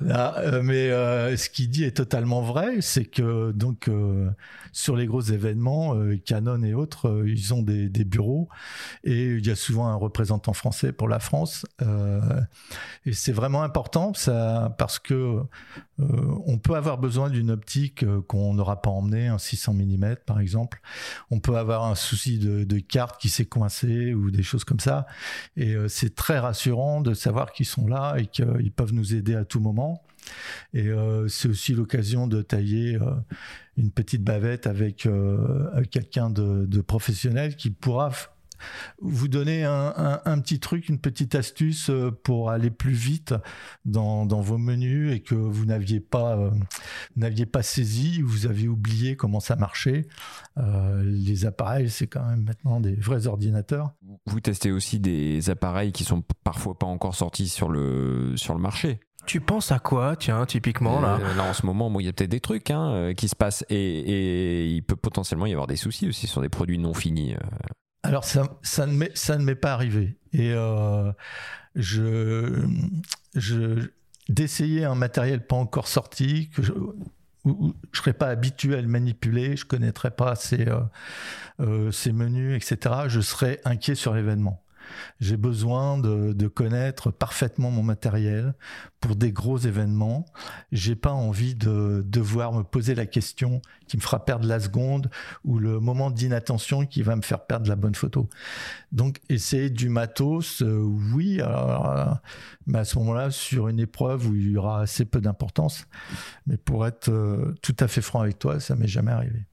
Là, 0.00 0.34
euh, 0.38 0.60
mais 0.62 0.90
euh, 0.90 1.36
ce 1.36 1.48
qu'il 1.48 1.70
dit 1.70 1.84
est 1.84 1.96
totalement 1.96 2.42
vrai, 2.42 2.80
c'est 2.80 3.04
que 3.04 3.52
donc 3.52 3.88
euh, 3.88 4.30
sur 4.72 4.96
les 4.96 5.06
gros 5.06 5.20
événements, 5.20 5.94
euh, 5.94 6.16
Canon 6.16 6.62
et 6.62 6.74
autres, 6.74 7.08
euh, 7.08 7.28
ils 7.28 7.54
ont 7.54 7.62
des, 7.62 7.88
des, 7.88 8.04
bureaux 8.04 8.48
et 9.04 9.26
il 9.26 9.46
y 9.46 9.50
a 9.50 9.54
souvent 9.54 9.86
un 9.86 9.94
représentant 9.94 10.52
français 10.52 10.92
pour 10.92 11.08
la 11.08 11.20
France. 11.20 11.64
et 13.06 13.12
c'est 13.12 13.32
vraiment 13.32 13.62
important 13.62 14.12
ça 14.14 14.74
parce 14.78 14.98
que 14.98 15.40
on 15.98 16.58
peut 16.58 16.74
avoir 16.74 16.98
besoin 16.98 17.30
d'une 17.30 17.50
optique 17.50 18.04
qu'on 18.26 18.54
n'aura 18.54 18.82
pas 18.82 18.90
emmenée, 18.90 19.28
un 19.28 19.38
600 19.38 19.74
mm 19.74 20.16
par 20.26 20.40
exemple. 20.40 20.80
On 21.30 21.38
peut 21.38 21.56
avoir 21.56 21.84
un 21.84 21.94
souci 21.94 22.38
de, 22.38 22.64
de 22.64 22.78
carte 22.80 23.20
qui 23.20 23.28
s'est 23.28 23.46
coincée 23.46 23.91
ou 24.14 24.30
des 24.30 24.42
choses 24.42 24.64
comme 24.64 24.80
ça. 24.80 25.06
Et 25.56 25.74
c'est 25.88 26.14
très 26.14 26.38
rassurant 26.38 27.00
de 27.00 27.14
savoir 27.14 27.52
qu'ils 27.52 27.66
sont 27.66 27.86
là 27.86 28.16
et 28.18 28.26
qu'ils 28.26 28.72
peuvent 28.72 28.92
nous 28.92 29.14
aider 29.14 29.34
à 29.34 29.44
tout 29.44 29.60
moment. 29.60 30.02
Et 30.74 30.88
euh, 30.88 31.28
c'est 31.28 31.48
aussi 31.48 31.74
l'occasion 31.74 32.26
de 32.26 32.42
tailler 32.42 32.96
euh, 32.96 33.14
une 33.76 33.90
petite 33.90 34.22
bavette 34.22 34.66
avec 34.66 35.06
euh, 35.06 35.82
quelqu'un 35.90 36.30
de, 36.30 36.80
professionnel 36.80 37.56
qui 37.56 37.70
pourra 37.70 38.10
vous 39.00 39.28
donner 39.28 39.64
un, 39.64 39.92
un, 39.96 40.20
un, 40.24 40.40
petit 40.40 40.60
truc, 40.60 40.88
une 40.88 40.98
petite 40.98 41.34
astuce 41.34 41.90
pour 42.24 42.50
aller 42.50 42.70
plus 42.70 42.92
vite 42.92 43.34
dans, 43.84 44.26
dans 44.26 44.40
vos 44.40 44.58
menus 44.58 45.12
et 45.12 45.20
que 45.20 45.34
vous 45.34 45.64
n'aviez 45.64 46.00
pas, 46.00 46.36
euh, 46.36 46.50
n'aviez 47.16 47.46
pas 47.46 47.62
saisi, 47.62 48.22
vous 48.22 48.46
avez 48.46 48.68
oublié 48.68 49.16
comment 49.16 49.40
ça 49.40 49.56
marchait. 49.56 50.06
Euh, 50.58 51.02
les 51.04 51.46
appareils, 51.46 51.90
c'est 51.90 52.06
quand 52.06 52.24
même 52.24 52.44
maintenant 52.44 52.80
des 52.80 52.94
vrais 52.94 53.26
ordinateurs. 53.26 53.92
Vous 54.26 54.40
testez 54.40 54.70
aussi 54.72 55.00
des 55.00 55.50
appareils 55.50 55.92
qui 55.92 56.04
sont 56.04 56.22
parfois 56.44 56.78
pas 56.78 56.86
encore 56.86 57.14
sortis 57.14 57.48
sur 57.48 57.68
le, 57.68 58.34
sur 58.36 58.54
le 58.54 58.60
marché. 58.60 59.00
Tu 59.24 59.40
penses 59.40 59.70
à 59.70 59.78
quoi, 59.78 60.16
tiens, 60.16 60.44
typiquement 60.46 61.00
là 61.00 61.16
euh, 61.20 61.34
Là, 61.36 61.44
en 61.44 61.52
ce 61.52 61.64
moment, 61.64 61.88
bon, 61.88 62.00
il 62.00 62.06
y 62.06 62.08
a 62.08 62.12
peut-être 62.12 62.30
des 62.30 62.40
trucs 62.40 62.70
hein, 62.70 63.12
qui 63.16 63.28
se 63.28 63.36
passent 63.36 63.64
et, 63.70 63.76
et, 63.76 64.66
il 64.66 64.82
peut 64.82 64.96
potentiellement 64.96 65.46
y 65.46 65.52
avoir 65.52 65.68
des 65.68 65.76
soucis 65.76 66.08
aussi 66.08 66.26
sur 66.26 66.40
des 66.40 66.48
produits 66.48 66.78
non 66.78 66.92
finis. 66.92 67.36
Alors 68.02 68.24
ça, 68.24 68.86
ne 68.86 69.42
m'est 69.44 69.54
pas 69.54 69.72
arrivé 69.72 70.16
et 70.32 70.52
euh, 70.52 71.12
je 71.76 72.66
d'essayer 74.28 74.84
un 74.84 74.94
matériel 74.94 75.46
pas 75.46 75.56
encore 75.56 75.88
sorti 75.88 76.48
que 76.50 76.62
je, 76.62 76.72
où, 77.44 77.74
je 77.92 77.98
serais 77.98 78.12
pas 78.12 78.28
habitué 78.28 78.76
à 78.76 78.80
le 78.80 78.88
manipuler, 78.88 79.56
je 79.56 79.64
connaîtrais 79.64 80.10
pas 80.10 80.34
ses, 80.36 80.68
euh, 80.68 80.80
euh, 81.60 82.12
menus, 82.12 82.56
etc. 82.56 82.94
Je 83.08 83.20
serais 83.20 83.60
inquiet 83.64 83.94
sur 83.94 84.14
l'événement. 84.14 84.62
J'ai 85.20 85.36
besoin 85.36 85.98
de, 85.98 86.48
connaître 86.48 87.10
parfaitement 87.10 87.70
mon 87.70 87.82
matériel 87.82 88.54
pour 89.00 89.16
des 89.16 89.32
gros 89.32 89.58
événements. 89.58 90.26
J'ai 90.70 90.96
pas 90.96 91.12
envie 91.12 91.54
de 91.54 92.04
devoir 92.06 92.52
me 92.52 92.62
poser 92.62 92.94
la 92.94 93.06
question 93.06 93.62
qui 93.86 93.96
me 93.96 94.02
fera 94.02 94.24
perdre 94.24 94.46
la 94.46 94.60
seconde 94.60 95.10
ou 95.44 95.58
le 95.58 95.80
moment 95.80 96.10
d'inattention 96.10 96.86
qui 96.86 97.02
va 97.02 97.16
me 97.16 97.22
faire 97.22 97.46
perdre 97.46 97.68
la 97.68 97.76
bonne 97.76 97.94
photo. 97.94 98.28
Donc, 98.90 99.20
essayer 99.28 99.70
du 99.70 99.88
matos, 99.88 100.62
euh, 100.62 100.78
oui, 101.14 101.38
euh, 101.40 102.04
mais 102.66 102.80
à 102.80 102.84
ce 102.84 102.98
moment-là, 102.98 103.30
sur 103.30 103.68
une 103.68 103.80
épreuve 103.80 104.28
où 104.28 104.34
il 104.34 104.52
y 104.52 104.56
aura 104.56 104.80
assez 104.82 105.04
peu 105.04 105.20
d'importance. 105.20 105.86
Mais 106.46 106.56
pour 106.56 106.86
être 106.86 107.08
euh, 107.08 107.54
tout 107.62 107.76
à 107.80 107.88
fait 107.88 108.02
franc 108.02 108.20
avec 108.20 108.38
toi, 108.38 108.60
ça 108.60 108.76
m'est 108.76 108.88
jamais 108.88 109.12
arrivé. 109.12 109.46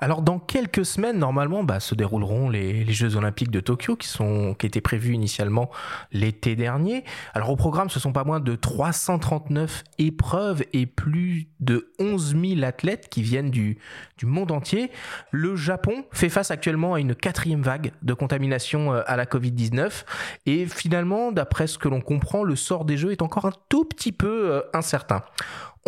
Alors 0.00 0.22
dans 0.22 0.38
quelques 0.38 0.86
semaines, 0.86 1.18
normalement, 1.18 1.64
bah, 1.64 1.80
se 1.80 1.96
dérouleront 1.96 2.48
les, 2.50 2.86
Jeux 2.92 3.16
Olympiques 3.16 3.50
de 3.50 3.58
Tokyo 3.58 3.96
qui 3.96 4.06
sont 4.06 4.54
qui 4.54 4.66
étaient 4.66 4.80
prévus 4.80 5.12
initialement 5.12 5.70
l'été 6.12 6.54
dernier. 6.54 7.04
Alors 7.34 7.50
au 7.50 7.56
programme, 7.56 7.90
ce 7.90 7.98
sont 7.98 8.12
pas 8.12 8.22
moins 8.22 8.38
de 8.38 8.54
339 8.54 9.82
épreuves 9.98 10.62
et 10.72 10.86
plus 10.86 11.48
de 11.58 11.92
11 11.98 12.36
000 12.40 12.62
athlètes 12.62 13.08
qui 13.08 13.22
viennent 13.22 13.50
du, 13.50 13.78
du 14.16 14.26
monde 14.26 14.52
entier. 14.52 14.92
Le 15.32 15.56
Japon 15.56 16.04
fait 16.12 16.28
face 16.28 16.52
actuellement 16.52 16.94
à 16.94 17.00
une 17.00 17.16
quatrième 17.16 17.62
vague 17.62 17.92
de 18.02 18.14
contamination 18.14 18.94
euh, 18.94 19.02
à 19.06 19.16
la 19.16 19.24
Covid-19 19.24 20.04
et 20.46 20.66
finalement, 20.66 21.32
d'après 21.32 21.66
ce 21.66 21.76
que 21.76 21.88
l'on 21.88 22.00
comprend, 22.00 22.44
le 22.44 22.54
sort 22.54 22.84
des 22.84 22.96
Jeux 22.96 23.10
est 23.10 23.22
encore 23.22 23.46
un 23.46 23.52
tout 23.68 23.84
petit 23.84 24.12
peu 24.12 24.52
euh, 24.52 24.62
incertain. 24.72 25.24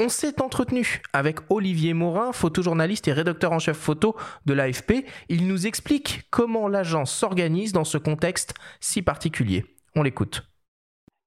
On 0.03 0.09
s'est 0.09 0.41
entretenu 0.41 1.03
avec 1.13 1.41
Olivier 1.51 1.93
Morin, 1.93 2.33
photojournaliste 2.33 3.07
et 3.09 3.13
rédacteur 3.13 3.53
en 3.53 3.59
chef 3.59 3.77
photo 3.77 4.17
de 4.47 4.55
l'AFP. 4.55 5.05
Il 5.29 5.47
nous 5.47 5.67
explique 5.67 6.23
comment 6.31 6.69
l'agence 6.69 7.13
s'organise 7.15 7.75
dans 7.75 7.85
ce 7.85 7.99
contexte 7.99 8.55
si 8.81 9.03
particulier. 9.03 9.63
On 9.95 10.03
l'écoute. 10.03 10.49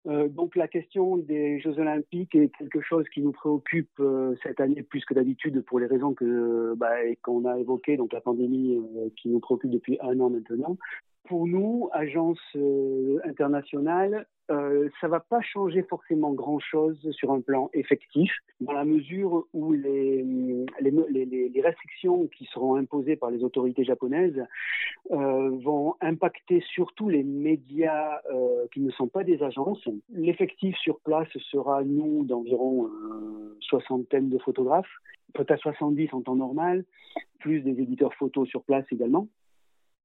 Euh, 0.08 0.28
donc 0.28 0.56
la 0.56 0.68
question 0.68 1.18
des 1.18 1.60
Jeux 1.60 1.78
Olympiques 1.78 2.34
est 2.34 2.50
quelque 2.58 2.82
chose 2.82 3.06
qui 3.14 3.22
nous 3.22 3.32
préoccupe 3.32 3.92
euh, 4.00 4.34
cette 4.42 4.60
année 4.60 4.82
plus 4.82 5.06
que 5.06 5.14
d'habitude 5.14 5.62
pour 5.62 5.80
les 5.80 5.86
raisons 5.86 6.16
que 6.16 6.74
bah, 6.76 6.96
qu'on 7.22 7.46
a 7.46 7.60
évoquées, 7.60 7.96
donc 7.96 8.12
la 8.12 8.22
pandémie 8.22 8.76
euh, 8.76 9.10
qui 9.22 9.30
nous 9.30 9.40
préoccupe 9.40 9.70
depuis 9.70 10.00
un 10.02 10.20
an 10.20 10.32
maintenant. 10.32 10.78
Pour 11.26 11.48
nous, 11.48 11.90
agence 11.94 12.40
euh, 12.56 13.20
internationale, 13.24 14.28
euh, 14.52 14.90
ça 15.00 15.08
va 15.08 15.22
pas 15.22 15.42
changer 15.42 15.84
forcément 15.84 16.34
grand-chose 16.34 17.00
sur 17.12 17.32
un 17.32 17.40
plan 17.40 17.70
effectif, 17.74 18.32
dans 18.60 18.74
la 18.74 18.84
mesure 18.84 19.46
où 19.54 19.72
les, 19.72 20.26
restrictions 21.64 22.28
qui 22.28 22.46
seront 22.46 22.76
imposées 22.76 23.16
par 23.16 23.32
les 23.32 23.42
autorités 23.44 23.86
japonaises 23.86 24.46
euh, 25.12 25.50
vont 25.64 25.96
impacter 26.02 26.62
surtout 26.74 27.08
les 27.08 27.24
médias 27.24 28.20
euh, 28.34 28.68
qui 28.74 28.82
ne 28.82 28.92
sont 28.92 29.08
pas 29.08 29.24
des 29.24 29.42
agences. 29.42 29.88
L'effectif 30.10 30.76
sur 30.78 31.00
place 31.00 31.30
sera, 31.52 31.84
nous, 31.84 32.26
d'environ 32.26 32.88
euh, 32.88 33.58
soixantaine 33.62 34.30
de 34.30 34.38
photographes, 34.40 34.92
peut-être 35.34 35.62
70 35.62 36.14
en 36.14 36.22
temps 36.22 36.36
normal, 36.36 36.84
plus 37.40 37.62
des 37.62 37.82
éditeurs 37.82 38.14
photos 38.14 38.48
sur 38.50 38.64
place 38.64 38.86
également. 38.92 39.30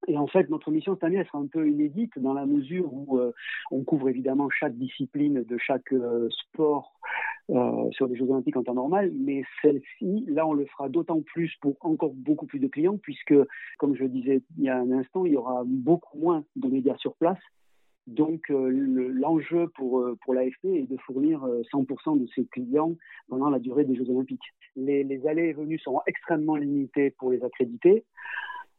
Et 0.09 0.17
en 0.17 0.27
fait, 0.27 0.49
notre 0.49 0.71
mission 0.71 0.95
cette 0.95 1.05
année, 1.05 1.19
elle 1.19 1.27
sera 1.27 1.39
un 1.39 1.47
peu 1.47 1.69
inédite 1.69 2.19
dans 2.19 2.33
la 2.33 2.47
mesure 2.47 2.93
où 2.93 3.19
euh, 3.19 3.33
on 3.71 3.85
couvre 3.85 4.09
évidemment 4.09 4.49
chaque 4.49 4.75
discipline 4.75 5.45
de 5.45 5.59
chaque 5.59 5.93
euh, 5.93 6.31
sport 6.31 6.99
euh, 7.51 7.91
sur 7.91 8.07
les 8.07 8.17
Jeux 8.17 8.31
Olympiques 8.31 8.57
en 8.57 8.63
temps 8.63 8.75
normal, 8.75 9.13
mais 9.15 9.43
celle-ci, 9.61 10.25
là, 10.27 10.47
on 10.47 10.55
le 10.55 10.65
fera 10.65 10.89
d'autant 10.89 11.21
plus 11.21 11.55
pour 11.61 11.77
encore 11.81 12.15
beaucoup 12.15 12.47
plus 12.47 12.59
de 12.59 12.69
clients, 12.69 12.97
puisque, 12.97 13.35
comme 13.79 13.95
je 13.97 14.05
le 14.05 14.09
disais 14.09 14.43
il 14.57 14.65
y 14.65 14.71
a 14.71 14.79
un 14.79 14.91
instant, 14.93 15.27
il 15.27 15.33
y 15.33 15.37
aura 15.37 15.63
beaucoup 15.67 16.19
moins 16.19 16.43
de 16.57 16.69
médias 16.69 16.97
sur 16.97 17.15
place. 17.15 17.39
Donc, 18.07 18.49
l'enjeu 18.49 19.69
pour, 19.75 20.03
pour 20.25 20.33
l'AFP 20.33 20.65
est 20.65 20.91
de 20.91 20.97
fournir 20.97 21.47
100% 21.75 22.19
de 22.19 22.27
ses 22.35 22.47
clients 22.47 22.95
pendant 23.29 23.51
la 23.51 23.59
durée 23.59 23.85
des 23.85 23.95
Jeux 23.95 24.09
Olympiques. 24.09 24.55
Les, 24.77 25.05
les 25.05 25.27
allées 25.27 25.49
et 25.49 25.53
venues 25.53 25.79
seront 25.79 26.01
extrêmement 26.07 26.57
limitées 26.57 27.11
pour 27.11 27.31
les 27.31 27.45
accrédités. 27.45 28.07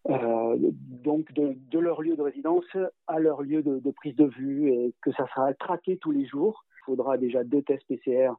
Euh, 0.07 0.55
donc 1.03 1.31
de, 1.33 1.79
leur 1.79 2.01
lieu 2.01 2.15
de 2.15 2.21
résidence 2.21 2.65
à 3.07 3.19
leur 3.19 3.41
lieu 3.41 3.61
de, 3.61 3.79
de, 3.79 3.91
prise 3.91 4.15
de 4.15 4.25
vue 4.25 4.71
et 4.71 4.93
que 5.01 5.11
ça 5.11 5.27
sera 5.27 5.53
traqué 5.53 5.97
tous 5.97 6.11
les 6.11 6.25
jours. 6.25 6.65
Il 6.77 6.85
faudra 6.85 7.17
déjà 7.17 7.43
deux 7.43 7.61
tests 7.61 7.85
PCR 7.87 8.31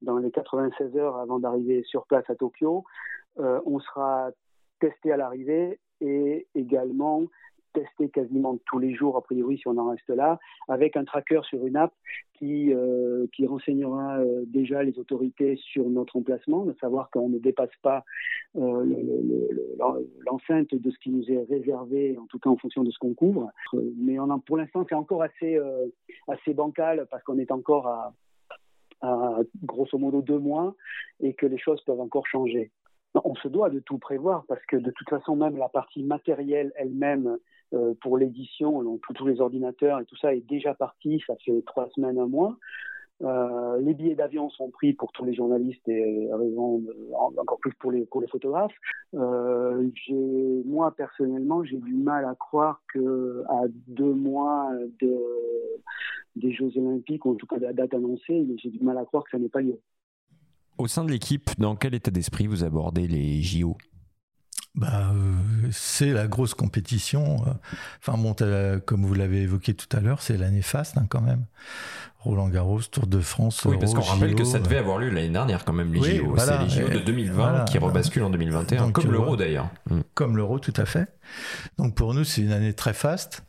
dans 0.00 0.18
les 0.18 0.30
96 0.30 0.96
heures 0.96 1.16
avant 1.16 1.38
d'arriver 1.38 1.82
sur 1.84 2.06
place 2.06 2.28
à 2.30 2.34
Tokyo. 2.34 2.84
Euh, 3.38 3.60
on 3.66 3.80
sera 3.80 4.30
testé 4.80 5.12
à 5.12 5.16
l'arrivée 5.16 5.80
et 6.00 6.46
également 6.54 7.24
tester 7.72 8.08
quasiment 8.08 8.58
tous 8.66 8.78
les 8.78 8.94
jours, 8.94 9.16
a 9.16 9.22
priori, 9.22 9.58
si 9.58 9.68
on 9.68 9.76
en 9.76 9.90
reste 9.90 10.08
là, 10.10 10.38
avec 10.68 10.96
un 10.96 11.04
tracker 11.04 11.40
sur 11.44 11.64
une 11.66 11.76
app 11.76 11.92
qui, 12.34 12.72
euh, 12.72 13.26
qui 13.34 13.46
renseignera 13.46 14.18
euh, 14.18 14.44
déjà 14.46 14.82
les 14.82 14.98
autorités 14.98 15.56
sur 15.56 15.88
notre 15.88 16.16
emplacement, 16.16 16.64
de 16.64 16.74
savoir 16.80 17.10
qu'on 17.10 17.28
ne 17.28 17.38
dépasse 17.38 17.74
pas 17.82 18.04
euh, 18.56 18.84
l'enceinte 20.26 20.74
de 20.74 20.90
ce 20.90 20.98
qui 20.98 21.10
nous 21.10 21.30
est 21.30 21.44
réservé, 21.48 22.16
en 22.18 22.26
tout 22.26 22.38
cas 22.38 22.50
en 22.50 22.56
fonction 22.56 22.84
de 22.84 22.90
ce 22.90 22.98
qu'on 22.98 23.14
couvre. 23.14 23.50
Mais 23.96 24.16
pour 24.46 24.56
l'instant, 24.56 24.84
c'est 24.88 24.94
encore 24.94 25.22
assez, 25.22 25.58
assez 26.28 26.54
bancal 26.54 27.06
parce 27.10 27.22
qu'on 27.24 27.38
est 27.38 27.50
encore 27.50 27.86
à 29.00 29.38
grosso 29.62 29.96
modo 29.96 30.22
deux 30.22 30.38
mois 30.38 30.74
et 31.20 31.34
que 31.34 31.46
les 31.46 31.58
choses 31.58 31.80
peuvent 31.82 32.00
encore 32.00 32.26
changer 32.26 32.72
on 33.24 33.34
se 33.36 33.48
doit 33.48 33.70
de 33.70 33.80
tout 33.80 33.98
prévoir 33.98 34.44
parce 34.48 34.64
que 34.66 34.76
de 34.76 34.90
toute 34.90 35.08
façon, 35.08 35.36
même 35.36 35.56
la 35.56 35.68
partie 35.68 36.02
matérielle 36.02 36.72
elle-même 36.76 37.38
euh, 37.74 37.94
pour 38.00 38.16
l'édition, 38.16 38.82
donc 38.82 39.02
tous 39.14 39.26
les 39.26 39.40
ordinateurs 39.40 40.00
et 40.00 40.04
tout 40.04 40.16
ça 40.16 40.34
est 40.34 40.46
déjà 40.48 40.74
parti, 40.74 41.22
ça 41.26 41.34
fait 41.44 41.62
trois 41.66 41.88
semaines, 41.94 42.18
un 42.18 42.26
mois. 42.26 42.56
Euh, 43.20 43.80
les 43.80 43.94
billets 43.94 44.14
d'avion 44.14 44.48
sont 44.50 44.70
pris 44.70 44.92
pour 44.92 45.10
tous 45.10 45.24
les 45.24 45.34
journalistes 45.34 45.86
et 45.88 46.28
raison 46.32 46.82
encore 47.36 47.58
plus 47.58 47.74
pour 47.74 47.90
les 47.90 48.06
photographes. 48.30 48.74
Euh, 49.14 49.90
moi 50.64 50.94
personnellement 50.96 51.64
j'ai 51.64 51.78
du 51.78 51.94
mal 51.94 52.24
à 52.24 52.36
croire 52.36 52.80
que 52.94 53.42
à 53.48 53.62
deux 53.88 54.14
mois 54.14 54.70
de 55.00 55.18
des 56.36 56.52
Jeux 56.52 56.70
Olympiques 56.76 57.24
ou 57.24 57.32
en 57.32 57.34
tout 57.34 57.46
cas 57.46 57.58
de 57.58 57.64
la 57.64 57.72
date 57.72 57.94
annoncée, 57.94 58.46
j'ai 58.62 58.70
du 58.70 58.80
mal 58.80 58.96
à 58.96 59.04
croire 59.04 59.24
que 59.24 59.30
ça 59.30 59.38
n'ait 59.38 59.48
pas 59.48 59.60
lieu. 59.60 59.80
Au 60.78 60.86
sein 60.86 61.04
de 61.04 61.10
l'équipe, 61.10 61.50
dans 61.58 61.74
quel 61.74 61.94
état 61.94 62.12
d'esprit 62.12 62.46
vous 62.46 62.62
abordez 62.62 63.08
les 63.08 63.42
JO 63.42 63.76
bah, 64.78 65.10
euh, 65.12 65.34
c'est 65.72 66.12
la 66.12 66.28
grosse 66.28 66.54
compétition. 66.54 67.44
Enfin 68.00 68.16
bon, 68.16 68.34
comme 68.86 69.04
vous 69.04 69.14
l'avez 69.14 69.42
évoqué 69.42 69.74
tout 69.74 69.94
à 69.96 70.00
l'heure, 70.00 70.22
c'est 70.22 70.36
l'année 70.36 70.62
faste 70.62 70.96
hein, 70.96 71.06
quand 71.08 71.20
même. 71.20 71.44
Roland 72.20 72.48
Garros, 72.48 72.80
Tour 72.82 73.06
de 73.06 73.20
France. 73.20 73.64
Oui, 73.64 73.76
parce 73.78 73.94
qu'on 73.94 74.00
rappelle 74.00 74.34
que 74.34 74.44
ça 74.44 74.58
devait 74.58 74.78
avoir 74.78 74.98
lieu 74.98 75.08
l'année 75.08 75.28
dernière 75.28 75.64
quand 75.64 75.72
même 75.72 75.92
les 75.92 76.00
Oui, 76.00 76.16
JO. 76.18 76.34
voilà. 76.34 76.68
c'est 76.68 76.80
les 76.80 76.86
JO 76.86 76.98
de 76.98 77.04
2020 77.04 77.34
Voilà, 77.34 77.64
qui 77.64 77.78
rebasculent 77.78 78.24
en 78.24 78.30
2021, 78.30 78.78
Donc, 78.86 78.92
comme 78.94 79.10
l'Euro 79.12 79.36
d'ailleurs. 79.36 79.68
Mm. 79.90 80.00
Comme 80.14 80.36
l'Euro, 80.36 80.58
tout 80.58 80.74
à 80.76 80.84
fait. 80.84 81.08
Donc 81.76 81.94
pour 81.94 82.14
nous, 82.14 82.24
c'est 82.24 82.42
une 82.42 82.52
année 82.52 82.72
très 82.72 82.94
faste. 82.94 83.44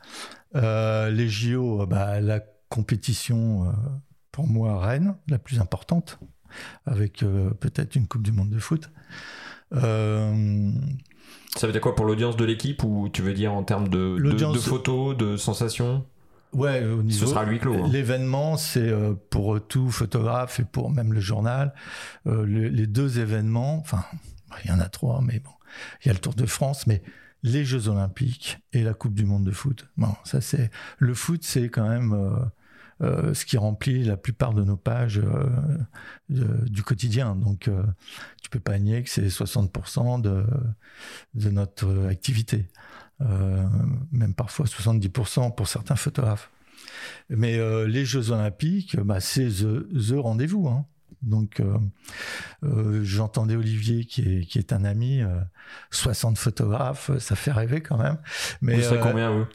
Euh, 0.55 1.09
les 1.09 1.27
JO, 1.29 1.85
bah, 1.87 2.21
la 2.21 2.41
compétition, 2.69 3.65
euh, 3.67 3.71
pour 4.31 4.47
moi, 4.47 4.79
Rennes, 4.79 5.15
la 5.27 5.39
plus 5.39 5.59
importante, 5.59 6.19
avec 6.85 7.23
euh, 7.23 7.51
peut-être 7.51 7.95
une 7.95 8.07
Coupe 8.07 8.23
du 8.23 8.31
Monde 8.31 8.49
de 8.49 8.59
foot. 8.59 8.89
Euh, 9.73 10.71
Ça 11.55 11.65
veut 11.67 11.73
dire 11.73 11.81
quoi 11.81 11.95
pour 11.95 12.05
l'audience 12.05 12.37
de 12.37 12.45
l'équipe 12.45 12.83
ou 12.83 13.09
tu 13.11 13.21
veux 13.21 13.33
dire 13.33 13.53
en 13.53 13.63
termes 13.63 13.87
de, 13.87 13.97
de, 13.97 14.17
L'audience- 14.17 14.55
de 14.55 14.59
photos, 14.61 15.17
de 15.17 15.35
sensations? 15.37 16.05
Ouais, 16.53 16.83
au 16.83 17.03
niveau, 17.03 17.25
Ce 17.25 17.31
sera 17.31 17.45
huis 17.45 17.59
clos. 17.59 17.75
hein. 17.75 17.89
L'événement, 17.91 18.57
c'est 18.57 18.87
euh, 18.89 19.13
pour 19.29 19.59
tout 19.67 19.91
photographe 19.91 20.59
et 20.59 20.63
pour 20.63 20.89
même 20.89 21.13
le 21.13 21.19
journal. 21.19 21.73
euh, 22.27 22.43
le- 22.45 22.69
les 22.69 22.87
deux 22.87 23.19
événements, 23.19 23.77
enfin, 23.77 24.03
il 24.63 24.69
y 24.71 24.73
en 24.73 24.79
a 24.79 24.89
trois, 24.89 25.21
mais 25.21 25.39
bon, 25.39 25.51
il 26.03 26.07
y 26.07 26.11
a 26.11 26.13
le 26.13 26.19
Tour 26.19 26.33
de 26.33 26.45
France, 26.47 26.87
mais 26.87 27.03
les 27.43 27.63
Jeux 27.65 27.87
Olympiques 27.87 28.57
et 28.73 28.83
la 28.83 28.93
Coupe 28.95 29.13
du 29.13 29.25
Monde 29.25 29.43
de 29.43 29.51
foot. 29.51 29.87
Bon, 29.97 30.13
ça 30.23 30.41
c'est 30.41 30.71
le 30.97 31.13
foot, 31.13 31.43
c'est 31.43 31.69
quand 31.69 31.87
même 31.87 32.13
euh, 33.01 33.33
ce 33.33 33.45
qui 33.45 33.57
remplit 33.57 34.03
la 34.03 34.17
plupart 34.17 34.53
de 34.53 34.63
nos 34.63 34.75
pages 34.77 35.19
euh, 35.19 35.49
de- 36.29 36.67
du 36.69 36.83
quotidien. 36.83 37.35
Donc, 37.35 37.67
euh, 37.67 37.83
tu 38.41 38.49
peux 38.49 38.59
pas 38.59 38.77
nier 38.79 39.03
que 39.03 39.09
c'est 39.09 39.27
60% 39.29 40.21
de, 40.21 40.45
de 41.35 41.49
notre 41.49 42.07
activité. 42.07 42.67
Même 44.11 44.33
parfois 44.33 44.65
70% 44.65 45.53
pour 45.53 45.67
certains 45.67 45.95
photographes. 45.97 46.51
Mais 47.29 47.57
les 47.87 48.05
Jeux 48.05 48.31
Olympiques, 48.31 48.97
bah, 48.97 49.19
c'est 49.19 49.47
the, 49.49 49.87
the 49.93 50.13
rendez-vous. 50.17 50.67
Hein. 50.69 50.85
Donc, 51.21 51.59
euh, 51.59 51.77
euh, 52.63 53.01
j'entendais 53.03 53.55
Olivier, 53.57 54.05
qui 54.05 54.21
est, 54.21 54.45
qui 54.45 54.57
est 54.57 54.71
un 54.71 54.85
ami, 54.85 55.21
euh, 55.21 55.39
60 55.91 56.37
photographes, 56.37 57.11
ça 57.19 57.35
fait 57.35 57.51
rêver 57.51 57.81
quand 57.81 57.97
même. 57.97 58.17
Mais 58.61 58.77
Vous 58.79 58.93
euh, 58.93 58.99
combien 59.03 59.29
vous? 59.31 59.45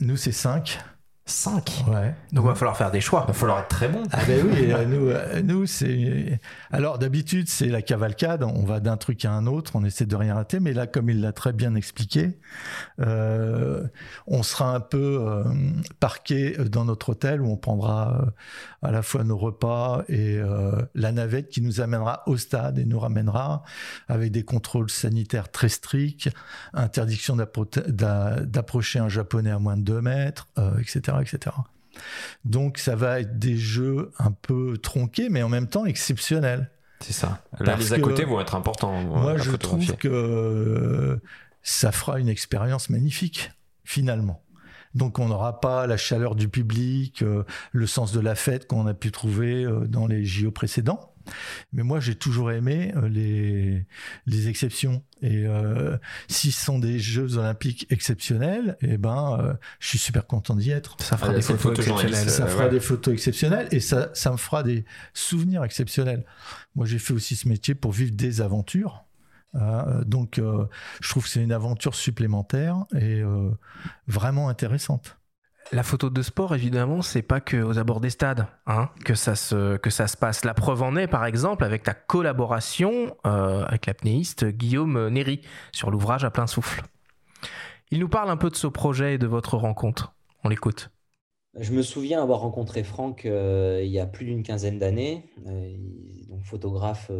Nous, 0.00 0.16
c'est 0.18 0.32
5. 0.32 0.78
5 1.26 1.84
Ouais. 1.88 2.14
Donc 2.32 2.44
il 2.44 2.48
va 2.48 2.54
falloir 2.54 2.76
faire 2.76 2.90
des 2.90 3.00
choix. 3.00 3.24
Il 3.24 3.28
va 3.28 3.32
falloir 3.32 3.58
être 3.60 3.68
très 3.68 3.88
bon. 3.88 4.02
Ah 4.12 4.18
ben 4.26 4.44
oui, 4.46 4.70
euh, 4.72 4.84
nous, 4.84 5.08
euh, 5.08 5.40
nous 5.42 5.66
c'est. 5.66 6.38
Alors 6.70 6.98
d'habitude 6.98 7.48
c'est 7.48 7.68
la 7.68 7.80
cavalcade, 7.80 8.42
on 8.42 8.62
va 8.64 8.80
d'un 8.80 8.96
truc 8.98 9.24
à 9.24 9.32
un 9.32 9.46
autre, 9.46 9.72
on 9.74 9.84
essaie 9.84 10.04
de 10.04 10.16
rien 10.16 10.34
rater, 10.34 10.60
mais 10.60 10.72
là 10.74 10.86
comme 10.86 11.08
il 11.08 11.20
l'a 11.22 11.32
très 11.32 11.52
bien 11.54 11.74
expliqué, 11.76 12.38
euh, 13.00 13.84
on 14.26 14.42
sera 14.42 14.74
un 14.74 14.80
peu 14.80 15.18
euh, 15.26 15.44
parqué 15.98 16.56
dans 16.70 16.84
notre 16.84 17.10
hôtel 17.10 17.40
où 17.40 17.50
on 17.50 17.56
prendra 17.56 18.20
euh, 18.22 18.30
à 18.82 18.90
la 18.90 19.00
fois 19.02 19.24
nos 19.24 19.38
repas 19.38 20.02
et 20.10 20.38
la 20.94 21.12
navette 21.12 21.48
qui 21.48 21.62
nous 21.62 21.80
amènera 21.80 22.22
au 22.26 22.36
stade 22.36 22.78
et 22.78 22.84
nous 22.84 22.98
ramènera 22.98 23.62
avec 24.08 24.30
des 24.30 24.44
contrôles 24.44 24.90
sanitaires 24.90 25.50
très 25.50 25.70
stricts, 25.70 26.28
interdiction 26.74 27.34
d'appro- 27.36 27.64
d'a- 27.88 28.40
d'approcher 28.40 28.98
un 28.98 29.08
japonais 29.08 29.50
à 29.50 29.58
moins 29.58 29.78
de 29.78 29.82
2 29.82 30.00
mètres, 30.02 30.48
etc., 30.80 31.13
etc. 31.20 31.56
Donc 32.44 32.78
ça 32.78 32.96
va 32.96 33.20
être 33.20 33.38
des 33.38 33.56
jeux 33.56 34.10
un 34.18 34.32
peu 34.32 34.78
tronqués, 34.78 35.28
mais 35.28 35.42
en 35.42 35.48
même 35.48 35.68
temps 35.68 35.86
exceptionnels. 35.86 36.70
C'est 37.00 37.12
ça. 37.12 37.42
Là, 37.58 37.72
Parce 37.72 37.90
les 37.90 37.94
à 37.94 37.98
côté 37.98 38.24
vont 38.24 38.40
être 38.40 38.54
importants. 38.54 39.02
Moi, 39.02 39.36
je 39.36 39.52
trouve 39.52 39.94
que 39.96 40.08
euh, 40.08 41.16
ça 41.62 41.92
fera 41.92 42.18
une 42.18 42.28
expérience 42.28 42.88
magnifique, 42.88 43.52
finalement. 43.84 44.42
Donc 44.94 45.18
on 45.18 45.28
n'aura 45.28 45.60
pas 45.60 45.86
la 45.86 45.96
chaleur 45.96 46.34
du 46.36 46.48
public, 46.48 47.22
euh, 47.22 47.42
le 47.72 47.86
sens 47.86 48.12
de 48.12 48.20
la 48.20 48.34
fête 48.34 48.66
qu'on 48.66 48.86
a 48.86 48.94
pu 48.94 49.10
trouver 49.10 49.64
euh, 49.64 49.86
dans 49.86 50.06
les 50.06 50.24
JO 50.24 50.50
précédents. 50.50 51.13
Mais 51.72 51.82
moi, 51.82 52.00
j'ai 52.00 52.14
toujours 52.14 52.50
aimé 52.52 52.92
euh, 52.96 53.08
les, 53.08 53.86
les 54.26 54.48
exceptions. 54.48 55.02
Et 55.22 55.46
euh, 55.46 55.96
si 56.28 56.52
ce 56.52 56.64
sont 56.64 56.78
des 56.78 56.98
Jeux 56.98 57.38
olympiques 57.38 57.86
exceptionnels, 57.90 58.76
eh 58.82 58.98
ben, 58.98 59.38
euh, 59.40 59.54
je 59.80 59.88
suis 59.88 59.98
super 59.98 60.26
content 60.26 60.54
d'y 60.54 60.70
être. 60.70 60.96
Ça 61.00 61.16
fera 61.16 61.32
Ah, 61.32 61.34
des 61.34 61.42
photos 61.42 61.78
exceptionnelles. 61.78 62.30
Ça 62.30 62.46
fera 62.46 62.64
ouais. 62.64 62.70
des 62.70 62.80
photos 62.80 63.14
exceptionnelles 63.14 63.68
et 63.70 63.80
ça, 63.80 64.10
ça 64.14 64.30
me 64.32 64.36
fera 64.36 64.62
des 64.62 64.84
souvenirs 65.14 65.64
exceptionnels. 65.64 66.24
Moi, 66.74 66.86
j'ai 66.86 66.98
fait 66.98 67.14
aussi 67.14 67.36
ce 67.36 67.48
métier 67.48 67.74
pour 67.74 67.92
vivre 67.92 68.12
des 68.12 68.40
aventures. 68.40 69.04
Euh, 69.56 70.04
donc, 70.04 70.38
euh, 70.38 70.66
je 71.00 71.08
trouve 71.10 71.24
que 71.24 71.28
c'est 71.28 71.42
une 71.42 71.52
aventure 71.52 71.94
supplémentaire 71.94 72.84
et 72.94 73.20
euh, 73.20 73.50
vraiment 74.08 74.48
intéressante. 74.48 75.16
La 75.72 75.82
photo 75.82 76.10
de 76.10 76.22
sport, 76.22 76.54
évidemment, 76.54 77.02
c'est 77.02 77.22
pas 77.22 77.40
que 77.40 77.56
aux 77.56 77.78
abords 77.78 78.00
des 78.00 78.10
stades 78.10 78.46
hein, 78.66 78.90
que, 79.04 79.14
ça 79.14 79.34
se, 79.34 79.76
que 79.76 79.90
ça 79.90 80.06
se 80.08 80.16
passe. 80.16 80.44
La 80.44 80.54
preuve 80.54 80.82
en 80.82 80.94
est, 80.96 81.06
par 81.06 81.24
exemple, 81.24 81.64
avec 81.64 81.82
ta 81.82 81.94
collaboration 81.94 83.16
euh, 83.26 83.64
avec 83.64 83.86
l'apnéiste 83.86 84.44
Guillaume 84.44 85.08
Néry 85.08 85.40
sur 85.72 85.90
l'ouvrage 85.90 86.24
à 86.24 86.30
plein 86.30 86.46
souffle. 86.46 86.82
Il 87.90 87.98
nous 88.00 88.08
parle 88.08 88.30
un 88.30 88.36
peu 88.36 88.50
de 88.50 88.56
ce 88.56 88.66
projet 88.66 89.14
et 89.14 89.18
de 89.18 89.26
votre 89.26 89.56
rencontre. 89.56 90.14
On 90.44 90.48
l'écoute. 90.48 90.90
Je 91.58 91.72
me 91.72 91.82
souviens 91.82 92.22
avoir 92.22 92.40
rencontré 92.40 92.82
Franck 92.84 93.24
euh, 93.24 93.80
il 93.82 93.90
y 93.90 94.00
a 94.00 94.06
plus 94.06 94.26
d'une 94.26 94.42
quinzaine 94.42 94.78
d'années, 94.78 95.30
euh, 95.46 95.76
donc 96.28 96.44
photographe, 96.44 97.10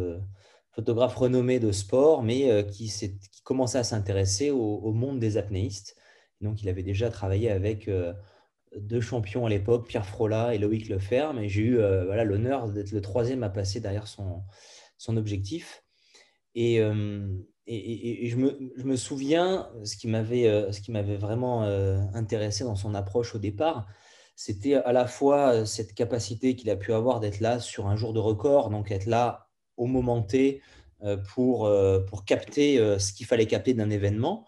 photographe 0.71 1.15
renommé 1.15 1.59
de 1.59 1.71
sport, 1.71 2.21
mais 2.21 2.65
qui, 2.69 2.89
qui 2.89 3.41
commençait 3.43 3.79
à 3.79 3.83
s'intéresser 3.83 4.51
au, 4.51 4.59
au 4.59 4.93
monde 4.93 5.19
des 5.19 5.37
apnéistes. 5.37 5.95
Donc, 6.41 6.61
il 6.61 6.69
avait 6.69 6.83
déjà 6.83 7.09
travaillé 7.09 7.49
avec 7.49 7.89
deux 8.79 9.01
champions 9.01 9.45
à 9.45 9.49
l'époque, 9.49 9.87
Pierre 9.87 10.05
Frola 10.05 10.53
et 10.53 10.57
Loïc 10.57 10.89
Leferme, 10.89 11.39
et 11.39 11.49
j'ai 11.49 11.61
eu 11.61 11.79
euh, 11.79 12.23
l'honneur 12.23 12.69
d'être 12.69 12.91
le 12.91 13.01
troisième 13.01 13.43
à 13.43 13.49
passer 13.49 13.79
derrière 13.79 14.07
son, 14.07 14.43
objectif. 15.17 15.83
Et, 16.55 16.79
euh, 16.79 17.27
je, 17.67 18.35
me, 18.35 18.95
souviens, 18.95 19.69
ce 19.83 19.97
qui 19.97 20.07
m'avait 20.07 20.47
euh, 20.47 21.17
vraiment 21.17 21.63
intéressé 22.13 22.63
dans 22.63 22.75
son 22.75 22.93
approche 22.93 23.35
au 23.35 23.39
départ, 23.39 23.87
c'était 24.35 24.75
à 24.75 24.91
la 24.91 25.07
fois 25.07 25.65
cette 25.65 25.93
capacité 25.93 26.55
qu'il 26.55 26.69
a 26.69 26.75
pu 26.75 26.93
avoir 26.93 27.19
d'être 27.19 27.39
là 27.39 27.59
sur 27.59 27.87
un 27.87 27.95
jour 27.95 28.13
de 28.13 28.19
record, 28.19 28.69
donc 28.69 28.91
être 28.91 29.05
là 29.05 29.47
au 29.77 29.85
moment 29.85 30.21
T 30.21 30.61
pour, 31.33 31.69
capter 32.25 32.77
ce 32.99 33.13
qu'il 33.13 33.25
fallait 33.25 33.47
capter 33.47 33.73
d'un 33.73 33.89
événement, 33.89 34.45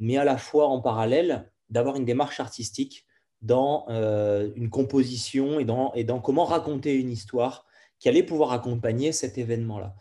mais 0.00 0.16
à 0.16 0.24
la 0.24 0.38
fois 0.38 0.66
en 0.68 0.80
parallèle 0.80 1.50
d'avoir 1.70 1.96
une 1.96 2.04
démarche 2.04 2.40
artistique 2.40 3.06
dans 3.42 3.86
euh, 3.88 4.50
une 4.56 4.70
composition 4.70 5.60
et 5.60 5.64
dans, 5.64 5.92
et 5.94 6.04
dans 6.04 6.20
comment 6.20 6.44
raconter 6.44 6.94
une 6.94 7.10
histoire 7.10 7.66
qui 7.98 8.08
allait 8.08 8.22
pouvoir 8.22 8.52
accompagner 8.52 9.12
cet 9.12 9.38
événement-là. 9.38 9.94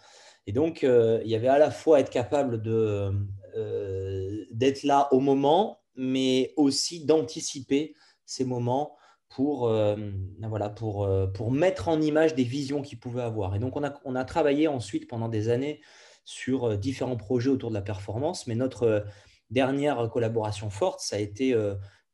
Et 0.46 0.52
donc, 0.54 0.84
euh, 0.84 1.22
il 1.24 1.32
y 1.32 1.36
avait 1.36 1.48
à 1.48 1.58
la 1.58 1.72
fois 1.72 2.00
être 2.00 2.10
capable 2.10 2.62
de, 2.62 3.12
euh, 3.56 4.46
d'être 4.52 4.84
là 4.84 5.08
au 5.12 5.20
moment, 5.20 5.82
mais 5.96 6.54
aussi 6.58 7.06
d'anticiper 7.06 7.96
ces 8.26 8.46
moments 8.46 8.96
pour, 9.30 9.70
voilà, 10.40 10.70
pour, 10.70 11.10
pour 11.34 11.52
mettre 11.52 11.90
en 11.90 12.02
image 12.02 12.34
des 12.34 12.44
visions 12.44 12.82
qu'il 12.82 13.00
pouvait 13.00 13.22
avoir. 13.22 13.56
Et 13.56 13.60
donc, 13.60 13.76
on 13.76 13.84
a, 13.84 14.00
on 14.06 14.16
a 14.16 14.24
travaillé 14.24 14.68
ensuite 14.68 15.08
pendant 15.08 15.28
des 15.28 15.50
années 15.50 15.82
sur 16.24 16.78
différents 16.78 17.18
projets 17.18 17.50
autour 17.50 17.70
de 17.70 17.76
la 17.76 17.82
performance, 17.82 18.48
mais 18.48 18.56
notre 18.56 19.06
dernière 19.50 20.10
collaboration 20.10 20.70
forte, 20.70 21.02
ça 21.02 21.18
a 21.18 21.20
été 21.20 21.54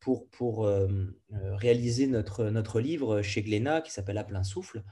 pour, 0.03 0.27
pour 0.29 0.65
euh, 0.65 0.87
euh, 1.31 1.55
réaliser 1.55 2.07
notre, 2.07 2.45
notre 2.49 2.81
livre 2.81 3.21
chez 3.21 3.41
Glénat 3.41 3.81
qui 3.81 3.91
s'appelle 3.91 4.17
À 4.17 4.25
plein 4.25 4.43
souffle, 4.43 4.83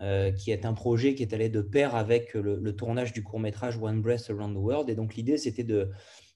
euh, 0.00 0.32
qui 0.32 0.50
est 0.50 0.64
un 0.64 0.72
projet 0.72 1.14
qui 1.14 1.22
est 1.22 1.34
allé 1.34 1.50
de 1.50 1.60
pair 1.60 1.94
avec 1.94 2.32
le, 2.32 2.74
tournage 2.74 3.12
du 3.12 3.22
court-métrage 3.22 3.76
One 3.76 4.00
Breath 4.00 4.30
Around 4.30 4.56
the 4.56 4.60
World. 4.60 4.88
Et 4.88 4.94
donc, 4.94 5.16
l'idée, 5.16 5.36
c'était 5.36 5.64
de, 5.64 5.90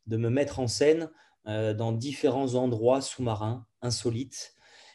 de 0.06 0.16
me 0.18 0.28
mettre 0.28 0.60
en 0.60 0.68
scène 0.68 1.10
dans 1.46 1.92
différents 1.92 2.56
endroits 2.56 3.00
sous-marins 3.00 3.66
insolites. 3.80 4.52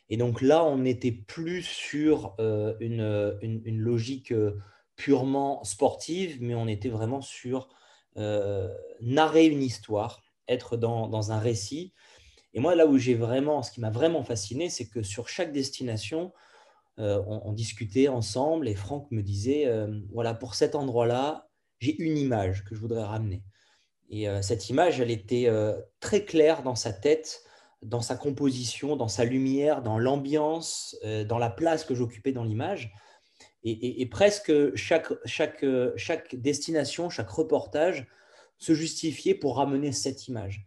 Et 0.09 0.17
donc 0.17 0.39
là, 0.39 0.63
on 0.63 0.77
n'était 0.77 1.11
plus 1.11 1.63
sur 1.63 2.35
une, 2.37 3.35
une, 3.41 3.61
une 3.65 3.79
logique 3.79 4.31
purement 4.95 5.63
sportive, 5.63 6.37
mais 6.41 6.53
on 6.53 6.67
était 6.67 6.89
vraiment 6.89 7.21
sur 7.21 7.69
narrer 8.15 9.47
une 9.47 9.63
histoire, 9.63 10.21
être 10.47 10.77
dans, 10.77 11.07
dans 11.07 11.31
un 11.31 11.39
récit. 11.39 11.91
Et 12.53 12.59
moi, 12.59 12.75
là 12.75 12.85
où 12.85 12.97
j'ai 12.97 13.15
vraiment, 13.15 13.63
ce 13.63 13.71
qui 13.71 13.81
m'a 13.81 13.89
vraiment 13.89 14.23
fasciné, 14.23 14.69
c'est 14.69 14.87
que 14.87 15.01
sur 15.01 15.27
chaque 15.27 15.51
destination, 15.51 16.31
euh, 16.99 17.23
on, 17.25 17.53
discutait 17.53 18.07
ensemble 18.07 18.67
et 18.67 18.75
Franck 18.75 19.09
me 19.09 19.23
disait, 19.23 19.65
euh, 19.65 19.99
voilà, 20.11 20.35
pour 20.35 20.53
cet 20.53 20.75
endroit-là, 20.75 21.49
j'ai 21.79 21.99
une 21.99 22.17
image 22.17 22.63
que 22.65 22.75
je 22.75 22.79
voudrais 22.79 23.03
ramener. 23.03 23.41
Et 24.11 24.29
euh, 24.29 24.43
cette 24.43 24.69
image, 24.69 24.99
elle 24.99 25.09
était 25.09 25.49
très 25.99 26.23
claire 26.23 26.61
dans 26.61 26.75
sa 26.75 26.93
tête, 26.93 27.41
dans 27.81 28.01
sa 28.01 28.15
composition, 28.15 28.95
dans 28.95 29.07
sa 29.07 29.25
lumière, 29.25 29.81
dans 29.81 29.97
l'ambiance, 29.97 30.95
dans 31.27 31.39
la 31.39 31.49
place 31.49 31.83
que 31.83 31.95
j'occupais 31.95 32.31
dans 32.31 32.43
l'image. 32.43 32.93
Et, 33.65 34.05
presque 34.05 34.51
chaque 34.75 36.35
destination, 36.35 37.09
chaque 37.09 37.29
reportage 37.29 38.07
se 38.57 38.73
justifiait 38.73 39.35
pour 39.35 39.57
ramener 39.57 39.91
cette 39.91 40.27
image. 40.27 40.65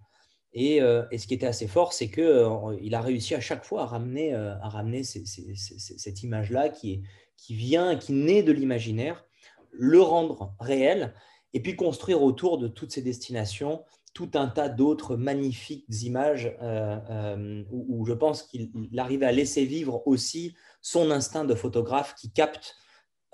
Et, 0.59 0.81
euh, 0.81 1.05
et 1.11 1.19
ce 1.19 1.27
qui 1.27 1.35
était 1.35 1.47
assez 1.47 1.69
fort, 1.69 1.93
c'est 1.93 2.11
qu'il 2.11 2.95
a 2.95 3.01
réussi 3.03 3.35
à 3.35 3.41
chaque 3.41 3.63
fois 3.63 3.83
à 3.83 3.87
ramener, 3.87 4.35
euh, 4.35 4.55
cette 5.03 6.23
image-là 6.23 6.71
qui, 6.71 7.03
vient, 7.51 7.97
qui 7.97 8.15
naît 8.15 8.43
de 8.43 8.53
l'imaginaire, 8.53 9.27
le 9.71 10.01
rendre 10.01 10.55
réel, 10.59 11.13
et 11.53 11.61
puis 11.61 11.77
construire 11.77 12.23
autour 12.23 12.57
de 12.57 12.69
toutes 12.69 12.91
ces 12.91 13.03
destinations 13.03 13.85
tout 14.15 14.31
un 14.33 14.49
tas 14.49 14.71
d'autres 14.71 15.15
magnifiques 15.15 15.85
images 16.03 16.57
euh, 16.63 16.97
euh, 17.11 17.65
où, 17.71 18.07
je 18.07 18.15
pense 18.15 18.43
qu'il 18.45 18.71
il 18.91 18.99
arrivait 18.99 19.27
à 19.27 19.33
laisser 19.33 19.67
vivre 19.67 20.03
aussi 20.07 20.57
son 20.81 21.11
instinct 21.11 21.45
de 21.45 21.55
photographe 21.55 22.15
qui 22.15 22.33
capte, 22.33 22.77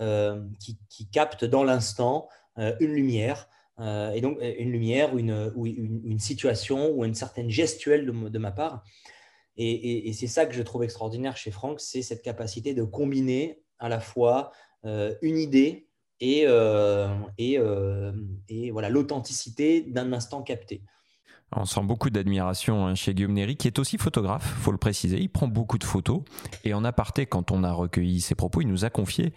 euh, 0.00 0.44
qui, 0.58 1.08
capte 1.08 1.44
dans 1.44 1.62
l'instant 1.62 2.28
euh, 2.58 2.74
une 2.80 2.94
lumière, 2.94 3.48
euh, 3.48 3.61
et 3.80 4.20
donc 4.20 4.38
euh, 4.40 4.54
une 4.58 4.70
lumière 4.70 5.14
ou 5.14 5.18
une, 5.18 5.52
ou 5.54 5.66
une, 5.66 6.18
situation 6.18 6.90
ou 6.90 7.04
une 7.04 7.14
certaine 7.14 7.50
gestuelle 7.50 8.06
de, 8.06 8.38
ma 8.38 8.52
part. 8.52 8.84
Et, 9.56 10.12
c'est 10.12 10.26
ça 10.26 10.46
que 10.46 10.54
je 10.54 10.62
trouve 10.62 10.84
extraordinaire 10.84 11.36
chez 11.36 11.50
Franck, 11.50 11.80
c'est 11.80 12.02
cette 12.02 12.22
capacité 12.22 12.74
de 12.74 12.82
combiner 12.82 13.62
à 13.78 13.88
la 13.88 14.00
fois 14.00 14.52
euh, 14.84 15.14
une 15.22 15.36
idée 15.36 15.88
et, 16.20 16.44
euh, 16.46 17.08
et, 17.36 17.58
euh, 17.58 18.12
et 18.48 18.70
voilà 18.70 18.88
l'authenticité 18.88 19.82
d'un 19.82 20.12
instant 20.12 20.42
capté. 20.42 20.82
On 21.54 21.64
sent 21.64 21.82
beaucoup 21.82 22.08
d'admiration 22.08 22.86
hein, 22.86 22.94
chez 22.94 23.12
Guillaume 23.12 23.34
Néry, 23.34 23.56
qui 23.56 23.66
est 23.66 23.78
aussi 23.78 23.98
photographe, 23.98 24.44
faut 24.44 24.72
le 24.72 24.78
préciser. 24.78 25.18
Il 25.18 25.28
prend 25.28 25.48
beaucoup 25.48 25.78
de 25.78 25.84
photos. 25.84 26.22
Et 26.64 26.72
en 26.72 26.84
aparté, 26.84 27.26
quand 27.26 27.50
on 27.50 27.62
a 27.62 27.72
recueilli 27.72 28.20
ses 28.20 28.34
propos, 28.34 28.62
il 28.62 28.68
nous 28.68 28.84
a 28.84 28.90
confié 28.90 29.34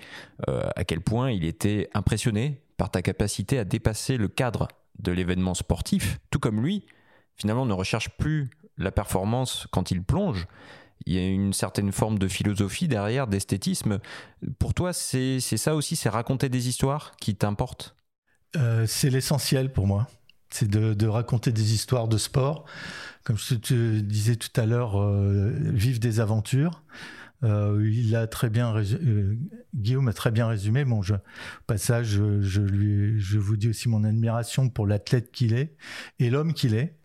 euh, 0.48 0.64
à 0.76 0.86
quel 0.86 1.02
point 1.02 1.32
il 1.32 1.44
était 1.44 1.90
impressionné 1.94 2.62
par 2.78 2.92
ta 2.92 3.02
capacité 3.02 3.60
à 3.60 3.64
dépasser 3.64 4.18
le 4.18 4.28
cadre 4.28 4.68
de 5.00 5.12
l'événement 5.12 5.54
sportif, 5.54 6.20
tout 6.32 6.40
comme 6.40 6.62
lui, 6.62 6.86
finalement, 7.36 7.66
ne 7.66 7.74
recherche 7.74 8.10
plus 8.18 8.50
la 8.78 8.92
performance 8.92 9.68
quand 9.72 9.92
il 9.92 10.04
plonge. 10.04 10.48
Il 11.06 11.14
y 11.14 11.20
a 11.20 11.28
une 11.28 11.54
certaine 11.54 11.92
forme 11.92 12.18
de 12.18 12.28
philosophie 12.28 12.88
derrière, 12.88 13.28
d'esthétisme. 13.28 14.00
Pour 14.60 14.74
toi, 14.74 14.94
c'est 14.94 15.40
ça 15.40 15.76
aussi, 15.76 15.96
c'est 15.96 16.10
raconter 16.10 16.50
des 16.50 16.68
histoires 16.68 17.16
qui 17.18 17.36
t'importent? 17.36 17.96
Euh, 18.56 18.86
c'est 18.88 19.10
l'essentiel 19.10 19.72
pour 19.72 19.86
moi. 19.88 20.08
c'est 20.50 20.70
de, 20.70 20.94
de, 20.94 21.08
raconter 21.08 21.52
des 21.52 21.74
histoires 21.74 22.08
de 22.08 22.18
sport. 22.18 22.66
Comme 23.24 23.38
je 23.38 23.56
te 23.56 24.00
disais 24.00 24.38
tout 24.38 24.60
à 24.60 24.66
l'heure, 24.66 25.02
euh, 25.02 25.52
vivre 25.54 26.00
des 26.00 26.20
aventures. 26.20 26.82
Euh, 27.44 27.90
il 27.92 28.16
très 28.28 28.50
bien 28.50 28.76
euh, 28.76 29.36
Guillaume 29.74 30.08
a 30.08 30.14
très 30.14 30.32
bien 30.32 30.48
résumé. 30.48 30.86
Bon, 30.86 31.02
passage, 31.68 32.20
je, 32.42 32.62
lui, 32.62 33.20
je 33.20 33.38
vous 33.38 33.58
dis 33.58 33.70
aussi 33.70 33.90
mon 33.90 34.04
admiration 34.04 34.70
pour 34.70 34.88
l'athlète 34.88 35.32
qu'il 35.32 35.54
est 35.54 35.76
et 36.20 36.30
l'homme 36.30 36.54
qu'il 36.54 36.74
est. 36.74 36.98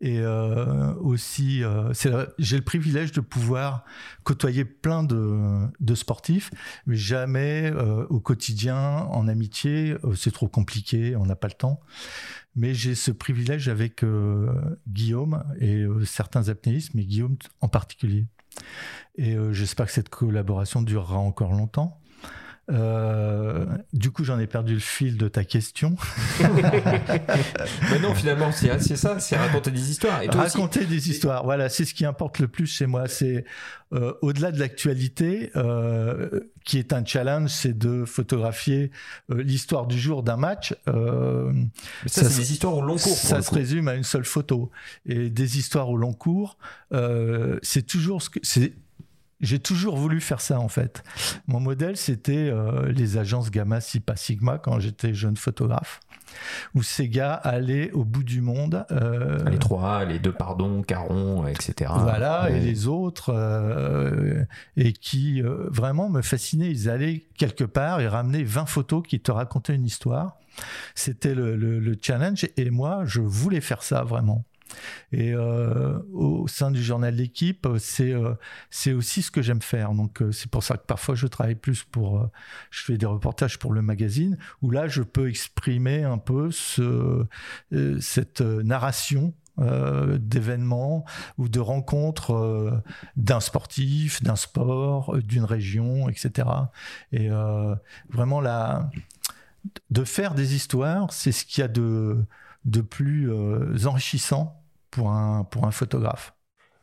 Et 0.00 0.20
euh, 0.20 0.94
aussi, 0.94 1.62
j'ai 2.38 2.56
le 2.56 2.64
privilège 2.64 3.12
de 3.12 3.20
pouvoir 3.20 3.84
côtoyer 4.22 4.64
plein 4.64 5.02
de, 5.02 5.66
de 5.80 5.94
sportifs, 5.94 6.50
mais 6.86 6.96
jamais 6.96 7.72
au 8.10 8.20
quotidien, 8.20 8.76
en 8.76 9.28
amitié, 9.28 9.96
c'est 10.14 10.32
trop 10.32 10.48
compliqué, 10.48 11.16
on 11.16 11.26
n'a 11.26 11.36
pas 11.36 11.48
le 11.48 11.54
temps. 11.54 11.80
Mais 12.54 12.74
j'ai 12.74 12.94
ce 12.94 13.10
privilège 13.10 13.68
avec 13.68 14.04
Guillaume 14.88 15.42
et 15.58 15.84
certains 16.04 16.48
apnéistes, 16.48 16.94
mais 16.94 17.04
Guillaume 17.04 17.36
en 17.60 17.68
particulier. 17.68 18.26
Et 19.16 19.34
euh, 19.34 19.52
j'espère 19.52 19.86
que 19.86 19.92
cette 19.92 20.08
collaboration 20.08 20.82
durera 20.82 21.18
encore 21.18 21.52
longtemps. 21.52 21.99
Euh, 22.70 23.66
du 23.92 24.10
coup, 24.10 24.24
j'en 24.24 24.38
ai 24.38 24.46
perdu 24.46 24.74
le 24.74 24.80
fil 24.80 25.16
de 25.16 25.28
ta 25.28 25.44
question. 25.44 25.96
Mais 26.40 27.98
non, 28.00 28.14
finalement, 28.14 28.52
c'est 28.52 28.96
ça, 28.96 29.18
c'est 29.18 29.36
raconter 29.36 29.70
des 29.70 29.90
histoires. 29.90 30.22
Et 30.22 30.28
raconter 30.28 30.84
des 30.84 31.10
histoires, 31.10 31.44
voilà, 31.44 31.68
c'est 31.68 31.84
ce 31.84 31.94
qui 31.94 32.04
importe 32.04 32.38
le 32.38 32.48
plus 32.48 32.66
chez 32.66 32.86
moi. 32.86 33.08
C'est 33.08 33.44
euh, 33.92 34.12
au-delà 34.22 34.52
de 34.52 34.60
l'actualité, 34.60 35.50
euh, 35.56 36.40
qui 36.64 36.78
est 36.78 36.92
un 36.92 37.04
challenge, 37.04 37.50
c'est 37.50 37.76
de 37.76 38.04
photographier 38.04 38.92
l'histoire 39.28 39.86
du 39.86 39.98
jour 39.98 40.22
d'un 40.22 40.36
match. 40.36 40.74
Mais 40.86 40.92
ça, 42.06 42.22
ça 42.22 42.30
c'est 42.30 42.40
des 42.40 42.52
histoires 42.52 42.76
au 42.76 42.82
long 42.82 42.96
cours. 42.96 43.16
Ça 43.16 43.42
se 43.42 43.52
résume 43.52 43.88
à 43.88 43.94
une 43.94 44.04
seule 44.04 44.24
photo. 44.24 44.70
Et 45.06 45.28
des 45.28 45.58
histoires 45.58 45.90
au 45.90 45.96
long 45.96 46.12
cours, 46.12 46.56
c'est 47.62 47.86
toujours 47.86 48.22
ce 48.22 48.30
que 48.30 48.38
c'est 48.42 48.72
j'ai 49.40 49.58
toujours 49.58 49.96
voulu 49.96 50.20
faire 50.20 50.40
ça 50.40 50.60
en 50.60 50.68
fait. 50.68 51.02
Mon 51.46 51.60
modèle, 51.60 51.96
c'était 51.96 52.50
euh, 52.50 52.92
les 52.92 53.16
agences 53.16 53.50
Gamma, 53.50 53.80
Sipa, 53.80 54.16
Sigma 54.16 54.58
quand 54.58 54.78
j'étais 54.80 55.14
jeune 55.14 55.36
photographe, 55.36 56.00
où 56.74 56.82
ces 56.82 57.08
gars 57.08 57.34
allaient 57.34 57.90
au 57.92 58.04
bout 58.04 58.22
du 58.22 58.40
monde. 58.42 58.84
Euh, 58.90 59.48
les 59.48 59.58
trois, 59.58 60.04
les 60.04 60.18
deux 60.18 60.32
pardon, 60.32 60.82
Caron, 60.82 61.46
etc. 61.46 61.90
Voilà, 61.96 62.50
et 62.50 62.60
les 62.60 62.86
autres, 62.86 63.32
euh, 63.34 64.44
et 64.76 64.92
qui 64.92 65.42
vraiment 65.42 66.10
me 66.10 66.22
fascinaient. 66.22 66.70
Ils 66.70 66.90
allaient 66.90 67.26
quelque 67.38 67.64
part 67.64 68.00
et 68.00 68.08
ramenaient 68.08 68.44
20 68.44 68.66
photos 68.66 69.02
qui 69.06 69.20
te 69.20 69.32
racontaient 69.32 69.74
une 69.74 69.86
histoire. 69.86 70.36
C'était 70.94 71.34
le, 71.34 71.56
le 71.56 71.98
challenge, 72.00 72.46
et 72.56 72.70
moi, 72.70 73.02
je 73.06 73.20
voulais 73.20 73.62
faire 73.62 73.82
ça 73.82 74.02
vraiment. 74.02 74.44
Et 75.12 75.32
euh, 75.32 75.98
au 76.12 76.46
sein 76.48 76.70
du 76.70 76.82
journal 76.82 77.14
L'équipe, 77.14 77.66
c'est 77.78 78.12
euh, 78.12 78.34
c'est 78.70 78.92
aussi 78.92 79.22
ce 79.22 79.30
que 79.30 79.42
j'aime 79.42 79.62
faire. 79.62 79.92
Donc 79.92 80.22
euh, 80.22 80.32
c'est 80.32 80.50
pour 80.50 80.62
ça 80.62 80.76
que 80.76 80.86
parfois 80.86 81.14
je 81.14 81.26
travaille 81.26 81.56
plus 81.56 81.82
pour, 81.82 82.28
je 82.70 82.84
fais 82.84 82.96
des 82.96 83.06
reportages 83.06 83.58
pour 83.58 83.72
le 83.72 83.82
magazine 83.82 84.38
où 84.62 84.70
là 84.70 84.88
je 84.88 85.02
peux 85.02 85.28
exprimer 85.28 86.04
un 86.04 86.18
peu 86.18 86.50
ce, 86.50 87.26
cette 88.00 88.40
narration 88.40 89.34
d'événements 89.58 91.04
ou 91.36 91.50
de 91.50 91.60
rencontres 91.60 92.82
d'un 93.16 93.40
sportif, 93.40 94.22
d'un 94.22 94.36
sport, 94.36 95.18
d'une 95.18 95.44
région, 95.44 96.08
etc. 96.08 96.48
Et 97.12 97.28
vraiment 98.08 98.40
là, 98.40 98.90
de 99.90 100.04
faire 100.04 100.34
des 100.34 100.54
histoires, 100.54 101.12
c'est 101.12 101.32
ce 101.32 101.44
qu'il 101.44 101.60
y 101.60 101.64
a 101.64 101.68
de 101.68 102.24
de 102.66 102.82
plus 102.82 103.30
enrichissant 103.86 104.59
pour 104.90 105.10
un, 105.10 105.44
pour 105.44 105.66
un 105.66 105.70
photographe. 105.70 106.34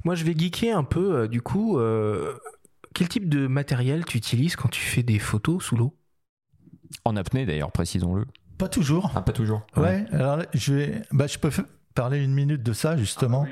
Moi, 0.04 0.16
je 0.16 0.24
vais 0.24 0.34
geeker 0.38 0.78
un 0.78 0.84
peu, 0.84 1.16
euh, 1.16 1.28
du 1.28 1.42
coup. 1.42 1.80
Euh, 1.80 2.38
quel 2.94 3.10
type 3.10 3.30
de 3.30 3.46
matériel 3.46 4.06
tu 4.06 4.18
utilises 4.18 4.56
quand 4.56 4.70
tu 4.70 4.82
fais 4.82 5.04
des 5.04 5.20
photos 5.20 5.64
sous 5.64 5.76
l'eau? 5.76 5.96
En 7.06 7.16
apnée, 7.16 7.46
d'ailleurs, 7.46 7.72
précisons-le. 7.72 8.26
Pas 8.58 8.70
toujours. 8.70 9.12
Ah, 9.14 9.22
pas 9.22 9.34
toujours. 9.34 9.68
Ouais, 9.76 10.06
alors 10.12 10.42
je, 10.56 10.74
vais, 10.74 11.02
bah, 11.12 11.28
je 11.28 11.38
peux 11.38 11.52
parler 11.94 12.24
une 12.24 12.34
minute 12.34 12.64
de 12.64 12.74
ça, 12.74 12.98
justement. 12.98 13.46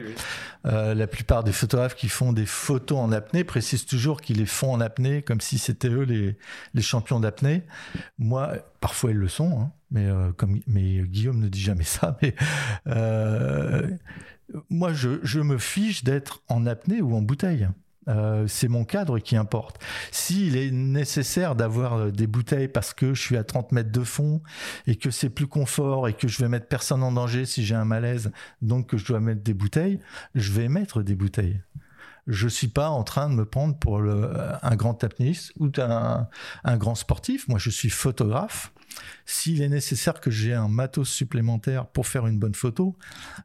Ah, 0.64 0.70
euh, 0.70 0.94
la 0.96 1.06
plupart 1.06 1.44
des 1.44 1.52
photographes 1.52 1.96
qui 1.96 2.10
font 2.10 2.34
des 2.34 2.48
photos 2.48 2.98
en 2.98 3.12
apnée 3.12 3.44
précisent 3.44 3.86
toujours 3.86 4.20
qu'ils 4.20 4.38
les 4.38 4.48
font 4.48 4.72
en 4.72 4.82
apnée, 4.82 5.22
comme 5.22 5.42
si 5.42 5.60
c'était 5.60 5.90
eux 5.90 6.04
les, 6.04 6.38
les 6.74 6.82
champions 6.82 7.20
d'apnée. 7.20 7.64
Moi, 8.18 8.54
parfois 8.80 9.12
ils 9.12 9.18
le 9.18 9.28
sont, 9.28 9.60
hein, 9.60 9.72
mais, 9.92 10.10
comme, 10.38 10.60
mais 10.66 11.02
Guillaume 11.02 11.40
ne 11.40 11.50
dit 11.50 11.62
jamais 11.62 11.84
ça. 11.84 12.18
Mais 12.24 12.34
moi, 14.70 14.94
je, 14.94 15.40
me 15.40 15.58
fiche 15.58 16.04
d'être 16.04 16.42
en 16.48 16.66
apnée 16.66 17.02
ou 17.02 17.16
en 17.16 17.22
bouteille. 17.22 17.68
Euh, 18.08 18.46
c'est 18.48 18.68
mon 18.68 18.86
cadre 18.86 19.18
qui 19.18 19.36
importe. 19.36 19.82
S'il 20.12 20.58
est 20.58 20.70
nécessaire 20.70 21.56
d'avoir 21.56 21.94
euh, 21.94 22.12
des 22.12 22.28
bouteilles 22.28 22.68
parce 22.68 22.94
que 22.94 23.16
je 23.16 23.22
suis 23.22 23.36
à 23.36 23.44
30 23.44 23.72
mètres 23.72 23.92
de 23.92 24.04
fond 24.04 24.44
et 24.86 24.96
que 24.96 25.10
c'est 25.10 25.32
plus 25.32 25.48
confort 25.48 26.08
et 26.08 26.14
que 26.14 26.28
je 26.28 26.40
vais 26.40 26.48
mettre 26.48 26.68
personne 26.68 27.02
en 27.02 27.12
danger 27.12 27.46
si 27.46 27.66
j'ai 27.66 27.74
un 27.74 27.86
malaise, 27.86 28.32
donc 28.62 28.90
que 28.90 28.98
je 28.98 29.06
dois 29.08 29.20
mettre 29.20 29.42
des 29.42 29.56
bouteilles, 29.56 30.00
je 30.36 30.52
vais 30.52 30.68
mettre 30.68 31.02
des 31.02 31.16
bouteilles 31.16 31.62
je 32.28 32.48
suis 32.48 32.68
pas 32.68 32.90
en 32.90 33.04
train 33.04 33.30
de 33.30 33.36
me 33.36 33.46
prendre 33.46 33.78
pour 33.78 34.00
un 34.00 34.76
grand 34.76 35.04
apnéiste 35.04 35.54
ou 35.60 35.70
un, 35.78 36.78
grand 36.78 36.96
sportif. 36.96 37.48
Moi, 37.48 37.60
je 37.60 37.70
suis 37.70 37.90
photographe. 37.90 38.74
S'il 39.26 39.62
est 39.62 39.70
nécessaire 39.70 40.20
que 40.20 40.32
j'ai 40.32 40.54
un 40.54 40.68
matos 40.68 41.10
supplémentaire 41.10 41.88
pour 41.88 42.08
faire 42.08 42.28
une 42.28 42.40
bonne 42.40 42.56
photo, 42.56 42.96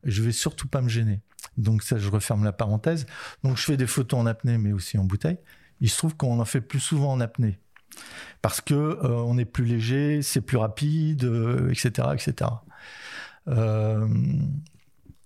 je 0.04 0.22
vais 0.22 0.32
surtout 0.32 0.68
pas 0.68 0.80
me 0.80 0.88
gêner. 0.88 1.20
Donc 1.56 1.82
ça, 1.82 1.98
je 1.98 2.08
referme 2.08 2.44
la 2.44 2.52
parenthèse. 2.52 3.06
Donc 3.42 3.56
je 3.56 3.64
fais 3.64 3.76
des 3.76 3.86
photos 3.86 4.20
en 4.20 4.26
apnée, 4.26 4.58
mais 4.58 4.72
aussi 4.72 4.98
en 4.98 5.04
bouteille. 5.04 5.38
Il 5.80 5.88
se 5.88 5.96
trouve 5.96 6.16
qu'on 6.16 6.40
en 6.40 6.44
fait 6.44 6.60
plus 6.60 6.80
souvent 6.80 7.12
en 7.12 7.20
apnée 7.20 7.58
parce 8.42 8.60
que 8.60 8.74
euh, 8.74 8.98
on 9.02 9.38
est 9.38 9.44
plus 9.44 9.64
léger, 9.64 10.22
c'est 10.22 10.40
plus 10.40 10.56
rapide, 10.56 11.24
etc., 11.70 11.92
euh, 11.98 12.14
etc. 12.14 12.50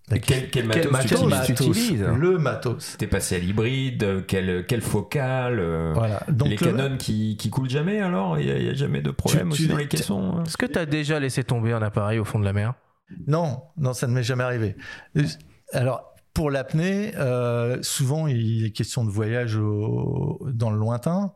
quel, 0.09 0.51
quel, 0.51 0.67
matos, 0.67 1.25
tu, 1.47 1.53
utilises 1.53 2.03
Le 2.03 2.39
matos. 2.39 2.97
T'es 2.99 3.07
passé 3.07 3.37
à 3.37 3.39
l'hybride, 3.39 4.27
quel, 4.27 4.67
quel 4.67 4.83
focal 4.83 5.59
euh, 5.59 5.93
voilà. 5.95 6.23
Donc 6.29 6.49
Les 6.49 6.57
canons 6.57 6.99
qui, 6.99 7.37
qui 7.39 7.49
coulent 7.49 7.71
jamais 7.71 8.01
alors 8.01 8.39
Il 8.39 8.47
n'y 8.47 8.69
a, 8.69 8.75
jamais 8.75 9.01
de 9.01 9.11
problème 9.11 9.51
aussi 9.53 9.67
dans 9.67 9.77
les 9.77 9.89
caissons 9.89 10.37
hein? 10.37 10.45
Est-ce 10.47 10.59
que 10.59 10.67
tu 10.67 10.79
as 10.79 10.87
déjà 10.87 11.19
laissé 11.19 11.43
tomber 11.43 11.73
un 11.73 11.83
appareil 11.83 12.19
au 12.19 12.25
fond 12.25 12.39
de 12.39 12.45
la 12.45 12.53
mer? 12.53 12.75
Non, 13.27 13.63
non, 13.77 13.93
ça 13.93 14.07
ne 14.07 14.13
m'est 14.13 14.23
jamais 14.23 14.45
arrivé. 14.45 14.77
Alors, 15.73 16.15
pour 16.35 16.51
l'apnée, 16.51 17.13
euh, 17.17 17.79
souvent 17.83 18.27
il 18.27 18.67
est 18.67 18.73
question 18.73 19.05
de 19.05 19.11
voyage 19.11 19.57
au, 19.57 20.45
dans 20.53 20.71
le 20.71 20.79
lointain, 20.79 21.33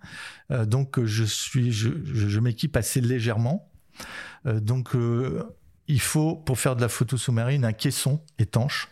euh, 0.50 0.66
donc 0.66 1.02
je 1.02 1.24
suis, 1.24 1.72
je, 1.72 1.90
je, 2.04 2.28
je 2.28 2.40
m'équipe 2.40 2.76
assez 2.76 3.00
légèrement. 3.00 3.70
Euh, 4.46 4.60
donc 4.60 4.90
il 5.88 6.00
faut, 6.00 6.36
pour 6.36 6.58
faire 6.58 6.76
de 6.76 6.80
la 6.82 6.88
photo 6.88 7.16
sous-marine, 7.16 7.64
un 7.64 7.72
caisson 7.72 8.20
étanche. 8.38 8.88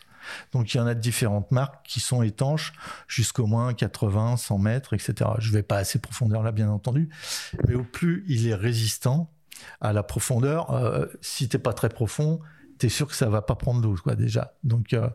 Donc 0.52 0.74
il 0.74 0.78
y 0.78 0.80
en 0.80 0.86
a 0.86 0.94
de 0.94 1.00
différentes 1.00 1.52
marques 1.52 1.86
qui 1.86 2.00
sont 2.00 2.22
étanches 2.22 2.72
jusqu'au 3.06 3.46
moins 3.46 3.74
80, 3.74 4.38
100 4.38 4.58
mètres, 4.58 4.92
etc. 4.94 5.30
Je 5.38 5.50
ne 5.50 5.54
vais 5.54 5.62
pas 5.62 5.76
assez 5.76 6.00
profondeur 6.00 6.42
là, 6.42 6.50
bien 6.50 6.68
entendu, 6.68 7.08
mais 7.68 7.74
au 7.74 7.84
plus 7.84 8.24
il 8.26 8.48
est 8.48 8.54
résistant 8.54 9.30
à 9.80 9.92
la 9.92 10.02
profondeur, 10.02 10.72
euh, 10.72 11.06
si 11.20 11.48
t'es 11.48 11.58
pas 11.58 11.72
très 11.72 11.88
profond, 11.88 12.40
tu 12.78 12.86
es 12.86 12.88
sûr 12.88 13.06
que 13.06 13.14
ça 13.14 13.28
va 13.28 13.40
pas 13.40 13.54
prendre 13.54 13.80
d'eau, 13.80 13.94
quoi, 14.02 14.16
déjà. 14.16 14.54
Donc 14.64 14.92
euh, 14.92 15.08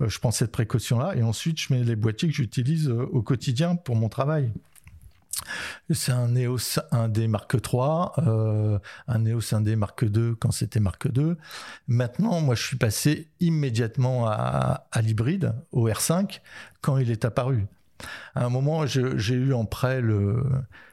euh, 0.00 0.08
je 0.08 0.18
prends 0.18 0.30
cette 0.30 0.50
précaution-là 0.50 1.14
et 1.14 1.22
ensuite 1.22 1.60
je 1.60 1.72
mets 1.72 1.84
les 1.84 1.96
boîtiers 1.96 2.28
que 2.28 2.34
j'utilise 2.34 2.88
au 2.88 3.22
quotidien 3.22 3.76
pour 3.76 3.96
mon 3.96 4.08
travail. 4.08 4.52
C'est 5.90 6.12
un 6.12 6.34
EOS 6.34 6.80
1D 6.92 7.28
Mark 7.28 7.54
III, 7.54 8.26
euh, 8.26 8.78
un 9.06 9.24
EOS 9.24 9.40
1D 9.40 9.76
Mark 9.76 10.02
II 10.02 10.34
quand 10.38 10.50
c'était 10.50 10.80
Mark 10.80 11.06
II. 11.16 11.34
Maintenant, 11.86 12.40
moi, 12.40 12.54
je 12.54 12.62
suis 12.62 12.76
passé 12.76 13.28
immédiatement 13.40 14.26
à, 14.26 14.86
l'hybride, 15.00 15.54
au 15.72 15.88
R5, 15.88 16.40
quand 16.80 16.98
il 16.98 17.10
est 17.10 17.24
apparu. 17.24 17.66
À 18.34 18.44
un 18.44 18.48
moment, 18.48 18.86
j'ai 18.86 19.34
eu 19.34 19.52
en 19.54 19.64
prêt 19.64 20.00
le, 20.00 20.44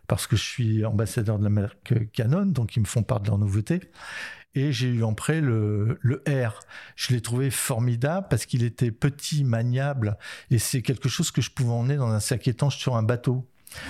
parce 0.08 0.28
que 0.28 0.36
je 0.36 0.44
suis 0.44 0.86
ambassadeur 0.86 1.38
de 1.38 1.44
la 1.44 1.50
marque 1.50 2.12
Canon, 2.12 2.46
donc 2.46 2.76
ils 2.76 2.80
me 2.80 2.86
font 2.86 3.04
part 3.04 3.20
de 3.20 3.28
leur 3.28 3.38
nouveauté. 3.38 3.82
Et 4.58 4.72
j'ai 4.72 4.88
eu 4.88 5.04
en 5.04 5.14
prêt 5.14 5.42
le, 5.42 6.00
le 6.02 6.24
R. 6.30 6.62
Je 6.96 7.14
l'ai 7.14 7.22
trouvé 7.22 7.52
formidable 7.52 8.28
parce 8.30 8.46
qu'il 8.46 8.64
était 8.64 8.92
petit, 8.92 9.44
maniable, 9.44 10.18
et 10.50 10.60
c'est 10.60 10.82
quelque 10.82 11.10
chose 11.10 11.30
que 11.30 11.42
je 11.42 11.52
pouvais 11.52 11.74
emmener 11.74 11.98
dans 11.98 12.10
un 12.10 12.22
sac 12.22 12.48
étanche 12.48 12.78
sur 12.78 12.96
un 12.96 13.04
bateau 13.04 13.46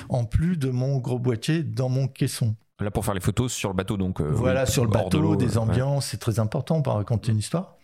en 0.09 0.25
plus 0.25 0.57
de 0.57 0.69
mon 0.69 0.97
gros 0.97 1.19
boîtier 1.19 1.63
dans 1.63 1.89
mon 1.89 2.07
caisson. 2.07 2.55
Là 2.79 2.91
pour 2.91 3.05
faire 3.05 3.13
les 3.13 3.21
photos 3.21 3.53
sur 3.53 3.69
le 3.69 3.75
bateau 3.75 3.95
donc. 3.95 4.19
Euh, 4.19 4.29
voilà 4.31 4.65
sur 4.65 4.83
le 4.83 4.91
bateau, 4.91 5.35
des 5.35 5.57
ambiances, 5.57 6.07
c'est 6.07 6.17
très 6.17 6.39
important 6.39 6.81
pour 6.81 6.93
raconter 6.93 7.31
une 7.31 7.37
histoire. 7.37 7.77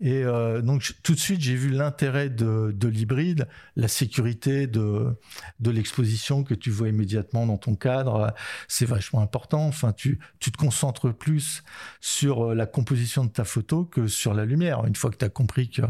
Et 0.00 0.24
euh, 0.24 0.60
donc 0.60 0.94
tout 1.02 1.14
de 1.14 1.18
suite, 1.18 1.40
j'ai 1.40 1.54
vu 1.54 1.70
l'intérêt 1.70 2.28
de, 2.28 2.74
de 2.76 2.88
l'hybride, 2.88 3.48
la 3.76 3.88
sécurité 3.88 4.66
de, 4.66 5.16
de 5.60 5.70
l'exposition 5.70 6.44
que 6.44 6.52
tu 6.52 6.70
vois 6.70 6.88
immédiatement 6.88 7.46
dans 7.46 7.56
ton 7.56 7.76
cadre. 7.76 8.34
C'est 8.68 8.84
vachement 8.84 9.20
important. 9.20 9.66
Enfin, 9.66 9.92
tu, 9.92 10.18
tu 10.38 10.52
te 10.52 10.58
concentres 10.58 11.14
plus 11.14 11.62
sur 12.00 12.50
euh, 12.50 12.54
la 12.54 12.66
composition 12.66 13.24
de 13.24 13.30
ta 13.30 13.44
photo 13.44 13.84
que 13.84 14.06
sur 14.06 14.34
la 14.34 14.44
lumière. 14.44 14.84
Une 14.84 14.96
fois 14.96 15.10
que 15.10 15.16
tu 15.16 15.24
as 15.24 15.30
compris 15.30 15.70
que 15.70 15.82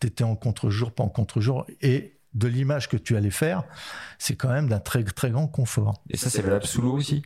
tu 0.00 0.06
étais 0.06 0.24
en 0.24 0.36
contre-jour, 0.36 0.92
pas 0.92 1.04
en 1.04 1.10
contre-jour, 1.10 1.66
et 1.82 2.19
de 2.34 2.48
l'image 2.48 2.88
que 2.88 2.96
tu 2.96 3.16
allais 3.16 3.30
faire, 3.30 3.64
c'est 4.18 4.36
quand 4.36 4.50
même 4.50 4.68
d'un 4.68 4.78
très 4.78 5.02
très 5.04 5.30
grand 5.30 5.48
confort. 5.48 6.02
Et 6.10 6.16
ça, 6.16 6.30
c'est 6.30 6.42
valable 6.42 6.66
sous 6.66 6.82
l'eau 6.82 6.92
aussi? 6.92 7.22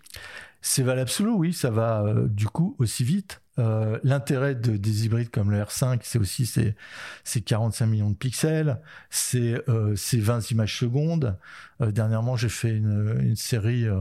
C'est 0.67 0.83
valable 0.83 1.11
sous 1.11 1.27
oui, 1.27 1.53
ça 1.53 1.69
va 1.71 2.03
euh, 2.05 2.27
du 2.27 2.47
coup 2.47 2.75
aussi 2.79 3.05
vite. 3.05 3.43
Euh, 3.59 3.99
L'intérêt 4.03 4.55
de, 4.55 4.79
des 4.79 5.05
hybrides 5.05 5.29
comme 5.29 5.51
le 5.51 5.61
R5, 5.61 6.01
c'est 6.03 6.19
aussi 6.19 6.47
ces, 6.47 6.75
ces 7.23 7.43
45 7.43 7.85
millions 7.85 8.11
de 8.11 8.17
pixels, 8.17 8.81
c'est 9.11 9.63
euh, 9.69 9.95
ces 9.95 10.19
20 10.19 10.51
images 10.53 10.79
secondes. 10.79 11.37
Euh, 11.83 11.91
dernièrement, 11.93 12.37
j'ai 12.37 12.49
fait 12.49 12.71
une, 12.71 13.37
série 13.37 13.87
euh, 13.87 14.01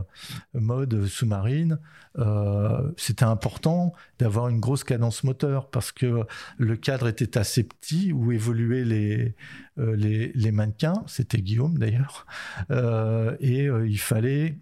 mode 0.54 1.06
sous-marine. 1.06 1.80
Euh, 2.18 2.94
C'était 2.96 3.26
important 3.26 3.94
d'avoir 4.18 4.48
une 4.48 4.62
grosse 4.62 4.86
cadence 4.86 5.26
moteur 5.26 5.70
parce 5.70 5.92
que 5.92 6.26
le 6.58 6.78
cadre 6.78 7.10
était 7.10 7.38
assez 7.38 7.64
petit 7.64 8.14
où 8.14 8.32
évoluaient 8.32 8.86
les, 8.86 9.36
euh, 9.80 9.98
les, 9.98 10.52
mannequins. 10.54 11.04
C'était 11.08 11.42
Guillaume 11.42 11.78
d'ailleurs. 11.78 12.26
Euh, 12.72 13.36
et 13.42 13.66
il 13.66 14.00
fallait 14.00 14.58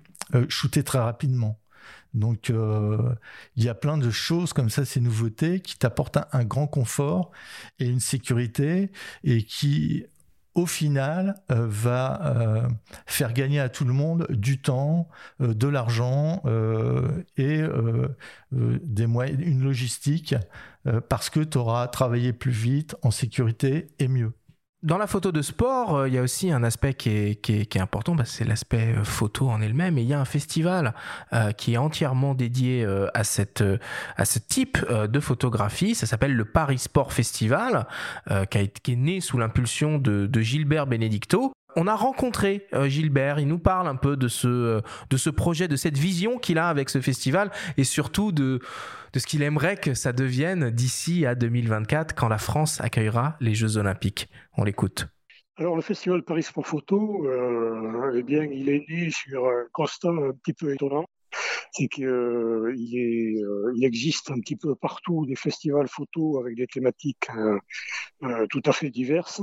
shooter 0.50 0.84
très 0.84 1.00
rapidement. 1.00 1.61
Donc, 2.14 2.50
euh, 2.50 3.16
il 3.56 3.64
y 3.64 3.70
a 3.70 3.76
plein 3.76 3.98
de 3.98 4.10
choses 4.10 4.54
comme 4.54 4.70
ça, 4.70 4.86
ces 4.86 5.00
nouveautés, 5.00 5.62
qui 5.62 5.78
t'apportent 5.78 6.18
un, 6.32 6.44
grand 6.44 6.68
confort 6.68 7.32
et 7.80 7.86
une 7.86 8.00
sécurité 8.00 8.92
et 9.24 9.44
qui, 9.44 10.06
au 10.54 10.66
final, 10.66 11.42
euh, 11.52 11.68
va 11.70 12.38
euh, 12.38 12.68
faire 13.06 13.34
gagner 13.34 13.60
à 13.60 13.70
tout 13.70 13.86
le 13.86 13.94
monde 13.94 14.28
du 14.30 14.62
temps, 14.62 15.08
de 15.40 15.68
l'argent 15.68 16.44
et 17.38 17.62
des 18.52 19.08
moyens, 19.08 19.40
une 19.42 19.64
logistique 19.64 20.36
parce 21.10 21.30
que 21.30 21.40
tu 21.40 21.58
auras 21.58 21.88
travaillé 21.88 22.34
plus 22.34 22.52
vite, 22.52 22.96
en 23.04 23.12
sécurité 23.12 23.88
et 24.00 24.08
mieux. 24.08 24.34
Dans 24.84 24.98
la 24.98 25.06
photo 25.06 25.32
de 25.32 25.44
sport, 25.44 25.96
euh, 25.96 26.08
il 26.08 26.16
y 26.16 26.18
a 26.18 26.24
aussi 26.24 26.52
un 26.52 26.64
aspect 26.64 26.96
qui 26.96 27.10
est, 27.10 27.78
important, 27.78 28.16
bah, 28.16 28.26
c'est 28.26 28.46
l'aspect 28.46 28.96
euh, 28.98 29.04
photo 29.04 29.48
en 29.48 29.62
elle-même. 29.62 30.00
Et 30.00 30.02
il 30.02 30.08
y 30.08 30.14
a 30.14 30.20
un 30.20 30.26
festival 30.26 30.96
euh, 31.34 31.52
qui 31.52 31.74
est 31.74 31.78
entièrement 31.78 32.34
dédié 32.34 32.84
à, 33.14 33.24
ce 33.24 34.40
type 34.40 34.80
de 34.90 35.20
photographie. 35.20 35.94
Ça 35.94 36.08
s'appelle 36.08 36.34
le 36.34 36.46
Paris 36.46 36.80
Sport 36.80 37.14
Festival, 37.14 37.86
qui, 38.28 38.58
a, 38.58 38.66
qui, 38.66 38.94
est 38.94 38.96
né 38.96 39.22
sous 39.22 39.38
l'impulsion 39.38 40.00
de 40.00 40.42
Gilbert 40.42 40.88
Benedicto. 40.88 41.54
On 41.76 41.88
a 41.88 41.96
rencontré 41.96 42.68
euh, 42.74 42.90
Gilbert, 42.90 43.40
il 43.40 43.48
nous 43.48 43.60
parle 43.60 43.88
un 43.88 43.96
peu 43.96 44.18
de 44.18 44.28
ce, 44.28 44.48
euh, 44.48 44.82
de 45.10 45.18
ce 45.18 45.30
projet, 45.30 45.68
de 45.68 45.76
cette 45.76 45.98
vision 45.98 46.38
qu'il 46.38 46.58
a 46.58 46.68
avec 46.68 46.90
ce 46.90 47.00
festival 47.00 47.52
et 47.78 47.84
surtout 47.84 48.32
de, 48.32 48.60
ce 49.16 49.26
qu'il 49.26 49.42
aimerait 49.42 49.78
que 49.78 49.94
ça 49.94 50.12
devienne 50.12 50.70
d'ici 50.70 51.26
à 51.26 51.36
2024 51.36 52.14
quand 52.14 52.28
la 52.28 52.38
France 52.38 52.82
accueillera 52.82 53.38
les 53.40 53.54
Jeux 53.54 53.78
Olympiques. 53.78 54.30
On 54.58 54.64
l'écoute. 54.64 55.08
Alors 55.58 55.76
le 55.76 55.82
festival 55.82 56.24
Paris 56.24 56.44
Sport 56.44 56.66
Photo, 56.66 57.26
euh, 57.26 58.14
eh 58.16 58.24
bien, 58.24 58.44
il 58.44 58.70
est 58.70 58.86
né 58.90 59.10
sur 59.12 59.46
un 59.46 59.66
constat 59.72 60.10
un 60.10 60.32
petit 60.44 60.54
peu 60.54 60.74
étonnant 60.74 61.06
c'est 61.72 61.88
qu'il 61.88 62.06
euh, 62.06 62.74
euh, 62.74 63.74
existe 63.82 64.32
un 64.32 64.40
petit 64.40 64.56
peu 64.56 64.76
partout 64.76 65.26
des 65.26 65.36
festivals 65.36 65.88
photo 65.88 66.40
avec 66.40 66.56
des 66.56 66.68
thématiques 66.68 67.28
euh, 68.24 68.46
tout 68.50 68.62
à 68.66 68.72
fait 68.72 68.90
diverses, 68.90 69.42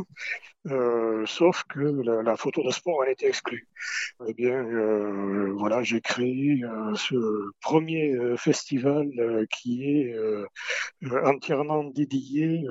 sauf 1.27 1.65
que 1.69 1.81
la, 1.81 2.23
la, 2.23 2.37
photo 2.37 2.63
de 2.63 2.71
sport 2.71 3.05
elle 3.05 3.13
était 3.13 3.29
exclue. 3.29 3.67
Eh 4.29 4.35
bien, 4.35 4.63
voilà, 5.57 5.83
j'ai 5.83 6.01
créé 6.01 6.63
ce 6.95 7.17
premier 7.61 8.15
festival 8.37 9.09
qui 9.51 9.83
est 9.83 10.15
entièrement 11.25 11.85
dédié 11.85 12.65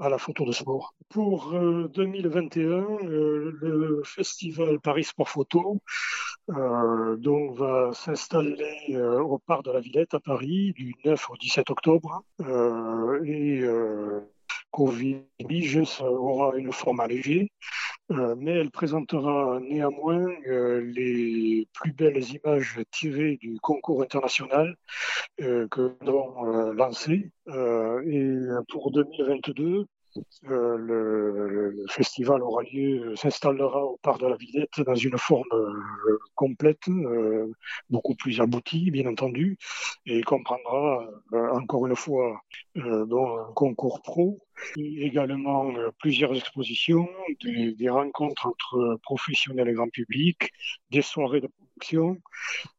à 0.00 0.08
la 0.08 0.18
photo 0.18 0.44
de 0.44 0.52
sport. 0.52 0.94
Pour 1.08 1.52
2021, 1.52 2.98
le 3.02 4.02
festival 4.04 4.80
Paris 4.80 5.04
Sport 5.04 5.28
Photo 5.28 5.80
donc 7.18 7.56
va 7.56 7.92
s'installer 7.92 8.90
euh, 8.90 9.20
au 9.20 9.38
parc 9.38 9.64
de 9.64 9.72
la 9.72 9.80
Villette 9.80 10.14
à 10.14 10.20
Paris 10.20 10.72
du 10.72 10.94
9 11.04 11.30
au 11.30 11.36
17 11.36 11.70
octobre. 11.70 12.22
Euh, 12.40 13.22
et 13.24 13.60
euh, 13.60 14.20
Covid 14.70 15.22
aura 16.00 16.56
une 16.56 16.72
forme 16.72 17.00
allégée, 17.00 17.50
euh, 17.50 17.79
mais 18.10 18.52
elle 18.52 18.70
présentera 18.70 19.60
néanmoins 19.60 20.26
euh, 20.46 20.80
les 20.80 21.68
plus 21.72 21.92
belles 21.92 22.22
images 22.34 22.80
tirées 22.90 23.38
du 23.40 23.58
concours 23.60 24.02
international 24.02 24.76
euh, 25.40 25.68
que 25.68 25.94
nous 26.02 26.08
avons 26.08 26.72
lancé. 26.72 27.30
et 27.46 28.36
pour 28.68 28.90
2022, 28.90 29.86
euh, 30.48 30.76
le, 30.76 31.86
festival 31.88 32.42
aura 32.42 32.62
lieu, 32.64 33.14
s'installera 33.16 33.84
au 33.84 33.98
parc 34.02 34.20
de 34.20 34.26
la 34.26 34.36
Villette 34.36 34.80
dans 34.84 34.94
une 34.94 35.18
forme 35.18 35.44
euh, 35.52 36.18
complète, 36.34 36.88
euh, 36.88 37.52
beaucoup 37.90 38.14
plus 38.14 38.40
aboutie, 38.40 38.90
bien 38.90 39.06
entendu, 39.06 39.56
et 40.06 40.22
comprendra 40.22 41.06
encore 41.52 41.86
une 41.86 41.96
fois 41.96 42.40
un 42.76 43.06
concours 43.54 44.02
pro, 44.02 44.38
également 44.76 45.72
plusieurs 45.98 46.34
expositions, 46.34 47.08
des, 47.42 47.72
des, 47.72 47.88
rencontres 47.88 48.46
entre 48.46 48.98
professionnels 49.02 49.68
et 49.68 49.72
grand 49.72 49.88
public, 49.88 50.52
des 50.90 51.02
soirées 51.02 51.40
de 51.40 51.48
production, 51.48 52.18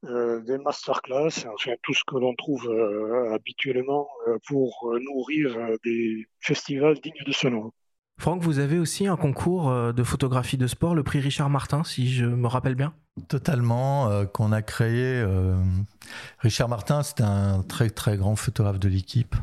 euh, 0.06 0.42
des 0.42 0.58
masterclass, 0.58 1.46
enfin 1.48 1.74
tout 1.84 1.94
ce 1.94 2.04
que 2.06 2.18
l'on 2.18 2.36
trouve 2.36 2.70
euh, 2.70 3.34
habituellement 3.34 4.08
pour 4.48 4.94
nourrir 5.02 5.58
des 5.84 6.28
festivals 6.40 7.00
dignes 7.00 7.14
de 7.26 7.32
ce 7.32 7.48
nom. 7.48 7.72
Franck, 8.20 8.44
vous 8.44 8.60
avez 8.60 8.78
aussi 8.78 9.08
un 9.08 9.18
concours 9.18 9.94
de 9.94 10.04
photographie 10.04 10.58
de 10.58 10.68
sport, 10.68 10.94
le 10.94 11.02
prix 11.02 11.20
Richard 11.20 11.50
Martin, 11.50 11.84
si 11.84 12.12
je 12.12 12.26
me 12.26 12.48
rappelle 12.48 12.76
bien 12.76 12.94
Totalement, 13.28 14.10
euh, 14.10 14.26
qu'on 14.26 14.54
a 14.54 14.62
créé. 14.62 15.20
Euh, 15.20 15.58
Richard 16.40 16.70
Martin, 16.70 17.04
c'était 17.04 17.24
un 17.24 17.62
très 17.62 17.90
très 17.90 18.16
grand 18.16 18.38
photographe 18.38 18.80
de 18.80 18.88
l'équipe. 18.88 19.36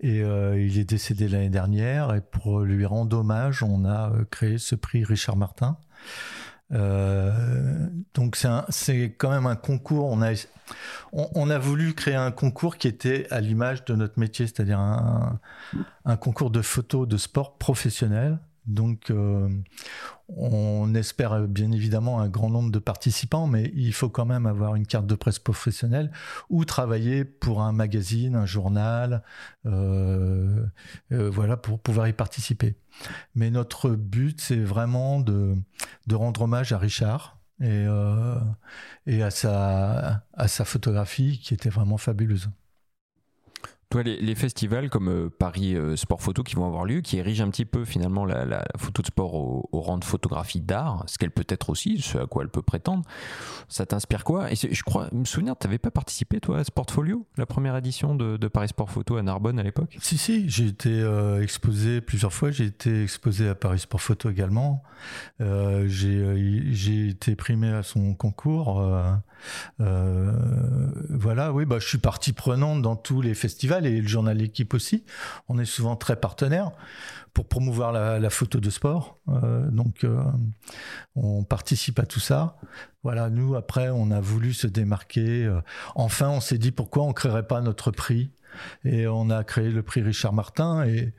Et 0.00 0.22
euh, 0.22 0.60
il 0.60 0.78
est 0.78 0.84
décédé 0.84 1.28
l'année 1.28 1.50
dernière. 1.50 2.14
Et 2.14 2.20
pour 2.20 2.60
lui 2.60 2.84
rendre 2.84 3.18
hommage, 3.18 3.62
on 3.62 3.84
a 3.84 4.12
créé 4.30 4.58
ce 4.58 4.74
prix 4.74 5.04
Richard 5.04 5.36
Martin. 5.36 5.78
Euh, 6.72 7.86
donc 8.14 8.36
c'est 8.68 9.14
quand 9.16 9.30
même 9.30 9.46
un 9.46 9.56
concours. 9.56 10.06
On 10.06 10.20
a, 10.22 10.32
on, 11.12 11.28
on, 11.34 11.50
a 11.50 11.58
voulu 11.58 11.94
créer 11.94 12.16
un 12.16 12.32
concours 12.32 12.76
qui 12.76 12.88
était 12.88 13.26
à 13.30 13.40
l'image 13.40 13.84
de 13.84 13.94
notre 13.94 14.18
métier, 14.18 14.46
c'est-à-dire 14.46 14.80
un, 14.80 15.38
un, 16.04 16.16
concours 16.16 16.50
de 16.50 16.62
photos 16.62 17.06
de 17.06 17.16
sport 17.16 17.56
professionnel. 17.56 18.38
Donc, 18.66 19.10
euh, 19.10 19.48
on 20.28 20.94
espère 20.94 21.46
bien 21.46 21.70
évidemment 21.70 22.20
un 22.20 22.28
grand 22.28 22.50
nombre 22.50 22.70
de 22.72 22.78
participants, 22.80 23.46
mais 23.46 23.70
il 23.74 23.92
faut 23.92 24.08
quand 24.08 24.24
même 24.24 24.46
avoir 24.46 24.74
une 24.74 24.86
carte 24.86 25.06
de 25.06 25.14
presse 25.14 25.38
professionnelle 25.38 26.10
ou 26.50 26.64
travailler 26.64 27.24
pour 27.24 27.62
un 27.62 27.72
magazine, 27.72 28.34
un 28.34 28.46
journal, 28.46 29.22
euh, 29.66 30.66
euh, 31.12 31.30
voilà, 31.30 31.56
pour 31.56 31.78
pouvoir 31.78 32.08
y 32.08 32.12
participer. 32.12 32.74
Mais 33.34 33.50
notre 33.50 33.90
but, 33.90 34.40
c'est 34.40 34.56
vraiment 34.56 35.20
de, 35.20 35.56
rendre 36.12 36.42
hommage 36.42 36.72
à 36.72 36.78
Richard 36.78 37.38
et, 37.60 37.86
à 39.22 39.30
sa 39.30 40.64
photographie 40.64 41.38
qui 41.38 41.54
était 41.54 41.70
vraiment 41.70 41.98
fabuleuse. 41.98 42.50
Toi, 43.88 44.02
les, 44.02 44.34
festivals 44.34 44.90
comme 44.90 45.08
euh, 45.08 45.30
Paris 45.30 45.76
euh, 45.76 45.94
Sport 45.94 46.20
Photo 46.20 46.42
qui 46.42 46.56
vont 46.56 46.66
avoir 46.66 46.84
lieu, 46.84 47.02
qui 47.02 47.18
érigent 47.18 47.44
un 47.44 47.50
petit 47.50 47.64
peu 47.64 47.84
finalement 47.84 48.24
la, 48.24 48.64
photo 48.76 49.00
de 49.00 49.06
sport 49.06 49.34
au, 49.34 49.68
rang 49.80 49.98
de 49.98 50.04
photographie 50.04 50.60
d'art, 50.60 51.04
ce 51.06 51.18
qu'elle 51.18 51.30
peut 51.30 51.44
être 51.48 51.70
aussi, 51.70 52.00
ce 52.00 52.18
à 52.18 52.26
quoi 52.26 52.42
elle 52.42 52.48
peut 52.48 52.62
prétendre, 52.62 53.04
ça 53.68 53.86
t'inspire 53.86 54.24
quoi? 54.24 54.50
Et 54.50 54.56
je 54.56 54.82
crois, 54.82 55.08
me 55.12 55.24
souvenir, 55.24 55.54
tu 55.56 55.68
n'avais 55.68 55.78
pas 55.78 55.92
participé 55.92 56.40
toi 56.40 56.58
à 56.58 56.64
Sportfolio, 56.64 57.26
la 57.36 57.46
première 57.46 57.76
édition 57.76 58.16
de, 58.16 58.48
Paris 58.48 58.68
Sport 58.68 58.90
Photo 58.90 59.16
à 59.18 59.22
Narbonne 59.22 59.60
à 59.60 59.62
l'époque? 59.62 59.96
Si, 60.00 60.18
si, 60.18 60.48
j'ai 60.50 60.66
été 60.66 60.90
euh, 60.90 61.40
exposé 61.40 62.00
plusieurs 62.00 62.32
fois, 62.32 62.50
j'ai 62.50 62.64
été 62.64 63.04
exposé 63.04 63.48
à 63.48 63.54
Paris 63.54 63.78
Sport 63.78 64.00
Photo 64.00 64.30
également, 64.30 64.82
j'ai 65.38 67.08
été 67.08 67.36
primé 67.36 67.68
à 67.68 67.84
son 67.84 68.14
concours. 68.14 68.82
Euh, 69.80 70.32
voilà, 71.10 71.52
oui, 71.52 71.64
bah, 71.64 71.78
je 71.78 71.86
suis 71.86 71.98
partie 71.98 72.32
prenante 72.32 72.82
dans 72.82 72.96
tous 72.96 73.20
les 73.20 73.34
festivals 73.34 73.86
et 73.86 74.00
le 74.00 74.08
journal 74.08 74.36
L'équipe 74.36 74.74
aussi. 74.74 75.04
On 75.48 75.58
est 75.58 75.64
souvent 75.64 75.96
très 75.96 76.16
partenaires 76.16 76.72
pour 77.32 77.48
promouvoir 77.48 77.92
la, 77.92 78.18
la 78.18 78.30
photo 78.30 78.60
de 78.60 78.70
sport. 78.70 79.18
Euh, 79.28 79.68
donc, 79.70 80.04
euh, 80.04 80.22
on 81.14 81.44
participe 81.44 81.98
à 81.98 82.06
tout 82.06 82.20
ça. 82.20 82.58
Voilà, 83.02 83.30
nous, 83.30 83.54
après, 83.54 83.88
on 83.88 84.10
a 84.10 84.20
voulu 84.20 84.52
se 84.52 84.66
démarquer. 84.66 85.50
enfin, 85.94 86.28
on 86.28 86.40
s'est 86.40 86.58
dit 86.58 86.72
pourquoi 86.72 87.04
on 87.04 87.12
créerait 87.12 87.46
pas 87.46 87.60
notre 87.60 87.90
prix 87.90 88.30
Et 88.84 89.06
on 89.06 89.30
a 89.30 89.44
créé 89.44 89.70
le 89.70 89.82
prix 89.82 90.02
Richard 90.02 90.32
Martin 90.32 90.84
et 90.84 91.14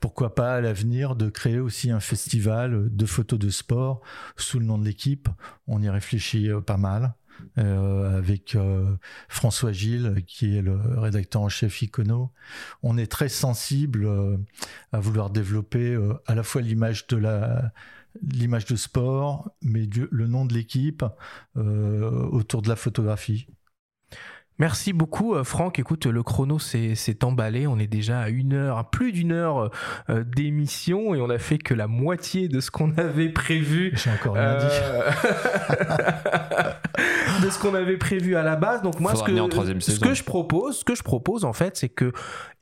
pourquoi 0.00 0.34
pas 0.34 0.54
à 0.54 0.60
l'avenir 0.60 1.16
de 1.16 1.28
créer 1.28 1.58
aussi 1.58 1.90
un 1.90 2.00
festival 2.00 2.94
de 2.94 3.06
photos 3.06 3.38
de 3.38 3.50
sport 3.50 4.00
sous 4.36 4.58
le 4.58 4.66
nom 4.66 4.78
de 4.78 4.84
l'équipe. 4.84 5.28
On 5.66 5.82
y 5.82 5.88
réfléchit 5.88 6.50
pas 6.66 6.76
mal. 6.76 7.14
Euh, 7.58 8.16
avec 8.16 8.54
euh, 8.54 8.96
François 9.28 9.72
Gilles, 9.72 10.22
qui 10.26 10.56
est 10.56 10.62
le 10.62 10.76
rédacteur 10.76 11.42
en 11.42 11.48
chef 11.48 11.82
Icono. 11.82 12.30
On 12.82 12.96
est 12.96 13.10
très 13.10 13.28
sensible 13.28 14.06
euh, 14.06 14.36
à 14.92 15.00
vouloir 15.00 15.30
développer 15.30 15.98
à 16.26 16.34
la 16.34 16.42
fois 16.42 16.62
l'image 16.62 17.06
de 17.08 17.16
la 17.16 17.72
l'image 18.22 18.64
de 18.66 18.74
sport, 18.74 19.50
mais 19.62 19.88
le 20.10 20.26
nom 20.26 20.44
de 20.44 20.52
l'équipe 20.52 21.04
autour 21.54 22.60
de 22.60 22.68
la 22.68 22.74
photographie. 22.74 23.46
Merci 24.60 24.92
beaucoup, 24.92 25.34
euh, 25.34 25.42
Franck. 25.42 25.78
Écoute, 25.78 26.04
le 26.04 26.22
chrono 26.22 26.58
s'est 26.58 27.24
emballé. 27.24 27.66
On 27.66 27.78
est 27.78 27.86
déjà 27.86 28.20
à 28.20 28.28
une 28.28 28.52
heure, 28.52 28.76
à 28.76 28.90
plus 28.90 29.10
d'une 29.10 29.32
heure 29.32 29.70
euh, 30.10 30.22
d'émission 30.22 31.14
et 31.14 31.20
on 31.22 31.30
a 31.30 31.38
fait 31.38 31.56
que 31.56 31.72
la 31.72 31.86
moitié 31.86 32.46
de 32.48 32.60
ce 32.60 32.70
qu'on 32.70 32.92
avait 32.98 33.30
prévu. 33.30 33.92
J'ai 33.94 34.10
encore 34.10 34.34
rien 34.34 34.58
dit. 34.58 34.66
Euh, 34.66 35.10
de 37.42 37.50
ce 37.50 37.58
qu'on 37.58 37.74
avait 37.74 37.96
prévu 37.96 38.36
à 38.36 38.42
la 38.42 38.56
base. 38.56 38.82
Donc 38.82 39.00
moi, 39.00 39.14
ce 39.14 39.22
que, 39.22 39.32
ce 39.80 40.14
je 40.14 40.24
propose, 40.24 40.78
ce 40.78 40.84
que 40.84 40.94
je 40.94 41.02
propose 41.02 41.44
en 41.44 41.52
fait, 41.52 41.76
c'est 41.76 41.88
que 41.88 42.12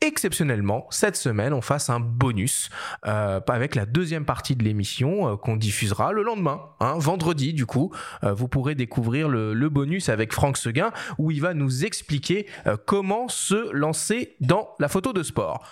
exceptionnellement 0.00 0.86
cette 0.90 1.16
semaine, 1.16 1.52
on 1.52 1.60
fasse 1.60 1.90
un 1.90 2.00
bonus 2.00 2.70
euh, 3.06 3.40
avec 3.48 3.74
la 3.74 3.86
deuxième 3.86 4.24
partie 4.24 4.54
de 4.54 4.62
l'émission 4.62 5.28
euh, 5.28 5.36
qu'on 5.36 5.56
diffusera 5.56 6.12
le 6.12 6.22
lendemain, 6.22 6.60
hein, 6.80 6.94
vendredi. 6.98 7.52
Du 7.52 7.66
coup, 7.66 7.92
Euh, 8.24 8.32
vous 8.32 8.48
pourrez 8.48 8.74
découvrir 8.74 9.28
le, 9.28 9.54
le 9.54 9.68
bonus 9.68 10.08
avec 10.08 10.32
Franck 10.32 10.56
Seguin 10.56 10.90
où 11.18 11.30
il 11.30 11.40
va 11.40 11.54
nous 11.54 11.84
expliquer 11.88 12.46
euh, 12.66 12.76
comment 12.86 13.28
se 13.28 13.72
lancer 13.72 14.36
dans 14.40 14.68
la 14.78 14.88
photo 14.88 15.12
de 15.12 15.24
sport. 15.24 15.66